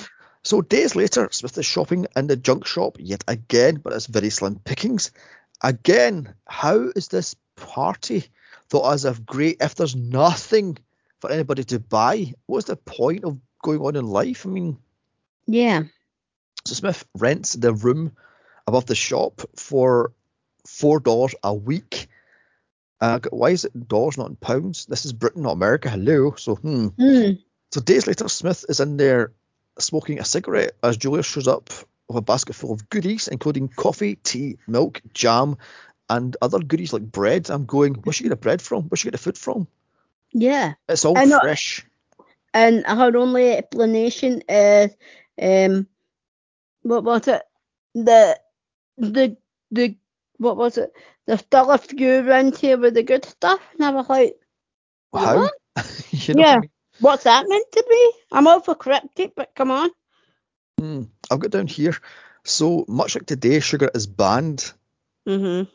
[0.43, 4.31] So days later, Smith is shopping in the junk shop yet again, but it's very
[4.31, 5.11] slim pickings.
[5.63, 8.25] Again, how is this party
[8.69, 10.79] thought as if great if there's nothing
[11.21, 12.35] for anybody to buy?
[12.47, 14.47] What's the point of going on in life?
[14.47, 14.79] I mean,
[15.47, 15.83] Yeah.
[16.65, 18.13] so Smith rents the room
[18.67, 20.13] above the shop for
[20.67, 22.09] four dollars a week.
[23.01, 24.87] Uh, why is it dollars, not in pounds?
[24.87, 25.89] This is Britain, not America.
[25.89, 26.35] Hello.
[26.37, 26.89] So, hmm.
[26.99, 27.43] Mm.
[27.73, 29.33] So days later, Smith is in there
[29.79, 31.71] smoking a cigarette as Julia shows up
[32.09, 35.57] with a basket full of goodies, including coffee, tea, milk, jam,
[36.09, 37.51] and other goodies like bread.
[37.51, 38.85] I'm going, where's she get the bread from?
[38.85, 39.67] Where's she get the food from?
[40.33, 40.75] Yeah.
[40.89, 41.85] It's all know- fresh.
[42.55, 44.91] And her only explanation is,
[45.41, 45.87] um,
[46.83, 47.43] what was it?
[47.95, 48.41] The,
[48.97, 49.37] the,
[49.71, 49.97] the,
[50.39, 50.91] what was it?
[51.27, 53.61] There's still a few around here with the good stuff.
[53.75, 54.37] And I was like,
[55.13, 55.37] How?
[55.37, 55.53] What?
[56.11, 56.59] you know what I Yeah.
[56.61, 56.71] mean?
[57.01, 58.11] What's that meant to be?
[58.33, 59.91] I'm all for cryptic, but come on.
[60.79, 61.03] Hmm.
[61.31, 61.97] I've got down here.
[62.45, 64.73] So much like today, sugar is banned
[65.29, 65.69] Mm-hmm.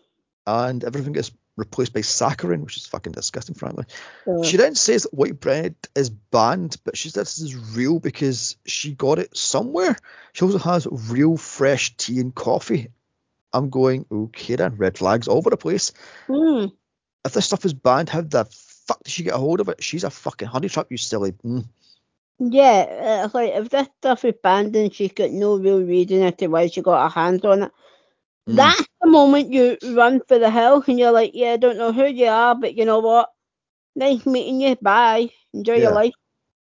[0.48, 3.86] and everything gets replaced by saccharin, which is fucking disgusting, frankly.
[4.26, 8.00] So, She then says that white bread is banned, but she says this is real
[8.00, 9.96] because she got it somewhere.
[10.34, 12.90] She also has real fresh tea and coffee.
[13.54, 15.92] I'm going, okay then, red flags all over the place.
[16.28, 16.72] mm,
[17.24, 18.46] If this stuff is banned, how the
[18.88, 19.84] fuck did she get a hold of it?
[19.84, 21.34] She's a fucking honey trap, you silly.
[21.44, 21.66] Mm.
[22.40, 26.24] yeah, uh, it's like if this stuff is banned and she's got no real reason
[26.24, 27.72] as to why she got her hands on it,
[28.50, 28.58] Mm.
[28.58, 31.94] that's the moment you run for the hill and you're like, yeah, I don't know
[31.94, 33.30] who you are, but you know what?
[33.96, 34.76] Nice meeting you.
[34.82, 35.30] Bye.
[35.54, 35.84] Enjoy Yeah.
[35.84, 36.14] your life.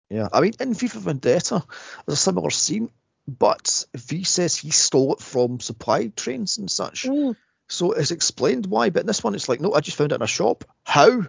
[0.08, 1.64] Yeah, I mean, in V for Vendetta,
[2.06, 2.90] there's a similar scene,
[3.26, 7.02] but V says he stole it from supply trains and such.
[7.04, 7.34] Mm.
[7.68, 10.16] So it's explained why, but in this one it's like, no, I just found it
[10.16, 10.64] in a shop.
[10.84, 11.22] How?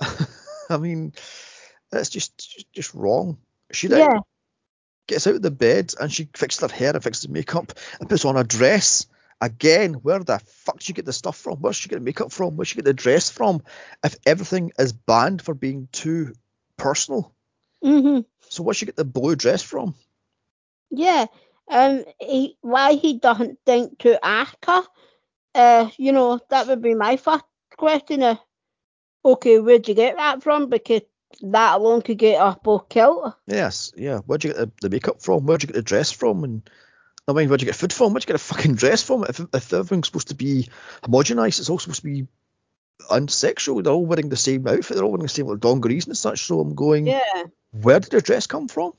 [0.70, 1.12] I mean,
[1.92, 3.38] it's just just wrong.
[3.72, 4.18] She then Yeah.
[5.06, 8.08] gets out of the bed and she fixes her hair and fixes her makeup and
[8.08, 9.06] puts on a dress.
[9.40, 11.58] Again, where the fuck did she get the stuff from?
[11.58, 12.56] Where's she get the makeup from?
[12.56, 13.62] Where's she get the dress from?
[14.02, 16.34] If everything is banned for being too
[16.76, 17.32] personal,
[17.84, 18.24] Mhm.
[18.48, 19.94] so she get the blue dress from?
[20.90, 21.26] Yeah.
[21.70, 22.04] Um.
[22.18, 24.82] He, why he doesn't think to ask her?
[25.54, 25.90] Uh.
[25.96, 27.44] You know, that would be my first
[27.76, 28.22] question.
[28.22, 28.36] Uh,
[29.24, 30.68] okay, where'd you get that from?
[30.68, 31.02] Because
[31.42, 33.34] that alone could get her both killed.
[33.46, 34.18] Yes, yeah.
[34.18, 35.44] Where'd you get the, the makeup from?
[35.46, 36.44] Where'd you get the dress from?
[36.44, 36.70] And
[37.26, 38.12] I mean, where'd you get food from?
[38.12, 39.24] Where'd you get a fucking dress from?
[39.24, 40.68] If, if everything's supposed to be
[41.02, 42.26] homogenized, it's all supposed to be
[43.10, 43.82] unsexual.
[43.82, 44.96] They're all wearing the same outfit.
[44.96, 46.46] They're all wearing the same like dungarees and such.
[46.46, 47.44] So I'm going, Yeah.
[47.72, 48.92] where did the dress come from?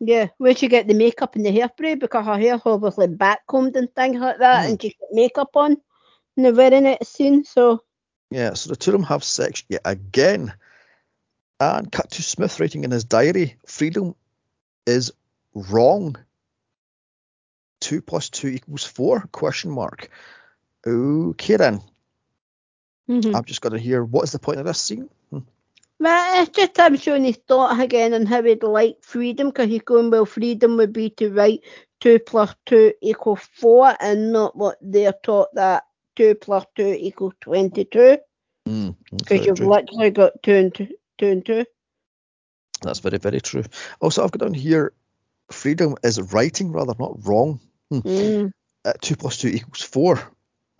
[0.00, 1.98] Yeah, where'd she get the makeup and the hairspray?
[1.98, 4.70] Because her hair's obviously backcombed and things like that, Hmm.
[4.72, 5.76] and she's got makeup on
[6.36, 7.44] and they're wearing it soon.
[7.44, 7.82] So,
[8.34, 10.52] Yeah, so the two of them have sex yet again.
[11.60, 14.16] And cut to Smith writing in his diary, freedom
[14.88, 15.12] is
[15.54, 16.16] wrong.
[17.80, 19.20] Two plus two equals four?
[19.30, 20.10] Question mark.
[20.84, 21.80] Okay then.
[23.08, 23.36] mhm.
[23.36, 25.08] I've just got to hear what is the point of this scene?
[25.30, 25.38] Hmm.
[26.00, 29.82] Well, it's just him showing his thought again on how he'd like freedom, because he's
[29.82, 31.60] going, well, freedom would be to write
[32.00, 35.84] 2 plus 2 equals 4, and not what they're taught that
[36.16, 38.18] 2 plus 2 equals 22,
[38.66, 39.68] Mm, because very you've true.
[39.68, 40.88] literally got 2 and 2,
[41.18, 41.64] two and 2.
[42.80, 43.64] That's very, very true.
[44.00, 44.92] Also, I've got down here
[45.50, 47.60] freedom is writing rather, not wrong.
[47.92, 48.52] Mm.
[48.84, 50.20] Uh, two plus two equals four,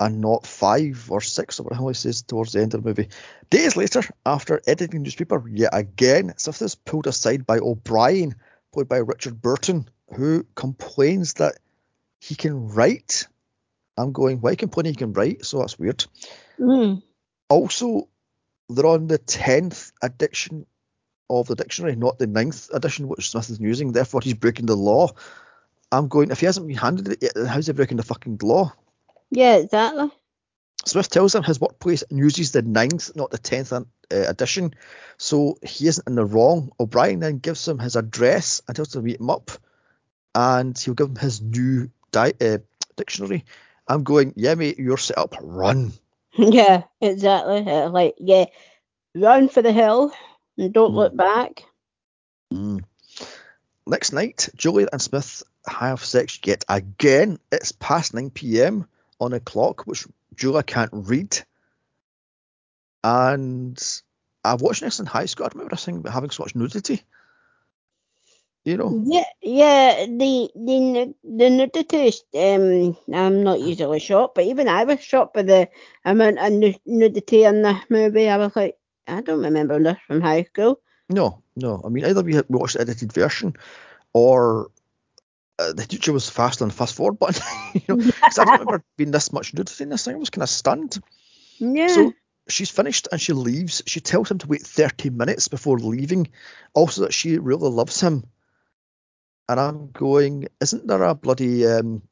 [0.01, 2.83] and not five or six, or what the hell he says towards the end of
[2.83, 3.09] the movie.
[3.51, 8.35] Days later, after editing the newspaper yet again, Smith is pulled aside by O'Brien,
[8.73, 11.59] played by Richard Burton, who complains that
[12.21, 13.27] he can write.
[13.97, 15.45] I'm going, why complain he can write?
[15.45, 16.05] So that's weird.
[16.59, 17.03] Mm.
[17.49, 18.09] Also,
[18.69, 20.67] they're on the 10th edition
[21.31, 23.93] of the dictionary, not the 9th edition, which Smith is using.
[23.93, 25.09] Therefore, he's breaking the law.
[25.93, 28.39] I'm going, if he hasn't been handed it yet, then how's he breaking the fucking
[28.43, 28.73] law?
[29.31, 30.11] Yeah, exactly.
[30.87, 34.75] Smith tells him his workplace and uses the 9th, not the 10th uh, edition,
[35.17, 36.71] so he isn't in the wrong.
[36.79, 39.51] O'Brien then gives him his address and tells him to meet him up,
[40.35, 42.59] and he'll give him his new di- uh,
[42.97, 43.45] dictionary.
[43.89, 45.93] I'm going, yeah, mate, you're set up, run.
[46.37, 47.59] Yeah, exactly.
[47.59, 48.47] Uh, like, yeah,
[49.15, 50.13] run for the hill
[50.59, 50.97] and don't Mm.
[50.97, 51.63] look back.
[53.87, 57.39] Next night, Juliet and Smith have sex yet again.
[57.53, 58.89] It's past 9 pm
[59.21, 61.39] on a clock, which Julia can't read.
[63.05, 63.81] And
[64.43, 65.47] I've watched this in high school.
[65.47, 67.03] I remember us saying having so much nudity.
[68.65, 69.03] You know?
[69.05, 70.07] Yeah, yeah.
[70.07, 72.13] The the the nudity.
[72.35, 75.69] Um, I'm not usually shocked, but even I was shocked by the
[76.05, 78.29] amount of nudity in the movie.
[78.29, 78.77] I was like,
[79.07, 80.81] I don't remember this from high school.
[81.11, 81.83] No, no.
[81.85, 83.55] I mean, either we, had, watched the edited version
[84.15, 84.71] or
[85.59, 87.43] uh, the teacher was fast on the fast forward button.
[87.75, 88.13] you know?
[88.23, 90.15] I don't remember being this much nudity in this thing.
[90.15, 90.99] I was kind of stunned.
[91.59, 91.89] Yeah.
[91.89, 92.13] So
[92.49, 93.83] she's finished and she leaves.
[93.87, 96.29] She tells him to wait 30 minutes before leaving.
[96.73, 98.25] Also, that she really loves him.
[99.49, 102.03] And I'm going, isn't there a bloody um,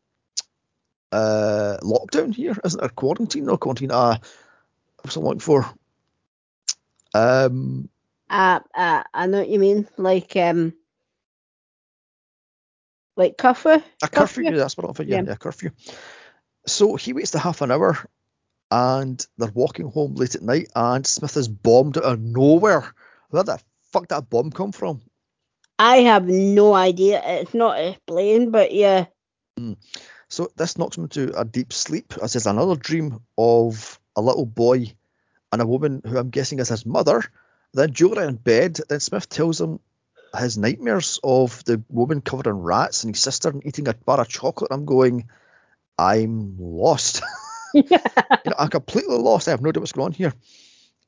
[1.10, 2.56] uh, lockdown here?
[2.64, 3.46] Isn't there quarantine?
[3.46, 3.90] No quarantine.
[3.90, 4.18] Uh,
[5.02, 5.66] what's I'm looking for?
[7.14, 7.88] Um,
[8.28, 9.88] uh, uh, I know what you mean.
[9.96, 10.74] Like um,
[13.16, 13.82] like curfew.
[14.02, 14.44] a curfew.
[14.44, 14.56] Curfew?
[14.56, 15.02] That's what I'm for.
[15.02, 15.22] Yeah, Yeah.
[15.28, 15.70] yeah, curfew.
[16.66, 17.98] So he waits the half an hour
[18.70, 22.94] and they're walking home late at night and Smith is bombed out of nowhere.
[23.30, 23.59] Where the
[23.92, 25.02] fuck did that bomb come from?
[25.82, 27.20] I have no idea.
[27.24, 29.06] It's not explained, but yeah.
[29.59, 29.72] Hmm.
[30.28, 34.46] So this knocks him into a deep sleep as there's another dream of a little
[34.46, 34.94] boy
[35.50, 37.24] and a woman who I'm guessing is his mother.
[37.74, 38.78] Then Julia in bed.
[38.88, 39.80] Then Smith tells him
[40.38, 44.28] his nightmares of the woman covered in rats and his sister eating a bar of
[44.28, 44.70] chocolate.
[44.70, 45.28] I'm going,
[45.98, 47.22] I'm lost.
[47.74, 49.48] you know, I'm completely lost.
[49.48, 50.32] I have no idea what's going on here.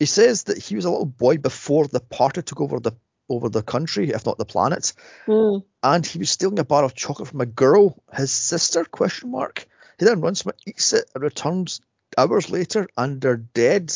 [0.01, 2.93] He says that he was a little boy before the party took over the
[3.29, 4.93] over the country, if not the planet
[5.27, 5.65] Mm.
[5.83, 8.85] and he was stealing a bar of chocolate from a girl, his sister?
[8.85, 9.67] Question mark.
[9.99, 11.81] He then runs from it, eats it, and returns
[12.19, 13.93] hours later, and they're dead,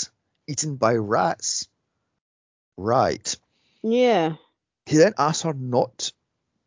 [0.47, 1.69] eaten by rats.
[2.77, 3.37] Right.
[3.83, 4.37] Yeah.
[4.87, 6.13] He then asks her not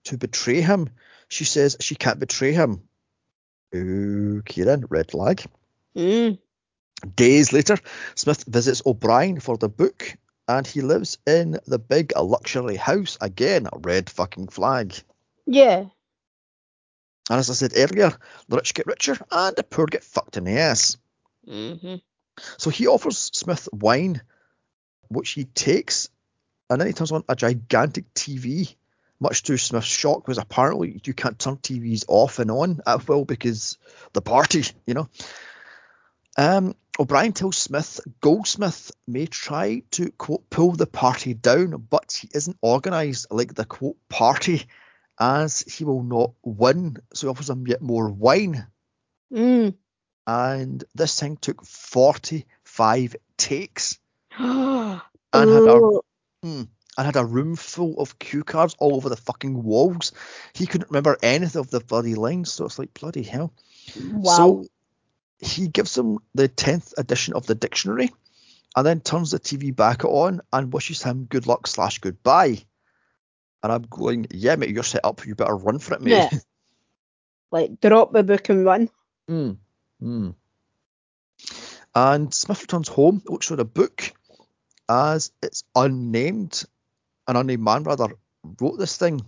[0.05, 0.89] to betray him.
[1.29, 2.87] She says she can't betray him.
[3.73, 5.43] Okay then, red flag.
[5.95, 6.37] Mm.
[7.15, 7.77] Days later,
[8.15, 10.15] Smith visits O'Brien for the book,
[10.57, 13.17] and he lives in the big luxury house.
[13.21, 14.93] Again, a red fucking flag.
[15.45, 15.85] Yeah.
[17.29, 18.11] And as I said earlier,
[18.49, 20.97] the rich get richer and the poor get fucked in the ass.
[21.47, 21.95] Mm-hmm.
[22.57, 24.21] So he offers Smith wine,
[25.07, 26.09] which he takes,
[26.69, 28.75] and then he turns on a gigantic TV.
[29.19, 33.23] Much to Smith's shock, because apparently you can't turn TVs off and on at will
[33.23, 33.77] because
[34.13, 35.07] the party, you know.
[36.37, 38.71] Um, O'Brien tells Smith Goldstein
[39.07, 43.97] may try to quote pull the party down, but he isn't organised like the quote
[44.09, 44.65] party,
[45.19, 46.97] as he will not win.
[47.13, 48.67] So he offers him yet more wine,
[49.31, 49.75] Mm.
[50.27, 53.97] and this thing took 45 takes
[54.37, 55.01] and
[55.33, 56.01] had a
[56.43, 60.11] and had a room full of cue cards all over the fucking walls.
[60.53, 63.53] He couldn't remember anything of the bloody lines, so it's like bloody hell.
[63.95, 64.35] wow.
[64.35, 64.65] So
[65.41, 68.11] he gives him the 10th edition of the dictionary
[68.75, 72.59] and then turns the TV back on and wishes him good luck slash goodbye.
[73.63, 75.25] And I'm going, yeah, mate, you're set up.
[75.25, 76.11] You better run for it, mate.
[76.11, 76.29] Yeah.
[77.51, 78.89] like drop the book and run.
[79.29, 79.57] Mm.
[80.01, 80.35] Mm.
[81.93, 84.13] And Smith returns home, looks for the book,
[84.87, 86.63] as it's unnamed.
[87.27, 88.07] An unnamed man, rather,
[88.59, 89.21] wrote this thing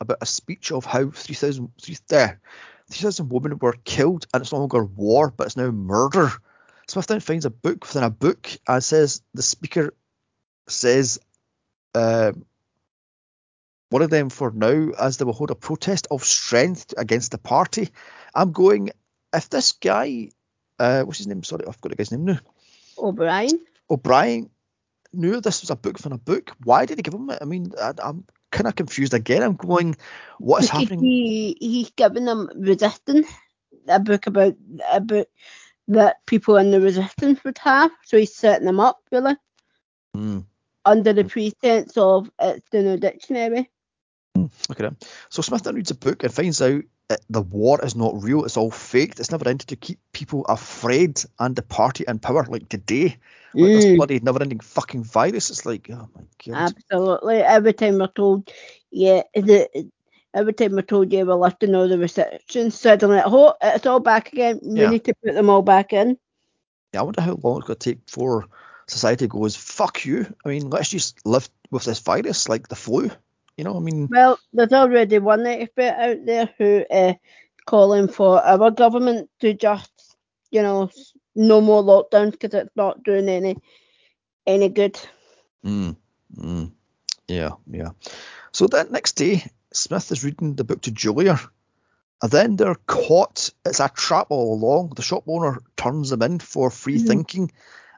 [0.00, 2.28] about a speech of how 3,000 3, uh,
[2.90, 6.30] 3,000 women were killed, and it's no longer war, but it's now murder.
[6.88, 9.92] Smith then finds a book within a book and says the speaker
[10.68, 11.18] says
[11.94, 12.46] um,
[13.90, 17.38] one of them for now as they will hold a protest of strength against the
[17.38, 17.90] party.
[18.34, 18.90] I'm going,
[19.34, 20.30] if this guy,
[20.78, 21.42] uh, what's his name?
[21.42, 22.38] Sorry, I've got the guy's name now.
[22.96, 23.60] O'Brien.
[23.90, 24.50] O'Brien
[25.12, 26.52] knew this was a book from a book.
[26.64, 27.38] Why did he give him it?
[27.40, 29.42] I mean, I, I'm kind of confused again.
[29.42, 29.96] I'm going,
[30.38, 31.00] what is happening?
[31.00, 33.28] He, he's giving them resistance,
[33.88, 34.54] a book about
[34.90, 35.28] a book
[35.88, 37.90] that people in the resistance would have.
[38.04, 39.36] So he's setting them up really
[40.14, 40.40] Hmm,
[40.84, 43.70] under the pretense of it's the new dictionary.
[44.36, 44.96] look at him.
[45.30, 48.44] So Smith then reads a book and finds out that the war is not real.
[48.44, 49.18] It's all faked.
[49.18, 53.16] It's never ended to keep people afraid and the party in power like today.
[53.54, 53.96] Like this Mm.
[53.96, 55.50] bloody never-ending fucking virus.
[55.50, 56.74] It's like, oh my god.
[56.76, 57.36] Absolutely.
[57.36, 58.52] Every time we're told,
[58.90, 59.90] yeah, the,
[60.34, 64.32] every time we're told, yeah, we're lifting all the restrictions, suddenly, oh, it's all back
[64.32, 64.60] again.
[64.62, 64.90] We Yeah.
[64.90, 66.18] need to put them all back in.
[66.92, 68.46] Yeah, I wonder how long it's going to take for
[68.86, 70.26] society goes, fuck you.
[70.44, 73.10] I mean, let's just live with this virus like the flu.
[73.58, 77.14] You know, I mean, Well, there's already one expert out there who uh,
[77.66, 79.92] calling for our government to just,
[80.50, 80.90] you know,
[81.34, 83.58] no more lockdowns because it's not doing any
[84.46, 84.98] any good.
[85.64, 85.96] mm,
[86.36, 86.72] mm,
[87.28, 87.90] yeah, yeah.
[88.52, 91.40] So that next day, Smith is reading the book to Julia.
[92.22, 93.50] And then they're caught.
[93.66, 94.94] It's a trap all along.
[94.96, 97.06] The shop owner turns them in for free Mhm.
[97.06, 97.52] thinking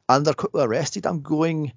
[0.09, 1.07] and they're quickly arrested.
[1.07, 1.73] I'm going,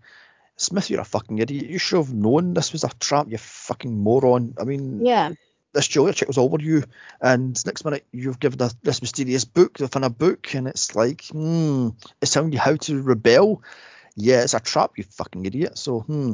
[0.56, 1.70] Smith, you're a fucking idiot.
[1.70, 4.54] You should have known this was a trap, you fucking moron.
[4.60, 5.34] I mean, Yeah.
[5.74, 6.84] this Julia chick was over you,
[7.22, 11.90] and next minute you've given this mysterious book within a book, and it's like, hmm,
[12.22, 13.64] it's telling you how to rebel.
[14.16, 15.78] Yeah, it's a trap, you fucking idiot.
[15.78, 16.34] So, hmm,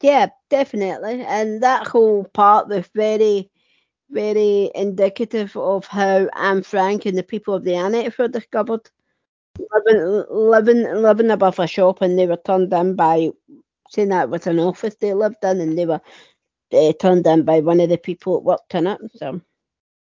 [0.00, 1.22] Yeah, definitely.
[1.22, 3.50] And that whole part was very,
[4.10, 8.90] very indicative of how Anne Frank and the people of the annex were discovered.
[9.58, 13.30] Living, living, living above a shop, and they were turned in by,
[13.90, 16.00] saying that was an office they lived in, and they were
[16.72, 19.00] uh, turned in by one of the people that worked in it.
[19.16, 19.40] So,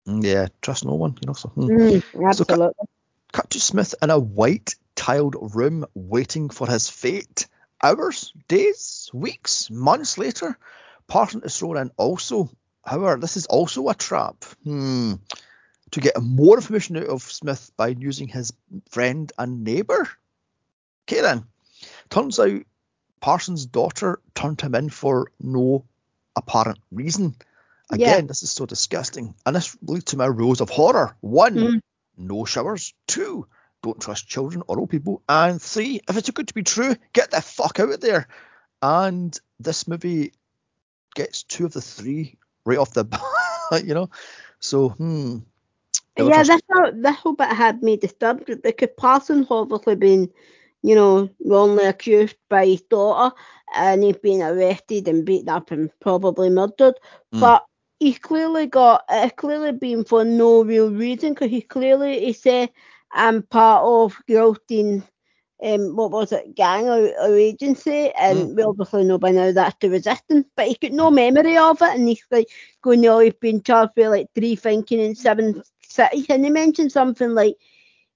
[0.06, 1.32] yeah, trust no one, you know.
[1.34, 1.68] So, hmm.
[1.68, 2.02] mm,
[2.32, 2.86] So absolutely.
[3.32, 7.46] cut to Smith in a white tiled room waiting for his fate.
[7.82, 10.58] Hours, days, weeks, months later,
[11.06, 12.50] Parson is thrown in also.
[12.84, 14.44] However, this is also a trap.
[14.64, 15.14] Hmm.
[15.94, 18.52] To get more information out of Smith by using his
[18.90, 20.08] friend and neighbour.
[21.06, 21.44] Okay then.
[22.10, 22.62] Turns out
[23.20, 25.84] Parsons' daughter turned him in for no
[26.34, 27.36] apparent reason.
[27.92, 28.10] Yeah.
[28.14, 29.36] Again, this is so disgusting.
[29.46, 31.16] And this leads to my rules of horror.
[31.20, 31.80] One, Mhm.
[32.16, 32.92] no showers.
[33.06, 33.46] Two,
[33.80, 35.22] don't trust children or old people.
[35.28, 38.26] And three, if it's too good to be true, get the fuck out of there.
[38.82, 40.32] And this movie
[41.14, 43.04] gets two of the three right off the
[43.70, 44.10] bat, you know.
[44.58, 45.38] So, hmm.
[46.16, 50.30] Yeah, this whole, this whole bit had me disturbed because Parsons obviously been,
[50.82, 53.34] you know, wrongly accused by his daughter
[53.74, 56.94] and he's been arrested and beaten up and probably murdered.
[57.34, 57.40] Mm.
[57.40, 57.66] But
[57.98, 62.70] he's clearly got, it's clearly been for no real reason because he clearly, he said,
[63.12, 65.02] I'm part of Geraldine,
[65.62, 69.76] um, what was it, gang or, or agency, and we obviously know by now that's
[69.80, 72.48] the resistance, but he's got no memory of it, and he's like
[72.82, 75.62] going, no, he's been charged with like three thinking and seven
[75.94, 77.56] cities, and he mentioned something like,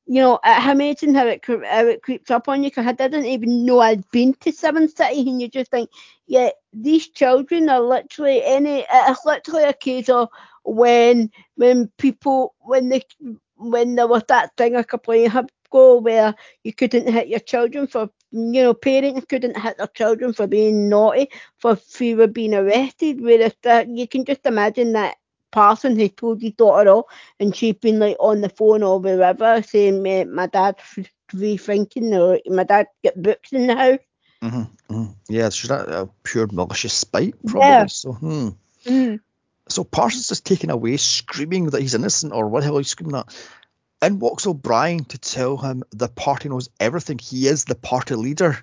[0.06, 3.26] you know, it's amazing how it how it creeps up on you because I didn't
[3.26, 5.90] even know I'd been to seven City, and you just think,
[6.26, 8.86] yeah, these children are literally any.
[8.90, 10.28] It's literally a case of
[10.64, 13.02] when when people when they
[13.56, 16.34] when there was that thing a couple of years ago where
[16.64, 20.88] you couldn't hit your children for, you know, parents couldn't hit their children for being
[20.88, 21.28] naughty,
[21.59, 23.20] for fear of being arrested.
[23.20, 25.16] Whereas that, you can just imagine that
[25.50, 27.06] person who told his daughter off
[27.40, 30.02] and she'd been like on the phone or wherever saying,
[30.34, 30.82] my dad's
[31.32, 33.98] rethinking or my dad get books in the house.
[34.42, 35.12] Mm-hmm, mm-hmm.
[35.28, 37.68] Yeah, she's a, a pure malicious spite, probably.
[37.68, 37.86] Yeah.
[37.86, 38.48] So, hmm.
[38.84, 39.20] Mm.
[39.68, 43.16] So Parsons is taken away, screaming that he's innocent, or what the hell he's screaming
[43.16, 43.34] at.
[44.00, 47.18] In walks O'Brien to tell him the party knows everything.
[47.18, 48.56] He is the party leader.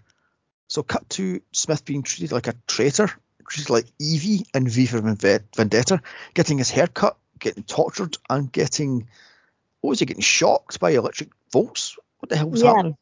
[0.67, 3.11] So cut to Smith being treated like a traitor,
[3.47, 6.01] treated like Evey and V for Vendetta,
[6.33, 9.07] getting his hair cut, getting tortured, and getting
[9.81, 11.97] what was he getting shocked by electric volts?
[12.19, 12.73] What the hell was yeah.
[12.73, 12.97] happening?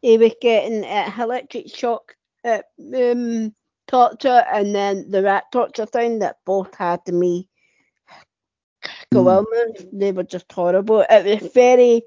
[0.00, 2.62] He was getting uh, electric shock uh,
[2.94, 3.54] um,
[3.88, 7.48] torture and then the rat torture thing that both had to me
[9.12, 9.38] go mm.
[9.38, 9.88] on.
[9.92, 11.04] They were just horrible.
[11.08, 12.02] It was very.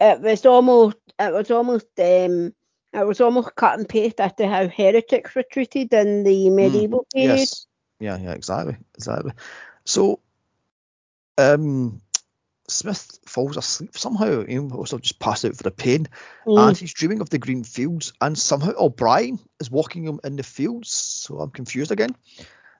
[0.00, 0.96] It was almost.
[1.18, 1.86] It was almost.
[1.98, 2.54] Um,
[2.92, 6.56] it was almost cut and paste after how heretics were treated in the hmm.
[6.56, 7.14] medieval mm.
[7.14, 7.38] period.
[7.38, 7.66] Yes.
[8.00, 8.18] Yeah.
[8.18, 8.32] Yeah.
[8.32, 8.76] Exactly.
[8.96, 9.32] Exactly.
[9.84, 10.20] So,
[11.38, 12.00] um,
[12.68, 14.44] Smith falls asleep somehow.
[14.44, 16.08] He also just passed out for the pain,
[16.46, 16.68] mm.
[16.68, 18.12] and he's dreaming of the green fields.
[18.20, 20.90] And somehow O'Brien is walking him in the fields.
[20.90, 22.14] So I'm confused again.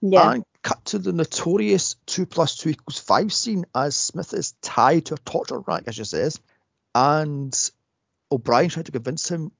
[0.00, 0.32] Yeah.
[0.32, 5.06] And cut to the notorious two plus two equals five scene as Smith is tied
[5.06, 6.40] to a torture rack, as she says,
[6.94, 7.70] and
[8.30, 9.52] O'Brien tried to convince him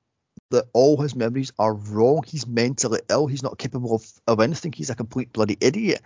[0.52, 2.22] that all his memories are wrong.
[2.26, 3.26] He's mentally ill.
[3.26, 4.72] He's not capable of, of anything.
[4.72, 6.00] He's a complete bloody idiot.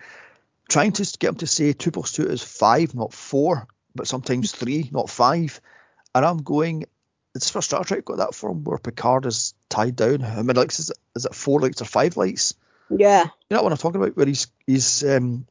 [0.69, 4.53] Trying to get him to say two plus two is five, not four, but sometimes
[4.53, 5.61] three, not five.
[6.15, 6.87] And I'm going,
[7.35, 10.21] it's for Star Trek got that from where Picard is tied down.
[10.21, 10.99] How many lights is it?
[11.15, 12.55] Is it four lights or five lights?
[12.91, 13.25] Yeah.
[13.25, 14.17] You know what I'm talking about?
[14.17, 15.47] Where he's he's um,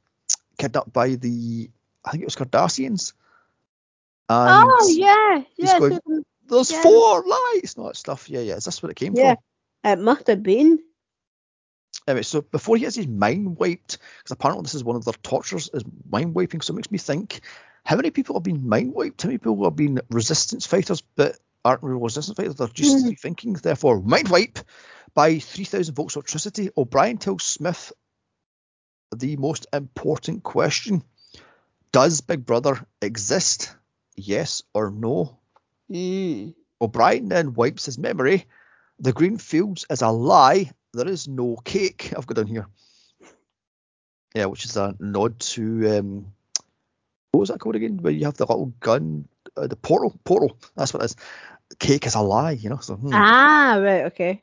[0.57, 1.69] kidnapped by the
[2.03, 3.13] I think it was Cardassians.
[4.27, 5.79] And oh yeah, yeah.
[5.79, 6.81] Going, There's yeah.
[6.81, 8.29] four lights, not stuff.
[8.29, 8.55] Yeah, yeah.
[8.55, 9.35] Is this where it came yeah.
[9.83, 9.91] from?
[9.91, 10.79] It must have been.
[12.07, 15.13] Anyway, so before he has his mind wiped, because apparently this is one of their
[15.13, 16.61] tortures, is mind wiping.
[16.61, 17.41] So it makes me think
[17.83, 19.21] how many people have been mind wiped?
[19.21, 22.55] How many people have been resistance fighters but aren't real resistance fighters?
[22.55, 23.19] They're just mm.
[23.19, 23.53] thinking.
[23.53, 24.59] Therefore, mind wipe
[25.13, 26.69] by 3,000 volts electricity.
[26.77, 27.91] O'Brien tells Smith
[29.15, 31.03] the most important question
[31.91, 33.75] Does Big Brother exist?
[34.15, 35.39] Yes or no?
[35.91, 36.53] Mm.
[36.81, 38.45] O'Brien then wipes his memory.
[38.99, 40.71] The green fields is a lie.
[40.93, 42.13] There is no cake.
[42.15, 42.67] I've got down here.
[44.33, 46.33] Yeah, which is a nod to um,
[47.31, 47.97] what was that called again?
[47.97, 50.57] Where you have the little gun, uh, the portal, portal.
[50.75, 51.15] That's what it is.
[51.79, 52.77] Cake is a lie, you know.
[52.77, 53.09] So, hmm.
[53.13, 54.41] Ah, right, okay.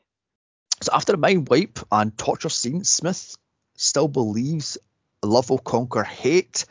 [0.81, 3.35] So after a mind wipe and torture scene, Smith
[3.75, 4.77] still believes
[5.23, 6.65] love will conquer hate.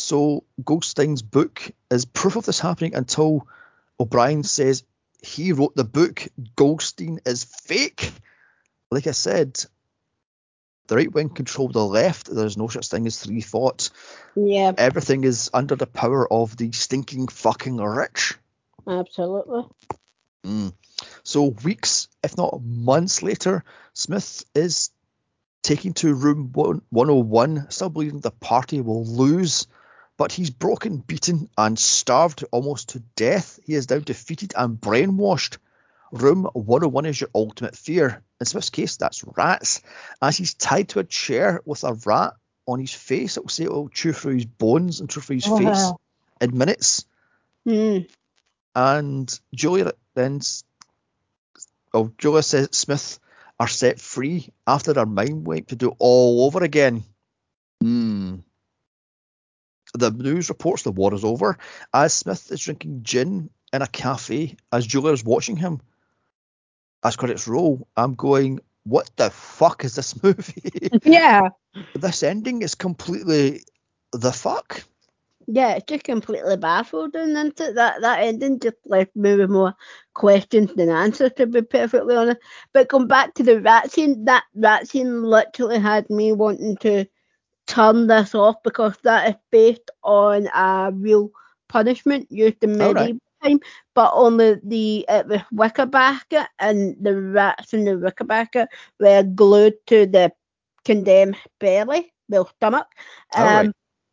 [0.00, 3.46] So Goldstein's book is proof of this happening until
[3.98, 4.84] O'Brien says
[5.22, 6.26] he wrote the book.
[6.56, 8.12] Goldstein is fake.
[8.90, 9.58] Like I said,
[10.86, 12.34] the right wing control the left.
[12.34, 13.90] There's no such thing as free thought.
[14.34, 14.72] Yeah.
[14.76, 18.34] Everything is under the power of the stinking fucking rich.
[18.86, 19.64] Absolutely.
[20.44, 20.72] Mm.
[21.22, 24.90] So weeks, if not months later, Smith is
[25.62, 29.66] taken to room 101, still believing the party will lose.
[30.18, 33.58] But he's broken, beaten, and starved almost to death.
[33.64, 35.56] He is now defeated and brainwashed.
[36.12, 38.22] Room 101 is your ultimate fear.
[38.40, 39.80] In Smith's case, that's rats.
[40.20, 42.34] As he's tied to a chair with a rat
[42.66, 45.36] on his face, it will say it will chew through his bones and chew through
[45.36, 46.00] his oh, face wow.
[46.40, 47.06] in minutes.
[47.66, 48.08] Mm.
[48.74, 50.40] And Julia then,
[51.94, 53.20] oh, Julia says Smith
[53.60, 57.04] are set free after their mind wipe to do all over again.
[57.80, 58.36] Hmm.
[59.98, 61.58] The news reports the war is over
[61.92, 65.80] as Smith is drinking gin in a cafe as Julia is watching him
[67.04, 70.90] as credits roll, I'm going, what the fuck is this movie?
[71.04, 71.48] Yeah.
[71.94, 73.62] this ending is completely
[74.12, 74.84] the fuck.
[75.50, 79.74] Yeah, it's just completely baffled, and that that ending just left me with more
[80.12, 82.40] questions than answers, to be perfectly honest.
[82.74, 87.06] But come back to the rat scene, that rat scene literally had me wanting to
[87.68, 91.30] turn this off because that is based on a real
[91.68, 93.60] punishment used in medieval time,
[93.94, 98.68] but only the uh, the wicker basket and the rats in the wicker basket
[98.98, 100.32] were glued to the
[100.84, 102.88] condemned belly, the stomach.
[103.36, 103.70] Um, right.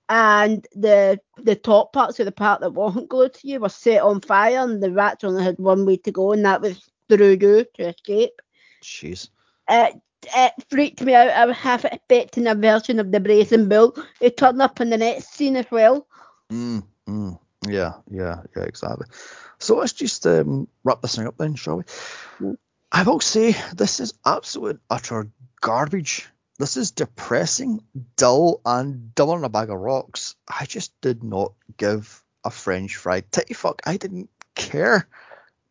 [0.08, 4.02] And the the top part, so the part that wasn't glued to you, was set
[4.02, 7.38] on fire, and the rats only had one way to go, and that was through
[7.42, 8.40] you to escape.
[8.84, 9.30] Jeez.
[9.68, 10.00] It,
[10.34, 11.30] it freaked me out.
[11.30, 13.96] I was half expecting a version of the Brazen Bull.
[14.22, 16.08] It turned up in the next scene as well.
[16.52, 17.40] Mm, mm.
[17.68, 19.08] Yeah, yeah, yeah, exactly.
[19.60, 21.84] So let's just um, wrap this thing up then, shall we?
[22.40, 22.58] Mm.
[22.92, 25.30] I will say this is absolute utter
[25.62, 26.30] garbage.
[26.58, 27.84] This is depressing,
[28.16, 30.36] dull, and duller than a bag of rocks.
[30.48, 33.82] I just did not give a French fried titty fuck.
[33.86, 35.08] I didn't care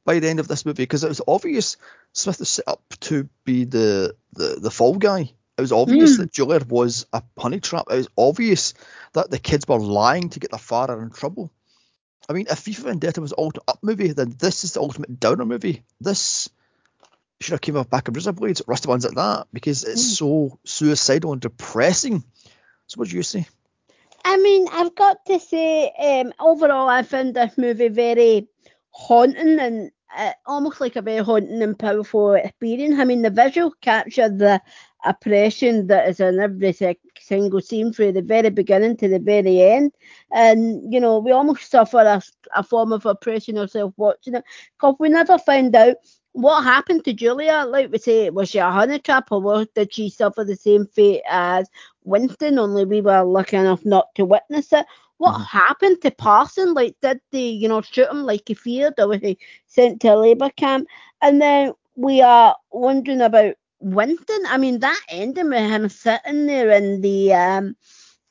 [0.04, 1.76] by the end of this movie because it was obvious
[2.12, 5.30] Smith was set up to be the the, the fall guy.
[5.56, 6.18] It was obvious Mm.
[6.18, 7.86] that Julia was a honey trap.
[7.90, 8.74] It was obvious
[9.12, 11.52] that the kids were lying to get their father in trouble.
[12.28, 14.80] I mean, if V for Vendetta was an ultimate up movie, then this is the
[14.80, 15.84] ultimate downer movie.
[16.00, 16.48] This
[17.40, 20.16] should have came off back of Razor Blades, Rusty ones like that, because it's Mm.
[20.16, 22.24] so suicidal and depressing.
[22.86, 23.46] So what do you say?
[24.24, 28.48] I mean, I've got to say, um, overall, I found this movie very
[28.90, 32.98] haunting and uh, almost like a very haunting and powerful experience.
[32.98, 34.60] I mean, the visual capture the
[35.04, 36.74] oppression that is in every
[37.18, 39.92] single scene from the very beginning to the very end.
[40.32, 42.22] And, you know, we almost suffer a,
[42.54, 44.44] a form of oppression ourselves watching it
[44.78, 45.96] because we never found out
[46.32, 47.64] what happened to Julia.
[47.66, 50.86] Like we say, was she a honey trap or was, did she suffer the same
[50.86, 51.68] fate as
[52.04, 54.86] Winston, only we were lucky enough not to witness it.
[55.18, 55.48] What Mhm.
[55.50, 56.74] happened to Parson?
[56.74, 60.14] Like, did they, you know, shoot him like he feared, or was he sent to
[60.14, 60.88] a labour camp?
[61.20, 64.40] And then we are wondering about Winston.
[64.48, 67.76] I mean, that ending with him sitting there in the um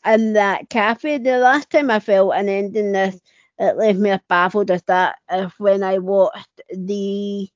[0.05, 1.18] in that cafe.
[1.18, 3.19] The last time I felt an ending this,
[3.57, 7.49] it left me as baffled as that uh, when I watched the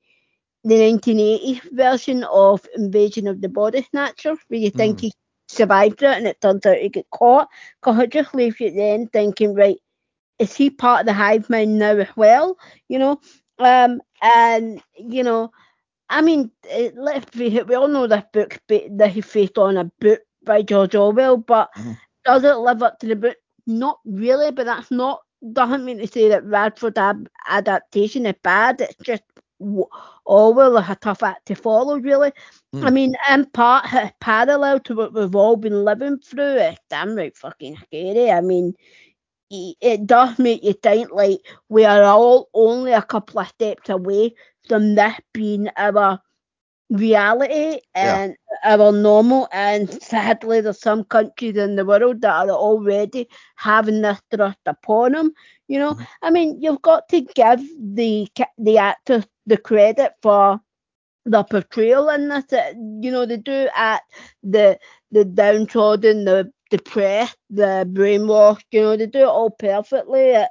[0.64, 5.02] the 1980 version of Invasion of the Body Snatchers, where you think Mm.
[5.02, 5.12] he
[5.48, 7.48] survived it and it turns out he got caught.
[7.82, 9.78] Because it just leaves you at the end thinking, right,
[10.40, 12.58] is he part of the hive mind now as well?
[12.88, 13.20] You know,
[13.60, 15.52] um, and you know,
[16.10, 19.92] I mean, it, let's it, we all know this book that he faced on a
[20.00, 21.98] book by George Orwell, but Mhm.
[22.26, 23.38] does it live up to the book?
[23.66, 25.22] Not really, but that's not
[25.54, 28.82] doesn't mean to say that Radford ab- adaptation is bad.
[28.82, 29.24] It's just
[29.60, 32.32] Orwell a tough act to follow, really.
[32.82, 32.92] I Mm.
[32.92, 33.86] mean, in part,
[34.20, 36.58] parallel to what we've all been living through.
[36.58, 38.32] It's damn right fucking scary.
[38.32, 38.74] I mean,
[39.50, 41.40] it does make you think like
[41.70, 44.34] we are all only a couple of steps away
[44.68, 46.20] from this being our
[46.90, 48.20] reality Yeah.
[48.20, 49.48] and our normal.
[49.52, 55.14] And sadly, there's some countries in the world that are already having this thrust upon
[55.14, 55.32] them.
[55.68, 56.08] You know, Mhm.
[56.22, 58.28] I mean, you've got to give the
[58.58, 60.62] the actors the credit for
[61.26, 62.46] the portrayal in this.
[63.02, 64.02] You know, they do at
[64.44, 64.80] the
[65.12, 68.66] the downtrodden, the depressed, the brainwashed.
[68.72, 70.32] You know, they do it all perfectly.
[70.32, 70.50] It,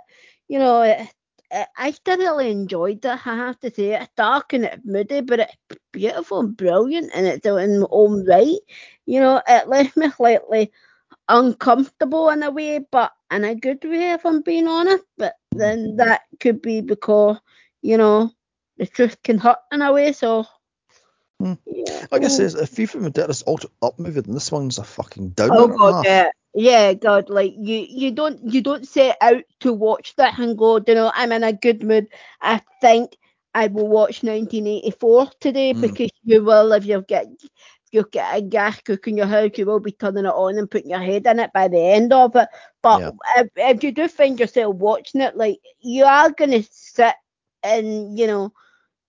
[0.48, 1.08] you know, it,
[1.50, 3.06] it, I thoroughly enjoyed it.
[3.06, 5.56] I have to say, it's dark and it's moody, but it's
[5.92, 8.58] beautiful and brilliant, and it's in its own right.
[9.06, 10.72] You know, it left me slightly
[11.28, 15.04] uncomfortable in a way, but in a good way, if I'm being honest.
[15.18, 17.38] But then that could be because,
[17.82, 18.30] you know,
[18.78, 20.12] the truth can hurt in a way.
[20.12, 20.46] So,
[21.42, 21.58] Mm.
[21.66, 22.06] yeah.
[22.10, 25.30] Like I says, if V for Vendetta's ultimate up movie, and this one's a fucking
[25.30, 25.56] downer.
[25.56, 30.14] Oh god, yeah, yeah, God, like you, you don't, you don't set out to watch
[30.16, 32.08] that and go, you know, I'm in a good mood.
[32.40, 33.16] I think
[33.54, 35.82] I will watch 1984 today Mm.
[35.82, 37.50] because you will if you've got, if
[37.92, 40.70] you've got a gas cook in your house, you will be turning it on and
[40.70, 42.48] putting your head in it by the end of it.
[42.82, 43.10] But Yeah.
[43.36, 47.14] if, if you do find yourself watching it, like you are gonna sit
[47.62, 48.52] and you know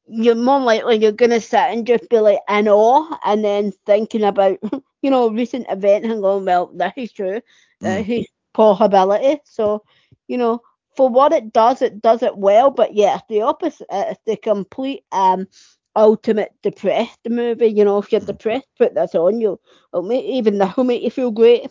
[0.08, 4.24] you're more likely you're to sit and just be like in awe and then thinking
[4.24, 4.58] about,
[5.02, 7.42] you know, recent event and going, well, that is true.
[7.82, 7.84] Mm.
[7.84, 9.40] This is possibility.
[9.46, 9.84] So,
[10.28, 10.62] you know,
[10.96, 12.72] for what it does, it does it well.
[12.72, 15.48] But yeah, the opposite, it's the complete um
[15.96, 17.68] ultimate depressed movie.
[17.68, 18.22] You know, if you're Mm.
[18.22, 19.60] depressed, put this on you.
[19.94, 21.68] It'll make, even that'll make you feel great.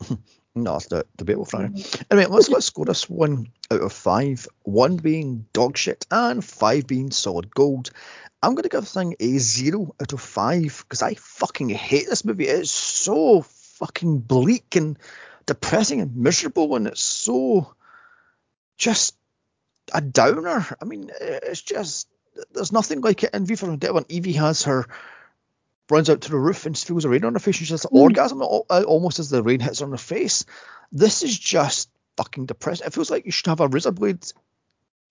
[0.62, 1.76] No, it's not debatable, Frank.
[2.10, 4.46] Anyway, let's let's score this one out of five.
[4.62, 7.90] One being dog shit and five being solid gold.
[8.42, 12.24] I'm gonna give this thing a zero out of five because I fucking hate this
[12.24, 12.46] movie.
[12.46, 14.98] It's so fucking bleak and
[15.46, 17.74] depressing and miserable, and it's so
[18.76, 19.16] just
[19.92, 20.66] a downer.
[20.80, 22.08] I mean, it's just
[22.52, 24.86] there's nothing like it in V for Vendetta when Evey has her
[25.90, 27.84] runs out to the roof and feels the rain on her face and she has
[27.84, 28.00] an Mm.
[28.00, 30.44] orgasm uh, almost as the rain hits on her face.
[30.92, 32.86] This is just fucking depressing.
[32.86, 34.24] It feels like you should have a razor blade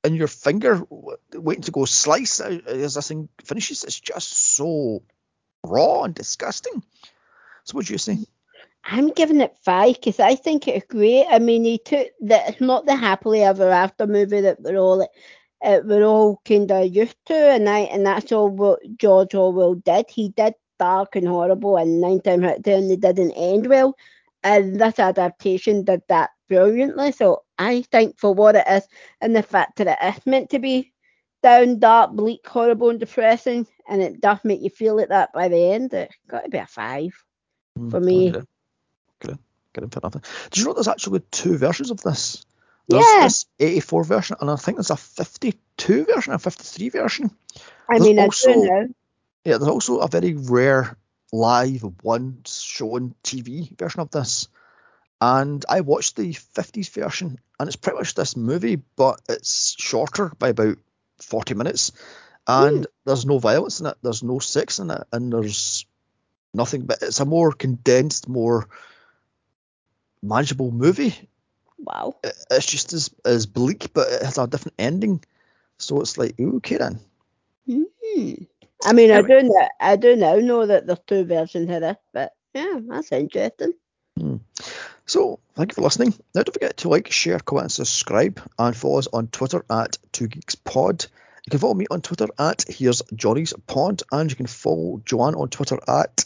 [0.04, 0.84] in your finger
[1.34, 3.84] waiting to go slice uh, as this thing finishes.
[3.84, 5.04] It's just so
[5.64, 6.84] raw and disgusting.
[7.64, 8.20] So what do you say?
[8.84, 11.26] I'm giving it five because I think it's great.
[11.30, 15.02] I mean, he took the it's not the happily ever after movie that we're all
[15.62, 19.74] uh, we're all kind of used to, and I and that's all what George Orwell
[19.76, 20.06] did.
[20.10, 23.95] He did dark and horrible, and nine times out of ten they didn't end well.
[24.44, 27.12] And this adaptation did that brilliantly.
[27.12, 28.88] So I think, for what it is,
[29.20, 30.94] and the fact that it is meant to be
[31.44, 35.48] down, dark, bleak, horrible, and depressing, and it does make you feel like that by
[35.48, 35.94] the end.
[35.94, 37.12] It's got to be a five
[37.78, 38.30] Mm, for me.
[38.30, 38.45] Okay.
[39.20, 39.38] Good.
[39.74, 40.24] Good nothing.
[40.49, 42.44] Did you know there's actually two versions of this?
[42.88, 43.24] There's Yeah.
[43.24, 47.30] this 84 version, and I think there's a 52 version, a 53 version.
[47.90, 48.88] I There's mean, I also- do know.
[49.48, 50.98] Yeah, there's also a very rare
[51.32, 54.49] live one shown TV version of this.
[55.22, 60.34] And I watched the 50s version, and it's pretty much this movie, but it's shorter
[60.38, 60.80] by about
[61.22, 61.94] 40 minutes.
[62.45, 65.86] And there's no violence in it, there's no sex in it, and there's
[66.53, 68.68] nothing, but it's a more condensed, more
[70.22, 71.30] manageable movie.
[71.78, 72.18] Wow.
[72.52, 75.24] It's just as, as bleak, but it has a different ending.
[75.78, 76.99] So it's like, okay then.
[77.65, 78.34] Hmm.
[78.86, 81.98] I mean, I do know, I do now know that there's two versions of this,
[82.14, 83.74] but yeah, that's interesting.
[85.06, 86.14] So, thank you for listening.
[86.36, 89.98] Now, don't forget to like, share, comment, and subscribe, and follow us on Twitter at
[90.12, 91.06] Two Geeks Pod.
[91.45, 95.36] You can follow me on Twitter at Here's Johnny's Pod, and you can follow Joanne
[95.36, 96.26] on Twitter at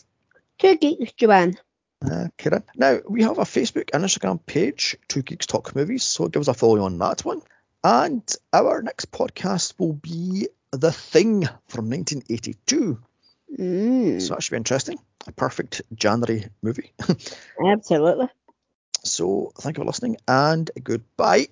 [0.57, 1.57] Two geeks, Joanne.
[2.03, 2.27] uh.
[2.75, 6.47] Now, we have a Facebook and Instagram page, Two Geeks Talk Movies, so give us
[6.47, 7.41] a follow on that one.
[7.83, 8.23] And
[8.53, 12.99] our next podcast will be The Thing from 1982.
[13.59, 14.99] Mm, So that should be interesting.
[15.27, 16.93] A perfect January movie.
[17.65, 18.27] absolutely.
[19.03, 21.47] so, thank you for listening, and goodbye.